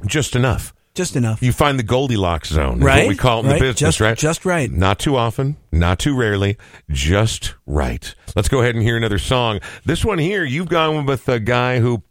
Just 0.06 0.36
enough. 0.36 0.74
Just 0.96 1.16
enough. 1.16 1.44
You 1.44 1.52
find 1.52 1.78
the 1.78 1.84
Goldilocks 1.84 2.50
zone, 2.50 2.80
right? 2.80 3.04
what 3.04 3.10
we 3.10 3.16
call 3.16 3.40
it 3.40 3.46
in 3.46 3.52
right? 3.52 3.60
the 3.60 3.66
business, 3.66 3.80
just, 3.80 4.00
right? 4.02 4.18
Just 4.18 4.46
right. 4.46 4.72
Not 4.72 4.98
too 4.98 5.16
often, 5.18 5.58
not 5.72 6.00
too 6.00 6.16
rarely, 6.16 6.58
just 6.90 7.54
right. 7.66 8.16
Let's 8.36 8.48
go 8.48 8.62
ahead 8.62 8.76
and 8.76 8.84
hear 8.84 8.98
another 8.98 9.20
song. 9.20 9.60
This 9.86 10.04
one 10.04 10.18
here, 10.18 10.44
you've 10.44 10.70
gone 10.70 11.06
with 11.06 11.28
a 11.30 11.40
guy 11.40 11.80
who 11.80 12.02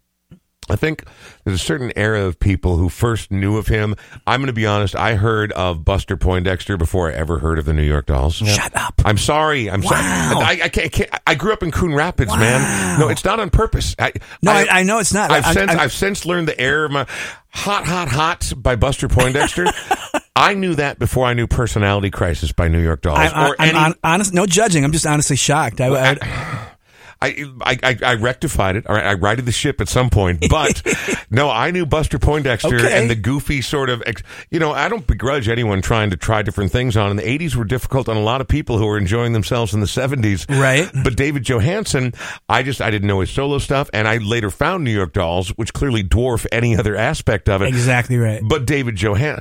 I 0.70 0.76
think 0.76 1.04
there's 1.44 1.60
a 1.60 1.64
certain 1.64 1.92
era 1.94 2.22
of 2.24 2.38
people 2.40 2.76
who 2.78 2.88
first 2.88 3.30
knew 3.30 3.58
of 3.58 3.66
him. 3.66 3.94
I'm 4.26 4.40
going 4.40 4.46
to 4.46 4.52
be 4.54 4.66
honest. 4.66 4.96
I 4.96 5.14
heard 5.14 5.52
of 5.52 5.84
Buster 5.84 6.16
Poindexter 6.16 6.76
before 6.78 7.10
I 7.10 7.14
ever 7.14 7.38
heard 7.38 7.58
of 7.58 7.66
the 7.66 7.74
New 7.74 7.82
York 7.82 8.06
Dolls. 8.06 8.36
Shut 8.36 8.74
up. 8.74 8.94
I'm 9.04 9.18
sorry. 9.18 9.70
I'm 9.70 9.82
sorry. 9.82 10.00
Wow. 10.00 10.40
I, 10.40 10.60
I, 10.64 10.68
can't, 10.70 10.86
I 10.86 10.88
can't- 10.88 11.10
I 11.26 11.34
grew 11.34 11.52
up 11.52 11.62
in 11.62 11.70
Coon 11.70 11.94
Rapids, 11.94 12.34
man. 12.34 12.98
No, 12.98 13.08
it's 13.08 13.24
not 13.24 13.40
on 13.40 13.50
purpose. 13.50 13.94
I, 13.98 14.12
No, 14.42 14.52
I, 14.52 14.66
I 14.70 14.82
know 14.84 15.00
it's 15.00 15.12
not. 15.12 15.30
I've 15.30 15.44
I'm- 15.44 15.54
since 15.54 15.70
I'm- 15.70 15.80
I've 15.80 15.92
since 15.92 16.24
learned 16.24 16.48
the 16.48 16.58
error 16.58 16.86
of 16.86 16.92
my 16.92 17.06
hot, 17.50 17.84
hot, 17.84 18.08
hot 18.08 18.52
by 18.56 18.74
Buster 18.76 19.08
Poindexter. 19.08 19.66
I 20.36 20.54
knew 20.54 20.74
that 20.76 20.98
before 20.98 21.26
I 21.26 21.34
knew 21.34 21.46
Personality 21.46 22.10
Crisis 22.10 22.52
by 22.52 22.68
New 22.68 22.80
York 22.82 23.02
Dolls. 23.02 23.18
I'm, 23.18 23.50
or 23.52 23.56
I'm 23.58 23.68
any, 23.68 23.78
hon- 23.78 23.94
honest, 24.02 24.32
no 24.34 24.46
judging. 24.46 24.82
I'm 24.84 24.92
just 24.92 25.06
honestly 25.06 25.36
shocked. 25.36 25.80
I, 25.80 25.88
I, 26.14 26.68
I, 27.22 27.44
I, 27.62 27.98
I, 28.04 28.14
rectified 28.14 28.76
it. 28.76 28.86
All 28.86 28.94
right, 28.94 29.04
I 29.04 29.14
righted 29.14 29.46
the 29.46 29.52
ship 29.52 29.80
at 29.80 29.88
some 29.88 30.10
point, 30.10 30.44
but 30.50 30.82
no, 31.30 31.48
I 31.50 31.70
knew 31.70 31.86
Buster 31.86 32.18
Poindexter 32.18 32.76
Okay. 32.76 32.98
and 33.00 33.08
the 33.08 33.14
goofy 33.14 33.62
sort 33.62 33.88
of, 33.90 34.02
ex- 34.06 34.22
you 34.50 34.58
know, 34.58 34.72
I 34.72 34.88
don't 34.88 35.06
begrudge 35.06 35.48
anyone 35.48 35.80
trying 35.82 36.10
to 36.10 36.16
try 36.16 36.42
different 36.42 36.72
things 36.72 36.96
on. 36.96 37.10
And 37.10 37.18
the 37.18 37.22
80s 37.22 37.54
were 37.56 37.64
difficult 37.64 38.08
on 38.08 38.16
a 38.16 38.22
lot 38.22 38.40
of 38.40 38.48
people 38.48 38.78
who 38.78 38.86
were 38.86 38.98
enjoying 38.98 39.32
themselves 39.32 39.72
in 39.74 39.80
the 39.80 39.86
70s. 39.86 40.48
Right. 40.48 40.90
But 41.02 41.16
David 41.16 41.44
Johansen, 41.44 42.14
I 42.48 42.62
just, 42.62 42.80
I 42.82 42.90
didn't 42.90 43.08
know 43.08 43.20
his 43.20 43.30
solo 43.30 43.58
stuff. 43.58 43.88
And 43.92 44.06
I 44.06 44.18
later 44.18 44.50
found 44.50 44.84
New 44.84 44.90
York 44.94 45.12
Dolls, 45.12 45.48
which 45.50 45.72
clearly 45.72 46.04
dwarf 46.04 46.46
any 46.52 46.76
other 46.76 46.96
aspect 46.96 47.48
of 47.48 47.62
it. 47.62 47.68
exactly 47.68 48.16
right. 48.18 48.42
But 48.44 48.66
David 48.66 49.00
Johann, 49.00 49.40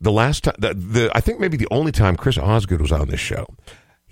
the 0.00 0.12
last 0.12 0.44
time, 0.44 0.54
the, 0.58 0.74
the 0.74 1.10
I 1.14 1.20
think 1.20 1.40
maybe 1.40 1.56
the 1.56 1.68
only 1.70 1.92
time 1.92 2.16
Chris 2.16 2.36
Osgood 2.38 2.80
was 2.80 2.92
on 2.92 3.08
this 3.08 3.20
show, 3.20 3.46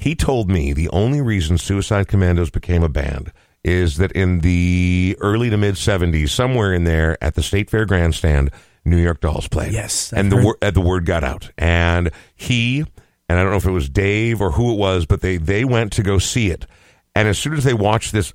he 0.05 0.15
told 0.15 0.51
me 0.51 0.73
the 0.73 0.89
only 0.91 1.21
reason 1.21 1.57
Suicide 1.59 2.09
Commandos 2.09 2.51
became 2.51 2.83
a 2.83 2.89
band 2.89 3.33
is 3.65 3.97
that 3.97 4.13
in 4.13 4.41
the 4.41 5.17
early 5.21 5.49
to 5.51 5.57
mid 5.57 5.75
'70s, 5.77 6.29
somewhere 6.29 6.73
in 6.75 6.85
there 6.85 7.17
at 7.25 7.35
the 7.35 7.43
State 7.43 7.71
Fair 7.71 7.87
Grandstand, 7.87 8.51
New 8.85 8.99
York 8.99 9.21
Dolls 9.21 9.49
played. 9.49 9.73
Yes, 9.73 10.13
I've 10.13 10.19
and 10.21 10.33
the 10.33 10.55
uh, 10.63 10.71
the 10.71 10.81
word 10.83 11.07
got 11.07 11.25
out, 11.25 11.51
and 11.57 12.11
he 12.37 12.81
and 13.29 13.39
I 13.39 13.43
don't 13.43 13.51
know 13.53 13.57
if 13.57 13.65
it 13.65 13.71
was 13.71 13.89
Dave 13.89 14.41
or 14.43 14.51
who 14.53 14.73
it 14.73 14.77
was, 14.79 15.07
but 15.07 15.23
they 15.23 15.39
they 15.39 15.65
went 15.65 15.93
to 15.95 16.03
go 16.03 16.19
see 16.19 16.51
it, 16.51 16.67
and 17.17 17.27
as 17.27 17.39
soon 17.39 17.55
as 17.55 17.65
they 17.65 17.73
watched 17.75 18.13
this, 18.13 18.35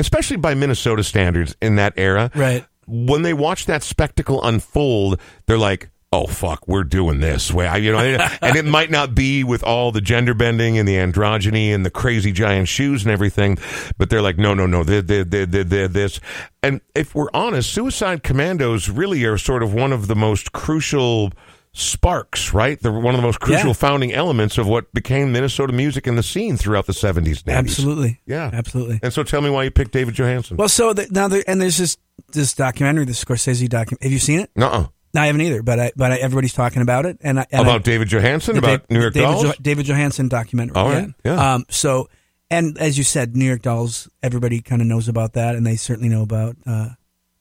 especially 0.00 0.36
by 0.38 0.54
Minnesota 0.54 1.04
standards 1.04 1.54
in 1.62 1.76
that 1.76 1.92
era, 1.96 2.32
Right. 2.34 2.64
when 2.88 3.22
they 3.22 3.32
watched 3.34 3.68
that 3.68 3.84
spectacle 3.84 4.42
unfold, 4.42 5.20
they're 5.46 5.56
like, 5.58 5.90
"Oh 6.12 6.26
fuck, 6.26 6.66
we're 6.66 6.84
doing 6.84 7.20
this." 7.20 7.52
Way, 7.52 7.78
you 7.80 7.92
know, 7.92 7.98
and 7.98 8.56
it 8.56 8.64
might 8.64 8.90
not 8.90 9.14
be 9.14 9.44
with 9.44 9.62
all 9.62 9.92
the 9.92 10.00
gender 10.00 10.34
bending 10.34 10.78
and 10.78 10.88
the 10.88 10.94
androgyny 10.96 11.74
and 11.74 11.84
the 11.86 11.90
crazy 11.90 12.32
giant 12.32 12.68
shoes 12.68 13.02
and 13.04 13.10
everything, 13.12 13.58
but 13.98 14.10
they're 14.10 14.22
like, 14.22 14.38
"No, 14.38 14.54
no, 14.54 14.66
no, 14.66 14.82
they 14.84 15.00
they 15.00 15.22
they 15.22 15.44
they 15.44 15.62
they 15.62 15.86
this." 15.86 16.20
And 16.62 16.80
if 16.94 17.14
we're 17.14 17.30
honest, 17.32 17.72
Suicide 17.72 18.22
Commandos 18.22 18.88
really 18.88 19.24
are 19.24 19.38
sort 19.38 19.62
of 19.62 19.72
one 19.72 19.92
of 19.92 20.06
the 20.08 20.16
most 20.16 20.52
crucial 20.52 21.32
sparks, 21.72 22.52
right? 22.52 22.80
They're 22.82 22.90
one 22.90 23.14
of 23.14 23.20
the 23.20 23.26
most 23.26 23.38
crucial 23.38 23.68
Yeah. 23.68 23.72
founding 23.74 24.12
elements 24.12 24.58
of 24.58 24.66
what 24.66 24.92
became 24.92 25.30
Minnesota 25.30 25.72
music 25.72 26.06
in 26.08 26.16
the 26.16 26.22
scene 26.22 26.56
throughout 26.56 26.86
the 26.86 26.92
70s 26.92 27.44
and 27.46 27.54
80s. 27.54 27.58
Absolutely. 27.58 28.20
Yeah. 28.26 28.50
Absolutely. 28.52 28.98
And 29.04 29.12
so 29.12 29.22
tell 29.22 29.40
me 29.40 29.50
why 29.50 29.62
you 29.62 29.70
picked 29.70 29.92
David 29.92 30.14
Johansen. 30.16 30.56
Well, 30.56 30.68
so 30.68 30.92
the, 30.92 31.06
now 31.12 31.28
there, 31.28 31.44
and 31.46 31.60
there's 31.60 31.78
this 31.78 31.96
this 32.32 32.54
documentary, 32.54 33.04
the 33.04 33.12
Scorsese 33.12 33.68
documentary. 33.68 34.04
Have 34.06 34.12
you 34.12 34.18
seen 34.18 34.40
it? 34.40 34.50
Nuh-uh. 34.56 34.86
No, 35.12 35.22
I 35.22 35.26
haven't 35.26 35.40
either. 35.42 35.62
But 35.62 35.80
I, 35.80 35.92
but 35.96 36.12
I, 36.12 36.16
everybody's 36.18 36.52
talking 36.52 36.82
about 36.82 37.06
it, 37.06 37.18
and 37.20 37.40
I, 37.40 37.46
and 37.50 37.62
About 37.62 37.80
I, 37.80 37.82
David 37.82 38.08
Johansen, 38.08 38.56
about 38.58 38.86
Da- 38.88 38.94
New 38.94 39.00
York 39.00 39.14
David, 39.14 39.26
Dolls? 39.26 39.42
Jo- 39.42 39.52
David 39.60 39.86
Johansen 39.86 40.28
documentary. 40.28 40.76
All 40.76 40.88
right, 40.88 41.08
yeah. 41.24 41.54
Um. 41.54 41.64
So, 41.68 42.08
and 42.50 42.78
as 42.78 42.96
you 42.98 43.04
said, 43.04 43.36
New 43.36 43.44
York 43.44 43.62
Dolls. 43.62 44.08
Everybody 44.22 44.60
kind 44.60 44.80
of 44.82 44.86
knows 44.88 45.08
about 45.08 45.32
that, 45.34 45.56
and 45.56 45.66
they 45.66 45.76
certainly 45.76 46.08
know 46.08 46.22
about 46.22 46.56
uh, 46.66 46.90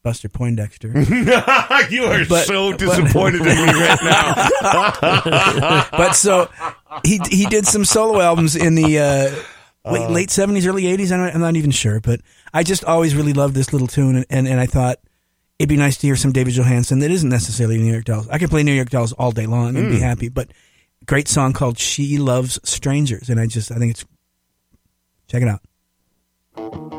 Buster 0.01 0.29
Poindexter. 0.29 0.87
you 1.91 2.03
are 2.05 2.25
But- 2.25 2.45
so 2.47 2.71
but- 2.71 2.79
disappointed 2.79 3.41
in 3.41 3.47
me 3.47 3.63
right 3.73 3.99
now. 4.03 5.85
but 5.91 6.13
so 6.13 6.49
he 7.05 7.19
he 7.29 7.45
did 7.45 7.67
some 7.67 7.85
solo 7.85 8.19
albums 8.19 8.55
in 8.55 8.75
the 8.75 8.99
uh, 9.85 9.91
late 9.91 10.09
late 10.09 10.31
seventies, 10.31 10.65
early 10.67 10.87
eighties. 10.87 11.11
I'm, 11.11 11.19
not- 11.19 11.35
I'm 11.35 11.41
not 11.41 11.55
even 11.55 11.71
sure, 11.71 11.99
but 11.99 12.21
I 12.53 12.63
just 12.63 12.83
always 12.83 13.15
really 13.15 13.33
loved 13.33 13.53
this 13.53 13.71
little 13.73 13.87
tune, 13.87 14.15
and, 14.15 14.25
and, 14.29 14.47
and 14.47 14.59
I 14.59 14.65
thought 14.65 14.97
it'd 15.59 15.69
be 15.69 15.77
nice 15.77 15.97
to 15.97 16.07
hear 16.07 16.15
some 16.15 16.31
David 16.31 16.53
Johansen 16.55 16.99
that 17.01 17.11
isn't 17.11 17.29
necessarily 17.29 17.77
New 17.77 17.91
York 17.91 18.05
Dolls. 18.05 18.27
I 18.29 18.37
could 18.37 18.49
play 18.49 18.63
New 18.63 18.73
York 18.73 18.89
Dolls 18.89 19.11
all 19.13 19.31
day 19.31 19.45
long 19.45 19.75
and 19.75 19.89
be 19.89 19.97
hmm. 19.97 20.03
happy, 20.03 20.29
but 20.29 20.49
great 21.05 21.27
song 21.27 21.53
called 21.53 21.77
"She 21.77 22.17
Loves 22.17 22.59
Strangers," 22.63 23.29
and 23.29 23.39
I 23.39 23.45
just 23.45 23.71
I 23.71 23.75
think 23.75 23.91
it's 23.91 24.05
check 25.27 25.43
it 25.43 25.47
out. 25.47 26.98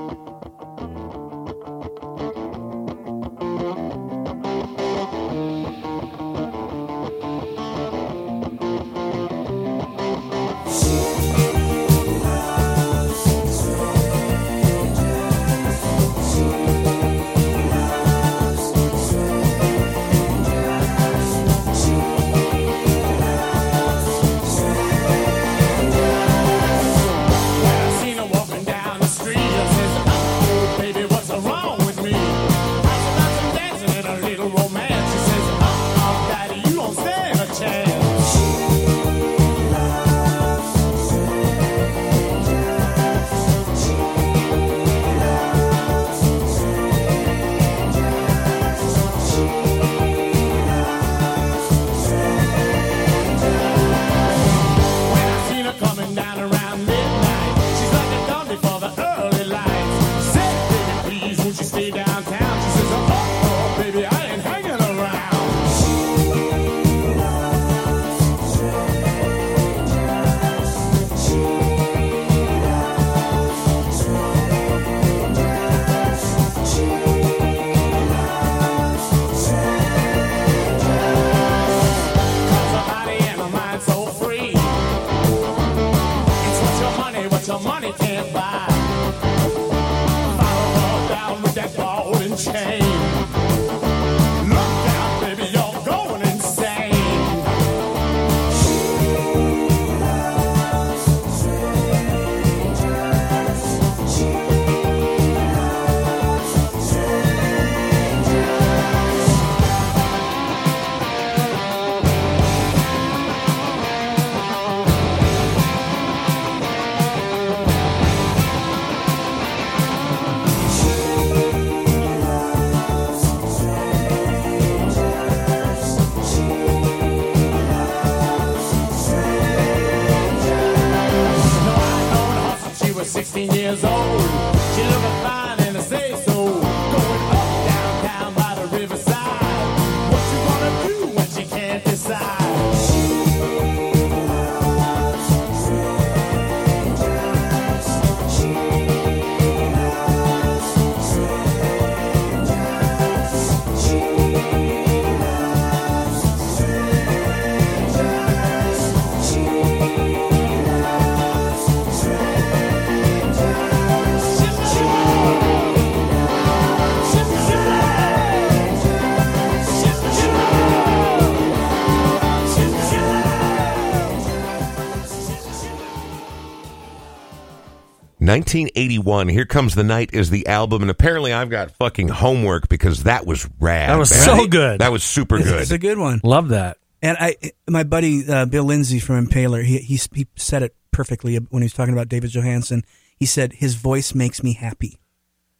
1981. 178.30 179.28
Here 179.28 179.44
Comes 179.44 179.74
the 179.74 179.82
Night 179.82 180.10
is 180.12 180.30
the 180.30 180.46
album, 180.46 180.82
and 180.82 180.90
apparently 180.90 181.32
I've 181.32 181.50
got 181.50 181.72
fucking 181.72 182.08
homework 182.08 182.68
because 182.68 183.02
that 183.02 183.26
was 183.26 183.48
rad. 183.58 183.90
That 183.90 183.98
was 183.98 184.10
man. 184.10 184.20
so 184.38 184.46
good. 184.46 184.80
That 184.80 184.92
was 184.92 185.02
super 185.02 185.36
It's, 185.36 185.48
good. 185.48 185.62
it's 185.62 185.70
a 185.72 185.78
good 185.78 185.98
one. 185.98 186.20
Love 186.22 186.48
that. 186.50 186.78
And 187.02 187.16
I, 187.18 187.34
my 187.68 187.82
buddy 187.82 188.28
uh, 188.28 188.44
Bill 188.46 188.64
Lindsay 188.64 188.98
from 189.00 189.26
Impaler, 189.26 189.64
he, 189.64 189.78
he 189.78 189.98
he 190.14 190.26
said 190.36 190.62
it 190.62 190.74
perfectly 190.92 191.36
when 191.36 191.62
he 191.62 191.64
was 191.64 191.72
talking 191.72 191.94
about 191.94 192.08
David 192.08 192.30
Johansen. 192.30 192.82
He 193.16 193.26
said 193.26 193.54
his 193.54 193.74
voice 193.74 194.14
makes 194.14 194.42
me 194.42 194.52
happy, 194.52 194.98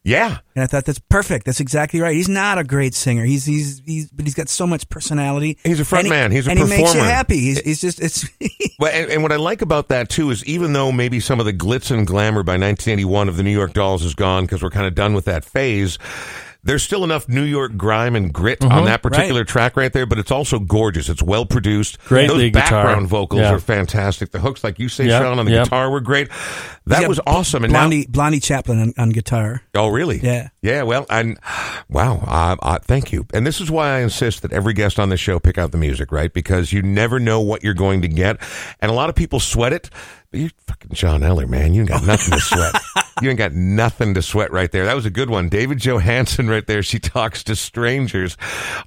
yeah. 0.02 0.38
and 0.54 0.64
I 0.64 0.66
thought 0.66 0.84
that's 0.84 0.98
perfect. 0.98 1.46
That's 1.46 1.60
exactly 1.60 2.00
right. 2.00 2.14
He's 2.14 2.28
not 2.28 2.58
a 2.58 2.64
great 2.64 2.94
singer. 2.94 3.24
He's 3.24 3.44
he's 3.44 3.82
he's 3.84 4.10
but 4.10 4.24
he's 4.24 4.34
got 4.34 4.48
so 4.48 4.66
much 4.66 4.88
personality. 4.88 5.58
He's 5.64 5.80
a 5.80 5.84
front 5.84 6.04
he- 6.04 6.10
man. 6.10 6.32
He's 6.32 6.46
a 6.46 6.50
and 6.50 6.58
he 6.58 6.64
makes 6.64 6.94
you 6.94 7.00
happy. 7.00 7.38
He's, 7.38 7.60
he's 7.60 7.80
just 7.80 8.00
it's 8.00 8.28
Well, 8.78 8.90
and, 8.92 9.10
and 9.10 9.22
what 9.22 9.30
I 9.32 9.36
like 9.36 9.60
about 9.62 9.88
that 9.88 10.08
too 10.08 10.30
is 10.30 10.44
even 10.46 10.72
though 10.72 10.90
maybe 10.90 11.20
some 11.20 11.38
of 11.38 11.46
the 11.46 11.52
glitz 11.52 11.90
and 11.90 12.06
glamour 12.06 12.42
by 12.42 12.52
1981 12.52 13.28
of 13.28 13.36
the 13.36 13.42
New 13.42 13.50
York 13.50 13.74
Dolls 13.74 14.04
is 14.04 14.14
gone 14.14 14.44
because 14.44 14.62
we're 14.62 14.70
kind 14.70 14.86
of 14.86 14.94
done 14.94 15.12
with 15.14 15.26
that 15.26 15.44
phase. 15.44 15.98
There's 16.62 16.82
still 16.82 17.04
enough 17.04 17.28
New 17.28 17.42
York 17.42 17.76
grime 17.76 18.14
and 18.14 18.32
grit 18.32 18.62
on 18.62 18.84
that 18.84 19.02
particular 19.02 19.44
track 19.44 19.76
right 19.76 19.92
there, 19.92 20.04
but 20.04 20.18
it's 20.18 20.30
also 20.30 20.58
gorgeous. 20.58 21.08
It's 21.08 21.22
well 21.22 21.46
produced. 21.46 21.98
Great 22.04 22.28
Those 22.28 22.36
lead 22.38 22.52
guitar. 22.52 22.84
background 22.84 23.08
vocals 23.08 23.40
Yeah. 23.40 23.52
are 23.54 23.58
fantastic. 23.58 24.30
The 24.30 24.40
hooks, 24.40 24.62
like 24.62 24.78
you 24.78 24.88
say, 24.90 25.06
Yep, 25.06 25.22
Sean, 25.22 25.38
on 25.38 25.46
the 25.46 25.52
yep. 25.52 25.64
guitar 25.64 25.90
were 25.90 26.00
great. 26.00 26.28
That 26.86 27.00
He's 27.00 27.08
was 27.08 27.20
awesome. 27.26 27.64
And 27.64 27.72
Blondie 27.72 28.06
Blondie 28.08 28.40
Chaplin 28.40 28.78
on, 28.80 28.92
on 28.98 29.10
guitar. 29.10 29.62
oh, 29.74 29.88
really? 29.88 30.18
Yeah. 30.20 30.48
Yeah. 30.60 30.82
Well, 30.82 31.06
and 31.08 31.38
wow. 31.88 32.22
Uh, 32.26 32.56
uh, 32.60 32.78
thank 32.80 33.10
you. 33.12 33.26
And 33.32 33.46
this 33.46 33.60
is 33.60 33.70
why 33.70 33.96
I 33.96 34.00
insist 34.00 34.42
that 34.42 34.52
every 34.52 34.74
guest 34.74 34.98
on 34.98 35.08
the 35.08 35.16
show 35.16 35.38
pick 35.38 35.56
out 35.56 35.72
the 35.72 35.78
music, 35.78 36.12
right? 36.12 36.32
Because 36.32 36.72
you 36.72 36.82
never 36.82 37.18
know 37.18 37.40
what 37.40 37.64
you're 37.64 37.74
going 37.74 38.02
to 38.02 38.08
get, 38.08 38.36
and 38.80 38.90
a 38.90 38.94
lot 38.94 39.08
of 39.08 39.14
people 39.14 39.40
sweat 39.40 39.72
it. 39.72 39.88
But 40.30 40.40
you 40.40 40.50
fucking 40.66 40.90
John 40.92 41.22
Eller, 41.22 41.46
man, 41.46 41.74
you 41.74 41.80
ain't 41.82 41.88
got 41.90 42.04
nothing 42.04 42.34
to 42.34 42.40
sweat. 42.40 42.74
you 43.22 43.28
ain't 43.30 43.38
got 43.38 43.52
nothing 43.52 44.14
to 44.14 44.22
sweat 44.22 44.50
right 44.52 44.70
there. 44.70 44.84
That 44.86 44.94
was 44.96 45.06
a 45.06 45.10
good 45.10 45.30
one. 45.30 45.48
David 45.48 45.78
Johansen 45.78 46.48
right 46.48 46.66
there. 46.66 46.82
She 46.82 46.98
talks 46.98 47.42
to 47.44 47.56
strangers 47.56 48.36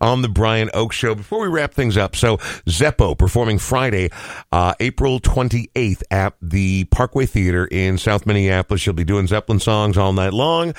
on 0.02 0.22
the 0.22 0.30
Brian 0.30 0.70
Oake 0.74 0.92
Show. 0.92 1.16
Before 1.16 1.42
we 1.42 1.48
wrap 1.48 1.74
things 1.74 1.98
up, 1.98 2.16
so 2.16 2.38
Zeppo 2.68 3.18
performing 3.18 3.60
Friday, 3.60 4.10
uh, 4.52 4.74
April 4.80 5.20
28th 5.20 6.04
at 6.12 6.34
the 6.42 6.86
Parkway 6.86 7.26
Theater 7.26 7.66
in 7.66 7.98
South 7.98 8.26
Minneapolis. 8.26 8.82
She'll 8.82 8.94
be 8.94 9.04
doing 9.04 9.28
Zeppelin 9.28 9.60
songs 9.60 9.98
all 9.98 10.14
night 10.14 10.34
long. 10.34 10.74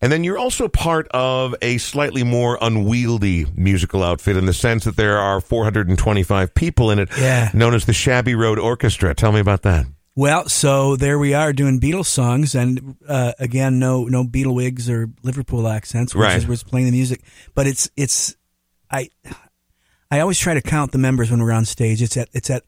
And 0.00 0.10
then 0.12 0.24
you're 0.24 0.38
also 0.38 0.68
part 0.68 1.08
of 1.08 1.54
a 1.62 1.78
slightly 1.78 2.22
more 2.24 2.58
unwieldy 2.60 3.46
musical 3.54 4.02
outfit 4.02 4.36
in 4.36 4.46
the 4.46 4.52
sense 4.54 4.84
that 4.84 4.96
there 4.96 5.18
are 5.18 5.40
425 5.40 6.54
people 6.54 6.90
in 6.90 6.98
it, 6.98 7.08
Yeah. 7.18 7.50
known 7.54 7.74
as 7.74 7.84
the 7.84 7.92
Shabby 7.92 8.34
Road 8.34 8.58
Orchestra. 8.58 9.14
Tell 9.14 9.32
me 9.32 9.40
about 9.40 9.62
that. 9.62 9.86
Well, 10.16 10.48
so 10.48 10.94
there 10.94 11.18
we 11.18 11.34
are 11.34 11.52
doing 11.52 11.80
Beatles 11.80 12.06
songs, 12.06 12.54
and 12.54 12.96
uh, 13.08 13.32
again, 13.38 13.78
no 13.80 14.04
no 14.04 14.22
Beatle 14.24 14.54
wigs 14.54 14.88
or 14.88 15.10
Liverpool 15.24 15.66
accents, 15.66 16.14
which 16.14 16.22
Right. 16.22 16.36
is 16.36 16.46
what's 16.46 16.62
playing 16.62 16.86
the 16.86 16.92
music. 16.92 17.22
But 17.54 17.66
it's 17.66 17.90
it's 17.96 18.36
I 18.90 19.10
I 20.10 20.20
always 20.20 20.38
try 20.38 20.54
to 20.54 20.62
count 20.62 20.92
the 20.92 20.98
members 20.98 21.30
when 21.32 21.42
we're 21.42 21.50
on 21.52 21.64
stage. 21.64 22.00
It's 22.00 22.16
at 22.16 22.28
it's 22.32 22.48
at 22.48 22.62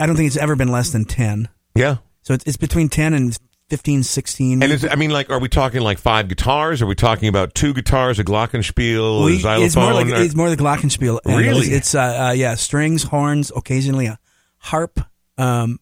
I 0.00 0.06
don't 0.06 0.16
think 0.16 0.28
it's 0.28 0.38
ever 0.38 0.56
been 0.56 0.68
less 0.68 0.90
than 0.90 1.04
ten. 1.04 1.48
Yeah. 1.74 1.96
So 2.22 2.32
it's, 2.34 2.44
it's 2.46 2.56
between 2.56 2.88
ten 2.88 3.12
and 3.14 3.38
15, 3.68 4.02
16. 4.02 4.62
And 4.62 4.72
is, 4.72 4.86
I 4.90 4.94
mean, 4.94 5.10
like, 5.10 5.28
are 5.28 5.38
we 5.38 5.50
talking 5.50 5.82
like 5.82 5.98
five 5.98 6.26
guitars? 6.28 6.80
Are 6.80 6.86
we 6.86 6.94
talking 6.94 7.28
about 7.28 7.54
two 7.54 7.74
guitars, 7.74 8.18
a 8.18 8.24
glockenspiel, 8.24 9.26
We- 9.26 9.36
a 9.36 9.40
xylophone? 9.40 9.66
it's 9.66 9.76
more 9.76 9.92
like 9.92 10.06
or- 10.06 10.14
it's 10.22 10.34
more 10.34 10.48
the 10.48 10.56
glockenspiel. 10.56 11.20
Really? 11.26 11.66
It's, 11.66 11.68
it's 11.68 11.94
uh, 11.94 12.28
uh, 12.28 12.32
yeah, 12.32 12.54
strings, 12.54 13.02
horns, 13.02 13.52
occasionally 13.54 14.06
a 14.06 14.18
harp. 14.56 15.00
Um, 15.36 15.80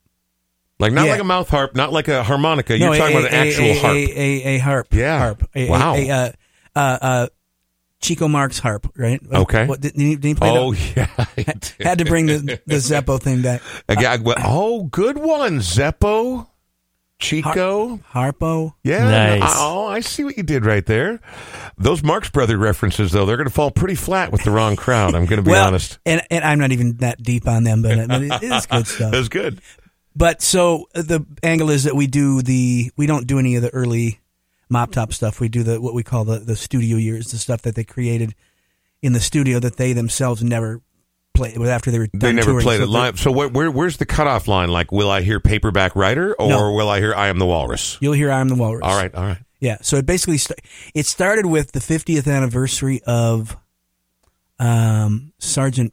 like 0.78 0.92
not 0.92 1.06
yeah. 1.06 1.12
like 1.12 1.20
a 1.20 1.24
mouth 1.24 1.48
harp, 1.48 1.74
not 1.74 1.92
like 1.92 2.08
a 2.08 2.22
harmonica. 2.22 2.76
You're 2.76 2.90
no, 2.90 2.98
talking 2.98 3.16
a, 3.16 3.20
about 3.20 3.32
an 3.32 3.38
a- 3.38 3.46
actual 3.48 3.64
a, 3.64 3.78
harp. 3.78 3.96
A, 3.96 3.98
a, 3.98 4.56
a 4.56 4.58
harp. 4.58 4.88
Yeah. 4.92 5.18
Harp. 5.18 5.48
A, 5.54 5.68
Wow. 5.68 5.94
A, 5.94 6.08
a, 6.08 6.12
uh, 6.12 6.32
uh, 6.74 6.98
uh, 7.00 7.26
Chico 8.00 8.28
Marx 8.28 8.58
harp, 8.58 8.92
right? 8.96 9.20
Okay. 9.32 9.66
What, 9.66 9.80
did, 9.80 9.94
did, 9.94 10.02
he, 10.02 10.16
did 10.16 10.24
he 10.28 10.34
play 10.34 10.50
oh 10.50 10.74
that? 10.74 11.74
yeah, 11.78 11.86
Had 11.88 11.98
to 11.98 12.04
bring 12.04 12.26
the, 12.26 12.60
the 12.66 12.76
Zeppo 12.76 13.20
thing 13.20 13.42
back. 13.42 13.62
Again, 13.88 14.22
well, 14.22 14.36
oh, 14.44 14.84
good 14.84 15.16
one, 15.16 15.58
Zeppo, 15.58 16.46
Chico. 17.18 17.98
Harpo. 18.12 18.74
Yeah. 18.82 19.38
Nice. 19.38 19.54
Oh, 19.56 19.86
I 19.86 20.00
see 20.00 20.24
what 20.24 20.36
you 20.36 20.42
did 20.42 20.66
right 20.66 20.84
there. 20.84 21.20
Those 21.78 22.02
Marx 22.02 22.28
Brother 22.28 22.58
references, 22.58 23.12
though, 23.12 23.24
they're 23.24 23.38
going 23.38 23.48
to 23.48 23.54
fall 23.54 23.70
pretty 23.70 23.94
flat 23.94 24.30
with 24.30 24.44
the 24.44 24.50
wrong 24.50 24.76
crowd. 24.76 25.14
I'm 25.14 25.24
going 25.24 25.38
to 25.38 25.42
be 25.42 25.52
well, 25.52 25.66
honest. 25.66 25.98
And, 26.04 26.20
and 26.30 26.44
I'm 26.44 26.58
not 26.58 26.72
even 26.72 26.98
that 26.98 27.22
deep 27.22 27.48
on 27.48 27.64
them, 27.64 27.82
but, 27.82 28.08
but 28.08 28.22
it 28.22 28.42
is 28.42 28.66
good 28.66 28.86
stuff. 28.86 29.10
That 29.12 29.18
was 29.18 29.28
good. 29.30 29.60
But 30.16 30.40
so 30.40 30.86
uh, 30.94 31.02
the 31.02 31.26
angle 31.42 31.68
is 31.68 31.84
that 31.84 31.94
we 31.94 32.06
do 32.06 32.40
the 32.40 32.90
we 32.96 33.06
don't 33.06 33.26
do 33.26 33.38
any 33.38 33.56
of 33.56 33.62
the 33.62 33.70
early 33.70 34.20
mop 34.70 34.90
top 34.92 35.12
stuff. 35.12 35.40
We 35.40 35.48
do 35.48 35.62
the 35.62 35.80
what 35.80 35.92
we 35.92 36.02
call 36.02 36.24
the 36.24 36.38
the 36.38 36.56
studio 36.56 36.96
years, 36.96 37.30
the 37.30 37.38
stuff 37.38 37.62
that 37.62 37.74
they 37.74 37.84
created 37.84 38.34
in 39.02 39.12
the 39.12 39.20
studio 39.20 39.60
that 39.60 39.76
they 39.76 39.92
themselves 39.92 40.42
never 40.42 40.80
played 41.34 41.58
after 41.58 41.90
they 41.90 41.98
were 41.98 42.08
They 42.14 42.32
never 42.32 42.60
played 42.62 42.78
So 42.78 42.84
it 42.84 42.88
live. 42.88 43.20
So 43.20 43.30
where, 43.30 43.48
where 43.48 43.70
where's 43.70 43.98
the 43.98 44.06
cutoff 44.06 44.48
line? 44.48 44.70
Like, 44.70 44.90
will 44.90 45.10
I 45.10 45.20
hear 45.20 45.38
Paperback 45.38 45.94
Writer 45.94 46.34
or 46.34 46.48
No. 46.48 46.72
will 46.72 46.88
I 46.88 46.98
hear 46.98 47.14
I 47.14 47.28
Am 47.28 47.38
the 47.38 47.46
Walrus? 47.46 47.98
You'll 48.00 48.14
hear 48.14 48.30
"I'm 48.30 48.48
the 48.48 48.54
Walrus." 48.54 48.84
All 48.84 48.96
right, 48.96 49.14
all 49.14 49.24
right. 49.24 49.38
Yeah. 49.60 49.78
So 49.82 49.96
it 49.96 50.06
basically 50.06 50.38
st- 50.38 50.60
it 50.94 51.04
started 51.04 51.44
with 51.44 51.72
the 51.72 51.80
50th 51.80 52.26
anniversary 52.30 53.02
of 53.06 53.56
um, 54.58 55.32
Sergeant 55.38 55.92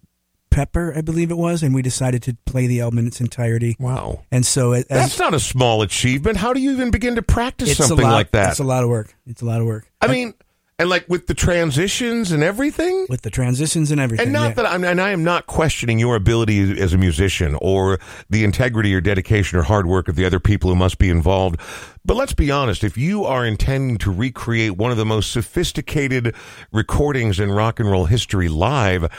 Pepper, 0.53 0.93
I 0.95 1.01
believe 1.01 1.31
it 1.31 1.37
was, 1.37 1.63
and 1.63 1.73
we 1.73 1.81
decided 1.81 2.21
to 2.23 2.37
play 2.45 2.67
the 2.67 2.81
album 2.81 2.99
in 2.99 3.07
its 3.07 3.19
entirety. 3.19 3.75
Wow. 3.79 4.23
And 4.31 4.45
so 4.45 4.73
as, 4.73 4.85
That's 4.85 5.17
not 5.17 5.33
a 5.33 5.39
small 5.39 5.81
achievement. 5.81 6.37
How 6.37 6.53
do 6.53 6.61
you 6.61 6.71
even 6.71 6.91
begin 6.91 7.15
to 7.15 7.23
practice 7.23 7.75
something 7.75 8.05
lot, 8.05 8.13
like 8.13 8.31
that? 8.31 8.51
It's 8.51 8.59
a 8.59 8.63
lot 8.63 8.83
of 8.83 8.89
work. 8.89 9.15
It's 9.25 9.41
a 9.41 9.45
lot 9.45 9.61
of 9.61 9.67
work. 9.67 9.89
I 9.99 10.07
mean, 10.07 10.35
and 10.77 10.89
like 10.89 11.09
with 11.09 11.25
the 11.25 11.33
transitions 11.33 12.31
and 12.31 12.43
everything. 12.43 13.07
with 13.09 13.21
the 13.21 13.31
transitions 13.31 13.89
and 13.89 13.99
everything. 13.99 14.27
And 14.27 14.33
not 14.33 14.49
yeah. 14.49 14.53
that 14.53 14.65
I'm, 14.67 14.83
and 14.83 15.01
I 15.01 15.09
am 15.09 15.23
not 15.23 15.47
questioning 15.47 15.97
your 15.97 16.15
ability 16.15 16.79
as 16.79 16.93
a 16.93 16.97
musician 16.97 17.57
or 17.59 17.99
the 18.29 18.43
integrity 18.43 18.93
or 18.93 19.01
dedication 19.01 19.57
or 19.57 19.63
hard 19.63 19.87
work 19.87 20.07
of 20.07 20.15
the 20.15 20.25
other 20.25 20.39
people 20.39 20.69
who 20.69 20.75
must 20.75 20.99
be 20.99 21.09
involved. 21.09 21.59
But 22.05 22.15
let's 22.15 22.33
be 22.33 22.51
honest, 22.51 22.83
if 22.83 22.95
you 22.95 23.23
are 23.25 23.45
intending 23.45 23.97
to 23.99 24.11
recreate 24.11 24.77
one 24.77 24.91
of 24.91 24.97
the 24.97 25.05
most 25.05 25.31
sophisticated 25.31 26.35
recordings 26.71 27.39
in 27.39 27.51
rock 27.51 27.79
and 27.79 27.89
roll 27.89 28.05
history 28.05 28.49
live, 28.49 29.09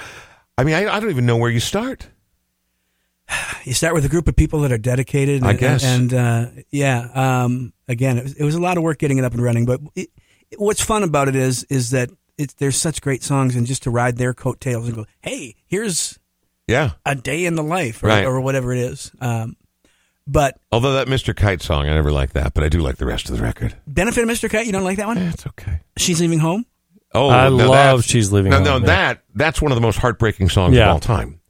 I 0.57 0.65
mean, 0.65 0.75
I, 0.75 0.95
I 0.95 1.01
don't 1.01 1.11
even 1.11 1.27
know 1.27 1.37
where 1.37 1.51
you 1.51 1.61
start. 1.61 2.09
you 3.65 3.73
start 3.75 3.95
with 3.95 4.05
a 4.05 4.09
group 4.09 4.29
of 4.29 4.37
people 4.37 4.61
that 4.61 4.73
are 4.73 4.79
dedicated. 4.79 5.43
I 5.43 5.51
and, 5.51 5.59
guess. 5.59 5.85
And 5.85 6.15
uh, 6.15 6.47
yeah, 6.71 7.09
um, 7.45 7.73
again, 7.89 8.19
it 8.19 8.23
was, 8.25 8.35
it 8.35 8.45
was 8.45 8.55
a 8.55 8.61
lot 8.61 8.77
of 8.77 8.83
work 8.83 8.99
getting 8.99 9.19
it 9.19 9.25
up 9.25 9.33
and 9.33 9.43
running. 9.43 9.65
But 9.67 9.81
it, 9.95 10.11
what's 10.59 10.81
fun 10.83 11.03
about 11.03 11.29
it 11.29 11.35
is 11.37 11.65
is 11.65 11.91
that 11.91 12.11
it's, 12.37 12.55
there's 12.55 12.77
such 12.77 13.01
great 13.01 13.23
songs, 13.23 13.55
and 13.57 13.67
just 13.67 13.85
to 13.85 13.91
ride 13.91 14.17
their 14.17 14.35
coattails 14.35 14.87
and 14.87 14.95
go, 14.97 15.07
hey, 15.23 15.55
here's 15.67 16.19
Yeah. 16.67 16.93
a 17.07 17.15
day 17.15 17.45
in 17.47 17.55
the 17.55 17.63
life, 17.63 18.03
or, 18.03 18.09
Right. 18.09 18.25
or 18.25 18.41
whatever 18.41 18.73
it 18.73 18.79
is. 18.79 19.13
Um, 19.21 19.57
but 20.27 20.59
Although 20.73 20.95
that 20.95 21.07
Mr. 21.07 21.35
Kite 21.37 21.63
song, 21.63 21.89
I 21.89 21.95
never 21.95 22.11
liked 22.11 22.33
that, 22.35 22.55
but 22.55 22.65
I 22.65 22.69
do 22.69 22.81
like 22.81 22.97
the 22.97 23.07
rest 23.07 23.29
of 23.31 23.37
the 23.37 23.43
record. 23.43 23.75
benefit 23.87 24.23
of 24.25 24.29
Mr. 24.31 24.51
Kite, 24.51 24.67
you 24.67 24.73
don't 24.73 24.83
like 24.85 24.97
that 24.97 25.07
one? 25.07 25.19
Eh, 25.19 25.31
it's 25.33 25.47
okay. 25.47 25.81
She's 25.97 26.21
leaving 26.21 26.39
home. 26.41 26.67
Oh, 27.15 27.29
I 27.29 27.49
love 27.49 28.03
She's 28.05 28.33
Leaving 28.33 28.51
No, 28.51 28.63
no, 28.63 28.77
yeah. 28.79 28.87
that 28.87 29.23
that's 29.35 29.63
one 29.63 29.71
of 29.73 29.77
the 29.77 29.83
most 29.83 29.99
heartbreaking 29.99 30.49
songs 30.49 30.75
Yeah. 30.77 30.87
of 30.87 30.95
all 30.95 31.01
time. 31.01 31.41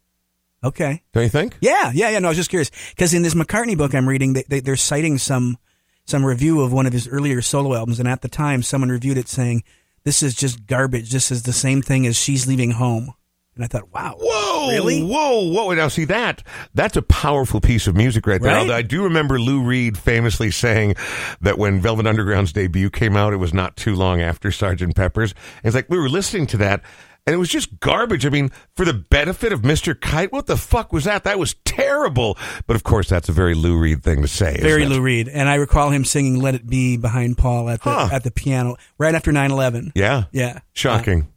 Okay. 0.63 1.03
Don't 1.13 1.23
you 1.23 1.29
think? 1.29 1.57
Yeah, 1.61 1.91
yeah, 1.93 2.09
yeah. 2.09 2.19
No, 2.19 2.27
I 2.27 2.31
was 2.31 2.37
just 2.37 2.49
curious 2.49 2.71
because 2.89 3.13
in 3.13 3.21
this 3.23 3.33
McCartney 3.35 3.77
book 3.77 3.93
I'm 3.93 4.07
reading, 4.09 4.33
they, 4.33 4.43
they, 4.47 4.59
they're 4.61 4.75
citing 4.75 5.17
some 5.17 5.57
some 6.05 6.23
review 6.25 6.61
of 6.61 6.71
one 6.71 6.85
of 6.85 6.93
his 6.93 7.07
earlier 7.07 7.41
solo 7.41 7.73
albums, 7.75 7.99
and 7.99 8.07
at 8.07 8.21
the 8.21 8.27
time, 8.29 8.61
someone 8.63 8.89
reviewed 8.89 9.17
it 9.17 9.27
saying 9.27 9.63
this 10.03 10.21
is 10.21 10.35
just 10.35 10.65
garbage. 10.67 11.11
This 11.11 11.31
is 11.31 11.43
the 11.43 11.53
same 11.53 11.81
thing 11.81 12.05
as 12.07 12.15
She's 12.15 12.47
Leaving 12.47 12.71
Home. 12.71 13.13
And 13.55 13.63
I 13.63 13.67
thought, 13.67 13.93
wow, 13.93 14.15
Whoa! 14.19 14.69
Really? 14.69 15.01
Whoa! 15.01 15.49
Whoa! 15.49 15.73
Now 15.73 15.87
see 15.87 16.05
that 16.05 16.43
that's 16.73 16.97
a 16.97 17.01
powerful 17.01 17.61
piece 17.61 17.87
of 17.87 17.95
music 17.95 18.27
right 18.27 18.41
there. 18.41 18.53
Right? 18.53 18.59
Although 18.61 18.75
I 18.75 18.81
do 18.81 19.03
remember 19.03 19.39
Lou 19.39 19.63
Reed 19.63 19.97
famously 19.97 20.51
saying 20.51 20.95
that 21.41 21.57
when 21.57 21.79
Velvet 21.79 22.05
Underground's 22.05 22.51
debut 22.51 22.89
came 22.89 23.15
out, 23.15 23.31
it 23.33 23.37
was 23.37 23.53
not 23.53 23.77
too 23.77 23.95
long 23.95 24.21
after 24.21 24.51
Sergeant 24.51 24.95
Pepper's. 24.95 25.31
And 25.63 25.67
it's 25.67 25.75
like 25.75 25.89
we 25.89 25.97
were 25.97 26.09
listening 26.09 26.47
to 26.47 26.57
that, 26.57 26.81
and 27.25 27.33
it 27.33 27.37
was 27.37 27.47
just 27.49 27.79
garbage. 27.79 28.25
I 28.25 28.29
mean, 28.29 28.51
for 28.75 28.83
the 28.83 28.93
benefit 28.93 29.53
of 29.53 29.63
Mister 29.63 29.95
Kite, 29.95 30.33
what 30.33 30.47
the 30.47 30.57
fuck 30.57 30.91
was 30.91 31.05
that? 31.05 31.23
That 31.23 31.39
was 31.39 31.55
terrible. 31.63 32.37
But 32.67 32.75
of 32.75 32.83
course, 32.83 33.07
that's 33.07 33.29
a 33.29 33.33
very 33.33 33.53
Lou 33.53 33.77
Reed 33.79 34.03
thing 34.03 34.21
to 34.21 34.27
say. 34.27 34.57
very? 34.61 34.85
Lou 34.85 34.99
Reed. 35.01 35.29
And 35.29 35.47
I 35.47 35.55
recall 35.55 35.91
him 35.91 36.03
singing 36.03 36.41
"Let 36.41 36.55
It 36.55 36.67
Be" 36.67 36.97
behind 36.97 37.37
Paul 37.37 37.69
at 37.69 37.81
the 37.83 37.89
Huh. 37.89 38.09
at 38.11 38.23
the 38.25 38.31
piano 38.31 38.75
right 38.97 39.15
after 39.15 39.31
9/11. 39.31 39.91
Yeah. 39.95 40.23
Yeah, 40.33 40.59
Shocking. 40.73 41.27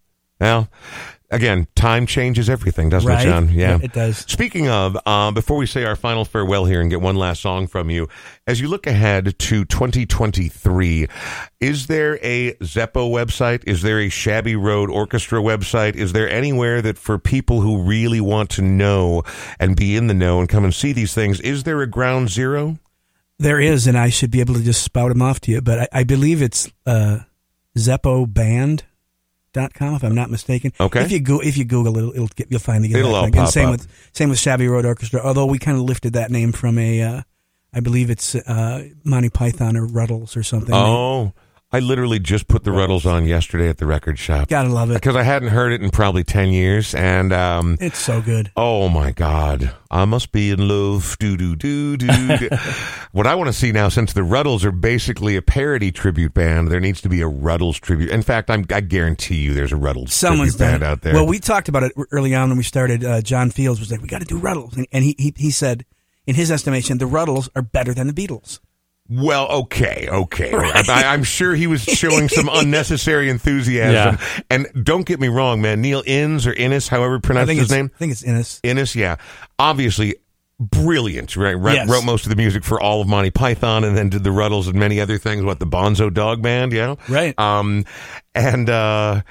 well, 0.40 0.68
again, 1.30 1.66
time 1.74 2.06
changes 2.06 2.48
everything, 2.48 2.88
doesn't 2.88 3.08
Right? 3.08 3.26
it, 3.26 3.30
John? 3.30 3.48
Yeah. 3.50 3.76
Yeah, 3.76 3.78
it 3.82 3.92
does. 3.92 4.18
Speaking 4.18 4.68
of, 4.68 4.96
um, 5.06 5.34
before 5.34 5.56
we 5.56 5.66
say 5.66 5.84
our 5.84 5.96
final 5.96 6.24
farewell 6.24 6.64
here 6.64 6.80
and 6.80 6.88
get 6.90 7.00
one 7.00 7.16
last 7.16 7.42
song 7.42 7.66
from 7.66 7.90
you, 7.90 8.08
as 8.46 8.60
you 8.60 8.68
look 8.68 8.86
ahead 8.86 9.38
to 9.38 9.64
2023, 9.64 11.06
is 11.60 11.86
there 11.86 12.18
a 12.22 12.54
Zeppo 12.54 13.10
website? 13.10 13.62
Is 13.66 13.82
there 13.82 14.00
a 14.00 14.08
Shabby 14.08 14.56
Road 14.56 14.90
Orchestra 14.90 15.40
website? 15.40 15.94
Is 15.96 16.12
there 16.12 16.28
anywhere 16.30 16.80
that 16.82 16.98
for 16.98 17.18
people 17.18 17.60
who 17.60 17.82
really 17.82 18.20
want 18.20 18.50
to 18.50 18.62
know 18.62 19.22
and 19.60 19.76
be 19.76 19.96
in 19.96 20.06
the 20.06 20.14
know 20.14 20.40
and 20.40 20.48
come 20.48 20.64
and 20.64 20.74
see 20.74 20.92
these 20.92 21.14
things, 21.14 21.40
is 21.40 21.64
there 21.64 21.80
a 21.82 21.86
ground 21.86 22.30
zero? 22.30 22.78
There 23.40 23.60
is, 23.60 23.86
and 23.86 23.96
I 23.96 24.08
should 24.08 24.30
be 24.32 24.40
able 24.40 24.54
to 24.54 24.62
just 24.62 24.82
spout 24.82 25.10
them 25.10 25.22
off 25.22 25.40
to 25.42 25.52
you, 25.52 25.60
but 25.60 25.78
I, 25.78 25.88
I 26.00 26.04
believe 26.04 26.42
it's 26.42 26.72
uh, 26.86 27.18
If 29.66 30.02
I'm 30.04 30.14
not 30.14 30.30
mistaken. 30.30 30.72
Okay. 30.80 31.02
If 31.02 31.12
you 31.12 31.20
go, 31.20 31.40
if 31.40 31.56
you 31.56 31.64
Google 31.64 31.98
it, 31.98 32.14
it'll, 32.14 32.28
get, 32.28 32.50
you'll 32.50 32.60
find 32.60 32.84
the 32.84 32.92
It'll 32.92 33.14
all 33.14 33.24
and 33.24 33.34
pop 33.34 33.48
same 33.48 33.66
up. 33.66 33.72
with 33.72 33.88
same 34.12 34.28
with 34.30 34.38
Shabby 34.38 34.68
Road 34.68 34.84
Orchestra. 34.84 35.20
Although 35.22 35.46
we 35.46 35.58
kind 35.58 35.76
of 35.76 35.84
lifted 35.84 36.14
that 36.14 36.30
name 36.30 36.52
from 36.52 36.78
a, 36.78 37.02
uh, 37.02 37.22
I 37.72 37.80
believe 37.80 38.10
it's 38.10 38.34
uh, 38.34 38.88
Monty 39.04 39.30
Python 39.30 39.76
or 39.76 39.86
Rutles 39.86 40.36
or 40.36 40.42
something. 40.42 40.74
Oh, 40.74 41.32
I 41.70 41.80
literally 41.80 42.18
just 42.18 42.48
put 42.48 42.64
the 42.64 42.70
Rutles 42.70 43.04
on 43.04 43.26
yesterday 43.26 43.68
at 43.68 43.76
the 43.76 43.84
record 43.84 44.18
shop 44.18 44.48
Gotta 44.48 44.70
love 44.70 44.90
it. 44.90 44.94
because 44.94 45.16
I 45.16 45.22
hadn't 45.22 45.48
heard 45.50 45.70
it 45.72 45.82
in 45.82 45.90
probably 45.90 46.24
ten 46.24 46.48
years, 46.48 46.94
and 46.94 47.30
um, 47.32 47.76
It's 47.78 47.98
so 47.98 48.22
good. 48.22 48.50
oh 48.56 48.88
my 48.88 49.10
god, 49.10 49.74
I 49.90 50.06
must 50.06 50.32
be 50.32 50.50
in 50.50 50.66
love. 50.66 51.16
Do 51.20 51.36
do 51.36 51.54
do 51.56 51.96
do. 51.98 52.48
what 53.12 53.26
I 53.26 53.34
want 53.34 53.48
to 53.48 53.52
see 53.52 53.70
now, 53.70 53.90
since 53.90 54.14
the 54.14 54.22
Rutles 54.22 54.64
are 54.64 54.72
basically 54.72 55.36
a 55.36 55.42
parody 55.42 55.92
tribute 55.92 56.32
band, 56.32 56.68
there 56.68 56.80
needs 56.80 57.02
to 57.02 57.08
be 57.10 57.20
a 57.20 57.28
Rutles 57.28 57.78
tribute. 57.80 58.08
In 58.10 58.22
fact, 58.22 58.48
I'm, 58.48 58.64
I 58.70 58.80
guarantee 58.80 59.36
you, 59.36 59.52
there's 59.52 59.72
a 59.72 59.76
Rutles 59.76 60.08
Someone's 60.08 60.56
tribute 60.56 60.70
band 60.80 60.82
it. 60.82 60.86
out 60.86 61.02
there. 61.02 61.12
Well, 61.12 61.26
we 61.26 61.38
talked 61.38 61.68
about 61.68 61.82
it 61.82 61.92
early 62.12 62.34
on 62.34 62.48
when 62.48 62.56
we 62.56 62.64
started. 62.64 63.04
Uh, 63.04 63.20
John 63.20 63.50
Fields 63.50 63.78
was 63.78 63.90
like, 63.90 64.00
"We 64.00 64.08
got 64.08 64.20
to 64.20 64.24
do 64.26 64.38
Rutles," 64.40 64.74
and, 64.74 64.86
and 64.90 65.04
he, 65.04 65.14
he 65.18 65.34
he 65.36 65.50
said, 65.50 65.84
in 66.26 66.34
his 66.34 66.50
estimation, 66.50 66.96
the 66.96 67.04
Rutles 67.04 67.50
are 67.54 67.62
better 67.62 67.92
than 67.92 68.06
the 68.06 68.14
Beatles. 68.14 68.60
Well, 69.10 69.48
okay, 69.62 70.06
okay. 70.10 70.52
I, 70.54 71.04
I'm 71.14 71.24
sure 71.24 71.54
he 71.54 71.66
was 71.66 71.82
showing 71.82 72.28
some 72.28 72.48
unnecessary 72.52 73.30
enthusiasm. 73.30 74.18
And 74.50 74.66
don't 74.84 75.06
get 75.06 75.18
me 75.18 75.28
wrong, 75.28 75.62
man. 75.62 75.80
Neil 75.80 76.02
Innes 76.06 76.46
or 76.46 76.52
Innes, 76.52 76.88
however 76.88 77.14
you 77.14 77.18
I 77.18 77.20
pronounce 77.26 77.46
think 77.48 77.60
his 77.60 77.70
name, 77.70 77.90
I 77.94 77.98
think 77.98 78.12
it's 78.12 78.22
Innes. 78.22 78.60
Innes, 78.62 78.94
yeah, 78.94 79.16
obviously 79.58 80.16
brilliant. 80.60 81.36
Right, 81.36 81.54
Wrote- 81.54 81.74
Yes. 81.74 81.88
wrote 81.88 82.04
most 82.04 82.24
of 82.26 82.30
the 82.30 82.36
music 82.36 82.64
for 82.64 82.80
all 82.80 83.00
of 83.00 83.08
Monty 83.08 83.30
Python, 83.30 83.84
and 83.84 83.96
then 83.96 84.08
did 84.10 84.24
the 84.24 84.30
Rutles 84.30 84.66
and 84.68 84.74
many 84.74 85.00
other 85.00 85.16
things. 85.16 85.42
What 85.42 85.58
the 85.60 85.66
Bonzo 85.66 86.12
Dog 86.12 86.42
Band, 86.42 86.72
yeah, 86.72 86.96
Right. 87.08 87.38
Um, 87.38 87.84
and 88.34 88.68
uh, 88.68 89.22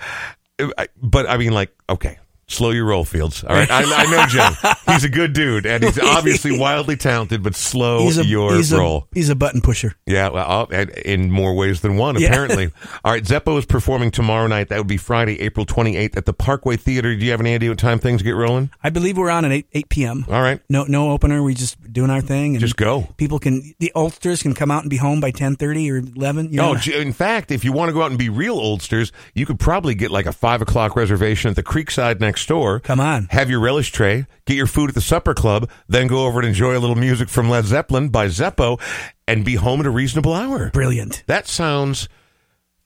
but 1.02 1.30
I 1.30 1.38
mean, 1.38 1.52
like, 1.54 1.72
okay. 1.90 2.18
Slow 2.50 2.72
your 2.72 2.86
roll, 2.86 3.04
Fields. 3.04 3.44
All 3.44 3.54
right, 3.54 3.70
I, 3.70 3.84
I 3.84 4.10
know 4.10 4.26
Joe. 4.26 4.72
He's 4.94 5.04
a 5.04 5.10
good 5.10 5.34
dude, 5.34 5.66
and 5.66 5.84
he's 5.84 6.00
obviously 6.00 6.58
wildly 6.58 6.96
talented. 6.96 7.44
But 7.44 7.56
slow 7.56 8.04
He's 8.04 8.18
a 8.18 8.26
your 8.26 8.56
he's 8.56 8.72
roll. 8.74 9.00
A, 9.12 9.16
he's 9.16 9.28
a 9.30 9.36
button 9.36 9.60
pusher. 9.60 9.96
Yeah, 10.06 10.30
well, 10.30 10.66
and 10.72 10.90
in 10.92 11.30
more 11.30 11.54
ways 11.54 11.82
than 11.82 11.98
one, 11.98 12.18
Yeah. 12.18 12.30
apparently. 12.30 12.72
All 13.04 13.12
right, 13.12 13.22
Zeppo 13.24 13.60
is 13.60 13.66
performing 13.66 14.12
tomorrow 14.12 14.48
night. 14.48 14.70
That 14.70 14.78
would 14.78 14.88
be 14.88 14.96
Friday, 14.96 15.42
April 15.42 15.66
28th 15.66 16.16
at 16.16 16.26
the 16.26 16.32
Parkway 16.32 16.78
Theater. 16.78 17.14
Do 17.14 17.26
you 17.26 17.32
have 17.32 17.42
any 17.42 17.54
idea 17.54 17.70
what 17.70 17.80
time 17.80 18.00
things 18.00 18.22
get 18.22 18.32
rolling? 18.32 18.72
I 18.82 18.92
believe 18.92 19.18
we're 19.18 19.30
on 19.30 19.44
at 19.44 19.52
eight 19.52 19.68
eight 19.74 19.90
p.m. 19.90 20.26
All 20.30 20.42
right, 20.42 20.62
No 20.70 20.86
no 20.86 21.12
opener. 21.12 21.44
We 21.44 21.54
just 21.54 21.92
doing 21.92 22.10
our 22.10 22.22
thing. 22.22 22.56
And 22.56 22.62
just 22.62 22.78
go. 22.78 23.10
People 23.18 23.40
can 23.40 23.74
the 23.80 23.92
oldsters 23.94 24.42
can 24.42 24.54
come 24.54 24.72
out 24.72 24.84
and 24.84 24.90
be 24.90 24.98
home 24.98 25.20
by 25.20 25.32
ten 25.32 25.58
thirty 25.58 25.92
or 25.92 25.98
eleven. 25.98 26.50
You 26.52 26.58
know? 26.58 26.78
Oh, 26.78 26.92
in 26.98 27.12
fact, 27.12 27.52
if 27.52 27.66
you 27.66 27.74
want 27.74 27.90
to 27.90 27.94
go 27.94 28.04
out 28.04 28.10
and 28.10 28.18
be 28.18 28.30
real 28.30 28.58
oldsters, 28.58 29.12
you 29.34 29.46
could 29.46 29.60
probably 29.60 29.96
get 29.96 30.12
like 30.12 30.26
a 30.28 30.32
five 30.34 30.62
o'clock 30.62 30.96
reservation 30.96 31.50
at 31.50 31.58
the 31.58 31.64
Creekside 31.64 32.22
next 32.22 32.37
door. 32.46 32.80
come 32.80 33.00
on. 33.00 33.28
Have 33.32 33.50
your 33.50 33.60
relish 33.60 33.92
tray, 33.92 34.28
get 34.46 34.56
your 34.56 34.68
food 34.68 34.90
at 34.90 34.96
the 34.96 35.02
supper 35.02 35.34
club, 35.34 35.70
then 35.88 36.08
go 36.08 36.26
over 36.26 36.40
and 36.40 36.48
enjoy 36.48 36.78
a 36.78 36.80
little 36.80 36.96
music 36.96 37.30
from 37.30 37.50
Led 37.50 37.66
Zeppelin 37.66 38.10
by 38.10 38.28
Zeppo, 38.28 38.80
and 39.28 39.44
be 39.44 39.56
home 39.56 39.80
at 39.82 39.86
a 39.86 39.90
reasonable 39.92 40.34
hour. 40.34 40.70
Brilliant. 40.72 41.24
That 41.28 41.48
sounds 41.48 42.08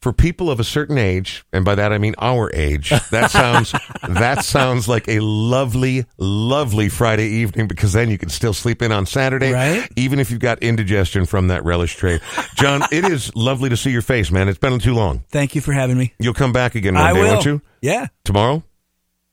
for 0.02 0.12
people 0.12 0.50
of 0.50 0.60
a 0.60 0.64
certain 0.64 0.98
age, 0.98 1.46
and 1.54 1.64
by 1.64 1.76
that 1.76 1.94
I 1.94 2.00
mean 2.00 2.16
our 2.18 2.50
age. 2.56 2.90
That 3.12 3.30
sounds 3.32 3.72
that 4.10 4.44
sounds 4.44 4.88
like 4.88 5.08
a 5.08 5.20
lovely, 5.20 6.06
lovely 6.18 6.90
Friday 6.90 7.28
evening 7.28 7.68
because 7.68 7.94
then 7.94 8.10
you 8.10 8.18
can 8.18 8.30
still 8.30 8.54
sleep 8.54 8.82
in 8.82 8.92
on 8.92 9.06
Saturday, 9.06 9.52
Right. 9.54 9.88
Even 9.96 10.18
if 10.18 10.32
you've 10.32 10.40
got 10.40 10.58
indigestion 10.64 11.28
from 11.28 11.50
that 11.50 11.64
relish 11.64 11.98
tray. 11.98 12.20
John, 12.56 12.82
it 12.92 13.06
is 13.06 13.32
lovely 13.36 13.70
to 13.70 13.78
see 13.78 13.92
your 13.92 14.02
face, 14.02 14.32
man. 14.32 14.50
It's 14.50 14.58
been 14.58 14.80
too 14.80 14.96
long. 14.96 15.24
Thank 15.30 15.54
you 15.54 15.62
for 15.62 15.72
having 15.72 16.00
me. 16.00 16.14
You'll 16.18 16.34
come 16.34 16.52
back 16.52 16.74
again 16.74 16.96
one 16.96 17.04
I 17.04 17.14
day, 17.14 17.20
will. 17.22 17.34
won't 17.34 17.46
you? 17.46 17.62
Yeah. 17.84 18.08
Tomorrow? 18.24 18.64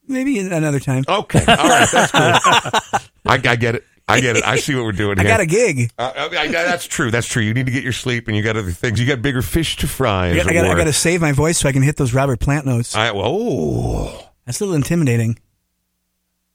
Maybe 0.09 0.39
another 0.41 0.81
time. 0.81 1.05
Okay, 1.09 1.45
all 1.47 1.69
right, 1.69 1.89
that's 1.91 2.13
cool. 2.13 3.01
I, 3.27 3.35
I 3.35 3.57
get 3.57 3.75
it. 3.77 3.85
I 4.11 4.21
get 4.21 4.37
it. 4.37 4.43
I 4.45 4.57
see 4.57 4.75
what 4.75 4.85
we're 4.85 4.93
doing 4.93 5.19
I 5.19 5.23
here. 5.23 5.31
got 5.31 5.41
a 5.41 5.47
gig. 5.47 5.91
Uh, 5.99 6.13
I- 6.17 6.39
I- 6.39 6.49
that's 6.49 6.87
true. 6.87 7.11
That's 7.11 7.27
true. 7.27 7.43
You 7.43 7.53
need 7.53 7.67
to 7.67 7.73
get 7.73 7.83
your 7.85 7.93
sleep, 7.93 8.27
and 8.27 8.35
you 8.37 8.43
got 8.43 8.57
other 8.57 8.71
things. 8.71 8.99
You 8.99 9.07
got 9.07 9.21
bigger 9.21 9.43
fish 9.43 9.77
to 9.77 9.87
fry. 9.87 10.27
I 10.27 10.29
as 10.31 10.37
got, 10.39 10.47
I 10.47 10.51
it 10.51 10.55
got, 10.55 10.65
I 10.65 10.69
were. 10.71 10.77
got 10.77 10.85
to 10.85 10.93
save 10.95 11.21
my 11.21 11.33
voice 11.33 11.59
so 11.59 11.69
I 11.69 11.73
can 11.73 11.83
hit 11.83 11.97
those 11.97 12.15
Robert 12.15 12.41
Plant 12.41 12.65
notes. 12.65 12.95
I, 12.97 13.11
oh, 13.15 14.31
That's 14.47 14.61
a 14.61 14.65
little 14.65 14.77
intimidating. 14.77 15.39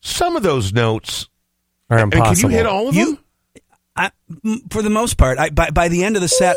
some 0.01 0.35
of 0.35 0.41
those 0.43 0.73
notes. 0.73 1.29
Are 1.91 1.99
And 1.99 2.11
can 2.11 2.35
you 2.37 2.47
hit 2.47 2.65
all 2.65 2.87
of 2.89 2.95
You- 2.95 3.05
them? 3.15 3.19
I, 3.95 4.09
m- 4.43 4.61
for 4.71 4.81
the 4.81 4.89
most 4.89 5.17
part, 5.17 5.37
I, 5.37 5.51
by, 5.51 5.69
by 5.69 5.87
the 5.89 6.03
end 6.03 6.15
of 6.15 6.23
the 6.23 6.27
set, 6.27 6.55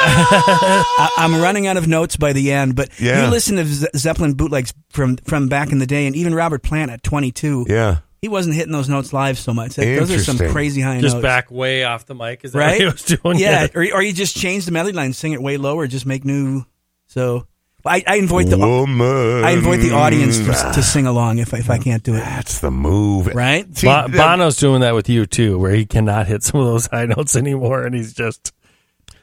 I, 0.02 1.10
I'm 1.18 1.40
running 1.40 1.66
out 1.66 1.76
of 1.76 1.86
notes 1.88 2.16
by 2.16 2.32
the 2.32 2.52
end. 2.52 2.76
But 2.76 2.98
Yeah. 3.00 3.24
you 3.24 3.30
listen 3.30 3.56
to 3.56 3.64
Ze- 3.64 3.86
Zeppelin 3.96 4.34
bootlegs 4.34 4.72
from 4.90 5.16
from 5.18 5.48
back 5.48 5.72
in 5.72 5.78
the 5.78 5.86
day, 5.86 6.06
and 6.06 6.14
even 6.16 6.34
Robert 6.34 6.62
Plant 6.62 6.90
at 6.90 7.02
22, 7.02 7.66
yeah. 7.68 7.98
he 8.22 8.28
wasn't 8.28 8.54
hitting 8.56 8.72
those 8.72 8.88
notes 8.88 9.12
live 9.12 9.38
so 9.38 9.52
much. 9.52 9.74
That- 9.76 9.84
Those 9.84 10.10
are 10.10 10.18
some 10.18 10.32
Interesting. 10.34 10.50
crazy 10.52 10.80
high 10.80 11.00
Just 11.00 11.14
notes. 11.14 11.14
Just 11.14 11.22
back 11.22 11.50
way 11.50 11.84
off 11.84 12.06
the 12.06 12.14
mic. 12.14 12.44
Is 12.44 12.52
that 12.52 12.58
right? 12.58 12.70
what 12.72 12.78
he 12.78 12.84
was 12.84 13.02
doing? 13.22 13.38
yeah, 13.38 13.66
or, 13.74 13.82
or 13.94 14.02
you 14.02 14.12
just 14.12 14.36
change 14.36 14.64
the 14.66 14.72
melody 14.72 14.96
line, 14.96 15.12
sing 15.12 15.32
it 15.32 15.42
way 15.42 15.56
lower, 15.56 15.86
just 15.86 16.06
make 16.06 16.24
new. 16.24 16.64
So 17.06 17.46
I, 17.84 18.02
I 18.06 18.16
invite 18.16 18.48
the 18.50 18.58
Woman. 18.58 19.44
I 19.44 19.52
invite 19.52 19.80
the 19.80 19.92
audience 19.92 20.38
to, 20.38 20.46
to 20.74 20.82
sing 20.82 21.06
along 21.06 21.38
if 21.38 21.54
I, 21.54 21.58
if 21.58 21.70
I 21.70 21.78
can't 21.78 22.02
do 22.02 22.14
it. 22.14 22.18
That's 22.20 22.58
the 22.60 22.70
move, 22.70 23.28
Right? 23.28 23.64
See, 23.76 23.86
Bo- 23.86 24.08
that- 24.08 24.12
Bono's 24.12 24.56
doing 24.56 24.80
that 24.82 24.94
with 24.94 25.08
you 25.08 25.24
too, 25.26 25.58
where 25.58 25.72
he 25.72 25.86
cannot 25.86 26.26
hit 26.26 26.42
some 26.42 26.60
of 26.60 26.66
those 26.66 26.86
high 26.86 27.06
notes 27.06 27.34
anymore, 27.36 27.84
and 27.86 27.94
he's 27.94 28.12
just 28.12 28.52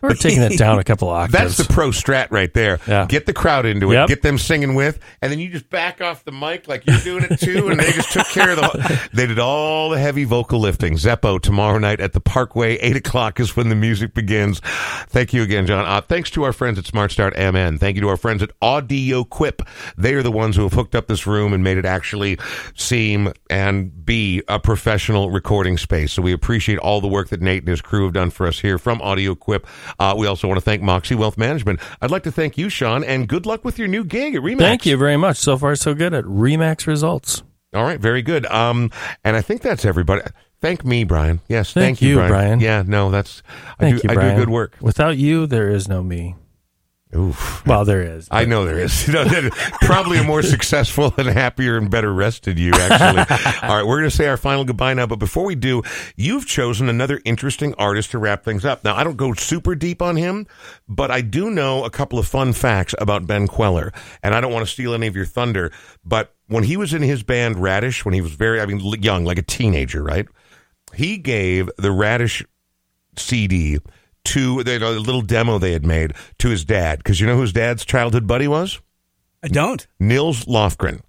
we're 0.02 0.14
taking 0.14 0.42
it 0.42 0.58
down 0.58 0.80
a 0.80 0.84
couple 0.84 1.10
octaves. 1.10 1.34
That's 1.34 1.58
the 1.58 1.74
pro 1.74 1.90
strat 1.90 2.28
right 2.32 2.54
there. 2.54 2.80
Yeah. 2.88 3.06
Get 3.08 3.26
the 3.26 3.34
crowd 3.34 3.66
into 3.66 3.92
it. 3.92 3.96
Yep. 3.96 4.08
Get 4.08 4.22
them 4.22 4.38
singing 4.38 4.76
with, 4.76 5.00
and 5.22 5.32
then 5.32 5.40
you 5.40 5.50
just 5.50 5.70
back 5.70 6.02
off 6.02 6.24
the 6.24 6.32
mic 6.32 6.68
like 6.68 6.86
you're 6.86 7.00
doing 7.00 7.26
it 7.30 7.40
too. 7.40 7.70
And 7.70 7.80
they 7.80 7.92
just 7.92 8.12
took 8.12 8.28
care 8.28 8.52
of 8.52 8.58
the. 8.58 9.10
They 9.14 9.28
did 9.28 9.40
all 9.40 9.90
the 9.90 10.00
heavy 10.00 10.24
vocal 10.26 10.60
lifting. 10.60 10.94
Zeppo 10.96 11.40
tomorrow 11.40 11.78
night 11.78 12.00
at 12.00 12.14
the 12.14 12.20
Parkway. 12.20 12.76
Eight 12.78 12.96
o'clock 12.96 13.40
is 13.40 13.56
when 13.56 13.70
the 13.70 13.76
music 13.76 14.14
begins. 14.14 14.60
Thank 15.08 15.34
you 15.34 15.42
again, 15.42 15.66
John. 15.68 15.86
Uh, 15.86 16.02
thanks 16.02 16.30
to 16.32 16.44
our 16.44 16.52
friends 16.54 16.78
at 16.78 16.86
Smart 16.86 17.12
Start 17.12 17.36
MN. 17.38 17.78
Thank 17.78 17.96
you 17.96 18.02
to 18.02 18.10
our 18.10 18.18
friends 18.18 18.44
at 18.44 18.52
Audio 18.62 19.24
Quip. 19.24 19.62
They 19.98 20.14
are 20.16 20.24
the 20.24 20.32
ones 20.32 20.56
who 20.56 20.64
have 20.64 20.74
hooked 20.74 20.96
up 20.96 21.08
this 21.08 21.26
room 21.26 21.54
and 21.54 21.64
made 21.64 21.78
it 21.78 21.86
actually 21.86 22.38
seem 22.76 23.32
and 23.50 24.06
be 24.06 24.42
a 24.48 24.60
professional 24.60 25.32
recording 25.32 25.78
space. 25.78 26.12
So 26.14 26.22
we 26.22 26.34
appreciate 26.34 26.78
all 26.80 27.00
the 27.02 27.08
work 27.08 27.30
that 27.30 27.42
Nate 27.42 27.62
and 27.64 27.70
his 27.70 27.82
crew 27.82 28.04
have 28.04 28.14
done 28.14 28.30
for 28.32 28.48
us 28.48 28.60
here 28.60 28.78
from 28.78 29.02
Audio 29.02 29.36
Quip. 29.36 29.66
Uh, 30.00 30.16
we 30.18 30.28
also 30.28 30.48
want 30.48 30.58
to 30.58 30.62
thank 30.62 30.82
Moxie 30.82 31.16
Wealth 31.16 31.38
Management. 31.38 31.80
I'd 32.02 32.12
like 32.12 32.24
to 32.24 32.32
thank 32.32 32.58
you, 32.58 32.70
Sean, 32.70 33.04
and 33.04 33.28
good 33.28 33.46
luck 33.46 33.66
with 33.66 33.78
your 33.80 33.88
new 33.88 34.04
gig 34.04 34.36
at 34.36 34.42
Remax. 34.42 34.60
Thank 34.60 34.86
you 34.86 34.98
very 34.98 35.18
much. 35.18 35.38
So 35.38 35.58
far, 35.58 35.76
so 35.76 35.94
good 35.94 36.14
at 36.14 36.24
Remax 36.26 36.88
results. 36.88 37.44
All 37.74 37.84
right, 37.84 38.00
very 38.00 38.22
good. 38.22 38.46
Um, 38.46 38.92
and 39.24 39.36
I 39.36 39.42
think 39.42 39.62
that's 39.62 39.84
everybody. 39.86 40.22
Thank 40.62 40.86
me, 40.86 41.04
Brian. 41.04 41.42
Yes, 41.48 41.74
thank, 41.74 42.00
Thank 42.00 42.02
you, 42.02 42.16
Brian. 42.16 42.32
Brian. 42.32 42.60
Yeah, 42.60 42.84
no, 42.88 43.12
that's 43.12 43.44
I 43.80 43.92
do. 43.92 43.96
you, 43.98 44.02
I 44.10 44.16
do 44.16 44.36
good 44.36 44.50
work. 44.50 44.76
Without 44.82 45.18
you, 45.18 45.46
there 45.46 45.70
is 45.70 45.88
no 45.88 46.02
me. 46.02 46.36
Oof. 47.14 47.66
Well, 47.66 47.86
there 47.86 48.02
is. 48.02 48.28
I 48.32 48.46
know 48.46 48.66
there 48.66 48.80
is. 48.80 49.08
You 49.08 49.14
know, 49.14 49.50
probably 49.82 50.18
a 50.18 50.24
more 50.24 50.42
successful 50.56 51.14
and 51.18 51.28
happier 51.28 51.78
and 51.78 51.90
better 51.90 52.12
rested 52.12 52.58
you, 52.58 52.72
actually. 52.74 53.20
All 53.70 53.78
right, 53.78 53.86
we're 53.86 54.00
going 54.00 54.10
to 54.10 54.16
say 54.16 54.28
our 54.28 54.38
final 54.38 54.66
goodbye 54.66 54.94
now. 54.96 55.06
But 55.06 55.20
before 55.20 55.46
we 55.46 55.56
do, 55.56 55.84
you've 56.16 56.48
chosen 56.48 56.90
another 56.90 57.22
interesting 57.24 57.74
artist 57.76 58.12
to 58.12 58.18
wrap 58.18 58.44
things 58.44 58.66
up. 58.66 58.84
Now, 58.84 58.96
I 58.96 59.04
don't 59.04 59.18
go 59.18 59.34
super 59.34 59.76
deep 59.76 60.02
on 60.02 60.16
him, 60.16 60.48
but 60.88 61.12
I 61.12 61.22
do 61.22 61.52
know 61.52 61.84
a 61.84 61.90
couple 61.90 62.18
of 62.18 62.28
fun 62.28 62.54
facts 62.54 62.96
about 63.00 63.28
Ben 63.28 63.48
Kweller. 63.48 63.94
And 64.24 64.34
I 64.34 64.42
don't 64.42 64.52
want 64.52 64.66
to 64.66 64.72
steal 64.72 64.94
any 64.94 65.08
of 65.08 65.16
your 65.16 65.26
thunder, 65.26 65.72
but 66.04 66.34
when 66.48 66.64
he 66.64 66.78
was 66.78 66.94
in 66.94 67.02
his 67.02 67.24
band 67.24 67.62
Radish, 67.62 68.04
when 68.04 68.14
he 68.14 68.22
was 68.22 68.34
very, 68.34 68.60
I 68.60 68.66
mean, 68.66 68.80
young, 69.02 69.26
like 69.26 69.38
a 69.38 69.44
teenager, 69.44 70.04
right? 70.04 70.28
He 70.94 71.18
gave 71.18 71.70
the 71.78 71.92
Radish 71.92 72.44
CD 73.18 73.80
to 74.26 74.64
the 74.64 74.78
a 74.78 74.90
little 75.00 75.22
demo 75.22 75.58
they 75.58 75.72
had 75.74 75.86
made 75.86 76.14
to 76.40 76.50
his 76.50 76.66
dad 76.66 77.00
because 77.00 77.20
you 77.20 77.28
know 77.28 77.38
whose 77.38 77.54
dad's 77.54 77.86
childhood 77.86 78.28
buddy 78.28 78.48
was 78.48 78.80
I 79.44 79.48
don't. 79.48 79.86
Nils 80.00 80.46
Lofgren, 80.46 81.02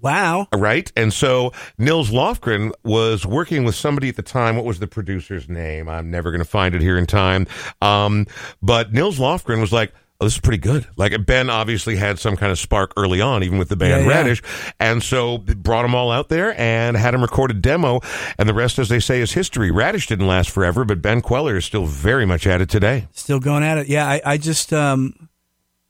Wow. 0.00 0.46
right? 0.54 0.90
And 0.96 1.12
so 1.12 1.52
Nils 1.76 2.10
Lofgren 2.10 2.72
was 2.84 3.26
working 3.26 3.64
with 3.64 3.74
somebody 3.74 4.08
at 4.08 4.16
the 4.16 4.22
time. 4.22 4.54
What 4.56 4.64
was 4.64 4.78
the 4.78 4.86
producer's 4.86 5.48
name? 5.48 5.88
I'm 5.88 6.10
never 6.10 6.30
going 6.30 6.38
to 6.42 6.48
find 6.48 6.74
it 6.74 6.80
here 6.80 6.96
in 6.96 7.06
time. 7.06 7.46
Um, 7.82 8.26
but 8.62 8.92
Nils 8.92 9.18
Lofgren 9.18 9.60
was 9.60 9.72
like. 9.72 9.92
Oh, 10.20 10.26
this 10.26 10.34
is 10.34 10.40
pretty 10.40 10.58
good. 10.58 10.86
Like 10.96 11.24
Ben 11.24 11.48
obviously 11.48 11.96
had 11.96 12.18
some 12.18 12.36
kind 12.36 12.52
of 12.52 12.58
spark 12.58 12.92
early 12.98 13.22
on, 13.22 13.42
even 13.42 13.56
with 13.58 13.70
the 13.70 13.76
band 13.76 14.04
Yeah, 14.04 14.10
yeah. 14.10 14.18
Radish, 14.18 14.42
and 14.78 15.02
so 15.02 15.38
brought 15.38 15.82
them 15.82 15.94
all 15.94 16.10
out 16.10 16.28
there 16.28 16.58
and 16.60 16.94
had 16.94 17.14
them 17.14 17.22
record 17.22 17.50
a 17.50 17.54
demo. 17.54 18.00
And 18.38 18.46
the 18.46 18.52
rest, 18.52 18.78
as 18.78 18.90
they 18.90 19.00
say, 19.00 19.20
is 19.20 19.32
history. 19.32 19.70
Radish 19.70 20.08
didn't 20.08 20.26
last 20.26 20.50
forever, 20.50 20.84
but 20.84 21.00
Ben 21.00 21.22
Kweller 21.22 21.56
is 21.56 21.64
still 21.64 21.86
very 21.86 22.26
much 22.26 22.46
at 22.46 22.60
it 22.60 22.68
today. 22.68 23.08
Still 23.12 23.40
going 23.40 23.62
at 23.62 23.78
it. 23.78 23.88
Yeah, 23.88 24.06
I, 24.06 24.20
I 24.24 24.36
just 24.36 24.74
um 24.74 25.30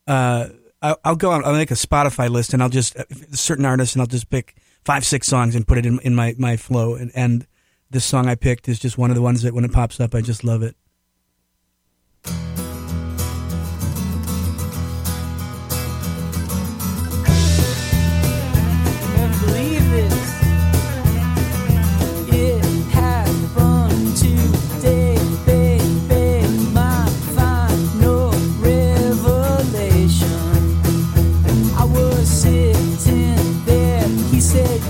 uh 0.07 0.49
I'll, 0.81 1.01
I'll 1.05 1.17
go 1.17 1.33
on. 1.33 1.45
I'll 1.45 1.53
make 1.53 1.73
a 1.73 1.75
Spotify 1.75 2.31
list 2.31 2.55
and 2.55 2.63
I'll 2.63 2.69
just 2.69 2.97
uh, 2.97 3.05
certain 3.33 3.67
artists 3.67 3.97
and 3.97 4.01
I'll 4.01 4.07
just 4.07 4.31
pick 4.31 4.55
five 4.85 5.05
six 5.05 5.27
songs 5.27 5.57
and 5.57 5.67
put 5.67 5.77
it 5.77 5.87
in 5.87 5.99
in 6.01 6.15
my 6.15 6.37
my 6.39 6.57
flow 6.57 6.95
and 6.95 7.11
and 7.17 7.49
this 7.91 8.05
song 8.05 8.29
I 8.29 8.37
picked 8.37 8.69
is 8.69 8.79
just 8.79 8.97
one 8.97 9.11
of 9.11 9.17
the 9.17 9.23
ones 9.23 9.43
that 9.43 9.55
when 9.55 9.65
it 9.65 9.73
pops 9.73 9.99
up 9.99 10.15
I 10.15 10.21
just 10.21 10.45
love 10.45 10.63
it. 10.63 10.77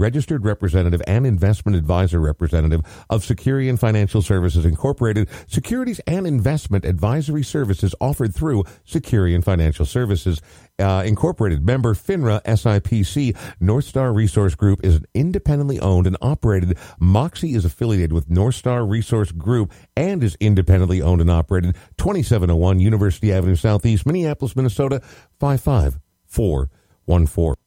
registered 0.00 0.44
representative 0.44 1.02
and 1.06 1.26
investment 1.26 1.76
advisor 1.76 2.18
representative 2.18 2.80
of 3.10 3.22
Securian 3.22 3.78
Financial 3.78 4.22
Services 4.22 4.64
Incorporated, 4.64 5.28
securities 5.46 6.00
and 6.06 6.26
investment 6.26 6.84
advisory 6.84 7.44
services 7.44 7.94
offered 8.00 8.34
through 8.34 8.64
Securian 8.86 9.44
Financial 9.44 9.84
Services 9.84 10.40
uh, 10.78 11.02
Incorporated. 11.04 11.64
Member 11.64 11.94
FINRA 11.94 12.42
SIPC, 12.44 13.36
Northstar 13.60 14.14
Resource 14.14 14.54
Group 14.54 14.80
is 14.82 14.96
an 14.96 15.04
independently 15.14 15.78
owned 15.78 16.06
and 16.06 16.16
operated. 16.22 16.78
Moxie 16.98 17.54
is 17.54 17.66
affiliated 17.66 18.12
with 18.12 18.28
Northstar 18.28 18.88
Resource 18.88 19.32
Group 19.32 19.72
and 19.96 20.24
is 20.24 20.36
independently 20.40 21.02
owned 21.02 21.20
and 21.20 21.30
operated. 21.30 21.76
2701 21.98 22.80
University 22.80 23.32
Avenue 23.32 23.56
Southeast, 23.56 24.06
Minneapolis, 24.06 24.56
Minnesota 24.56 25.02
55414. 25.38 27.59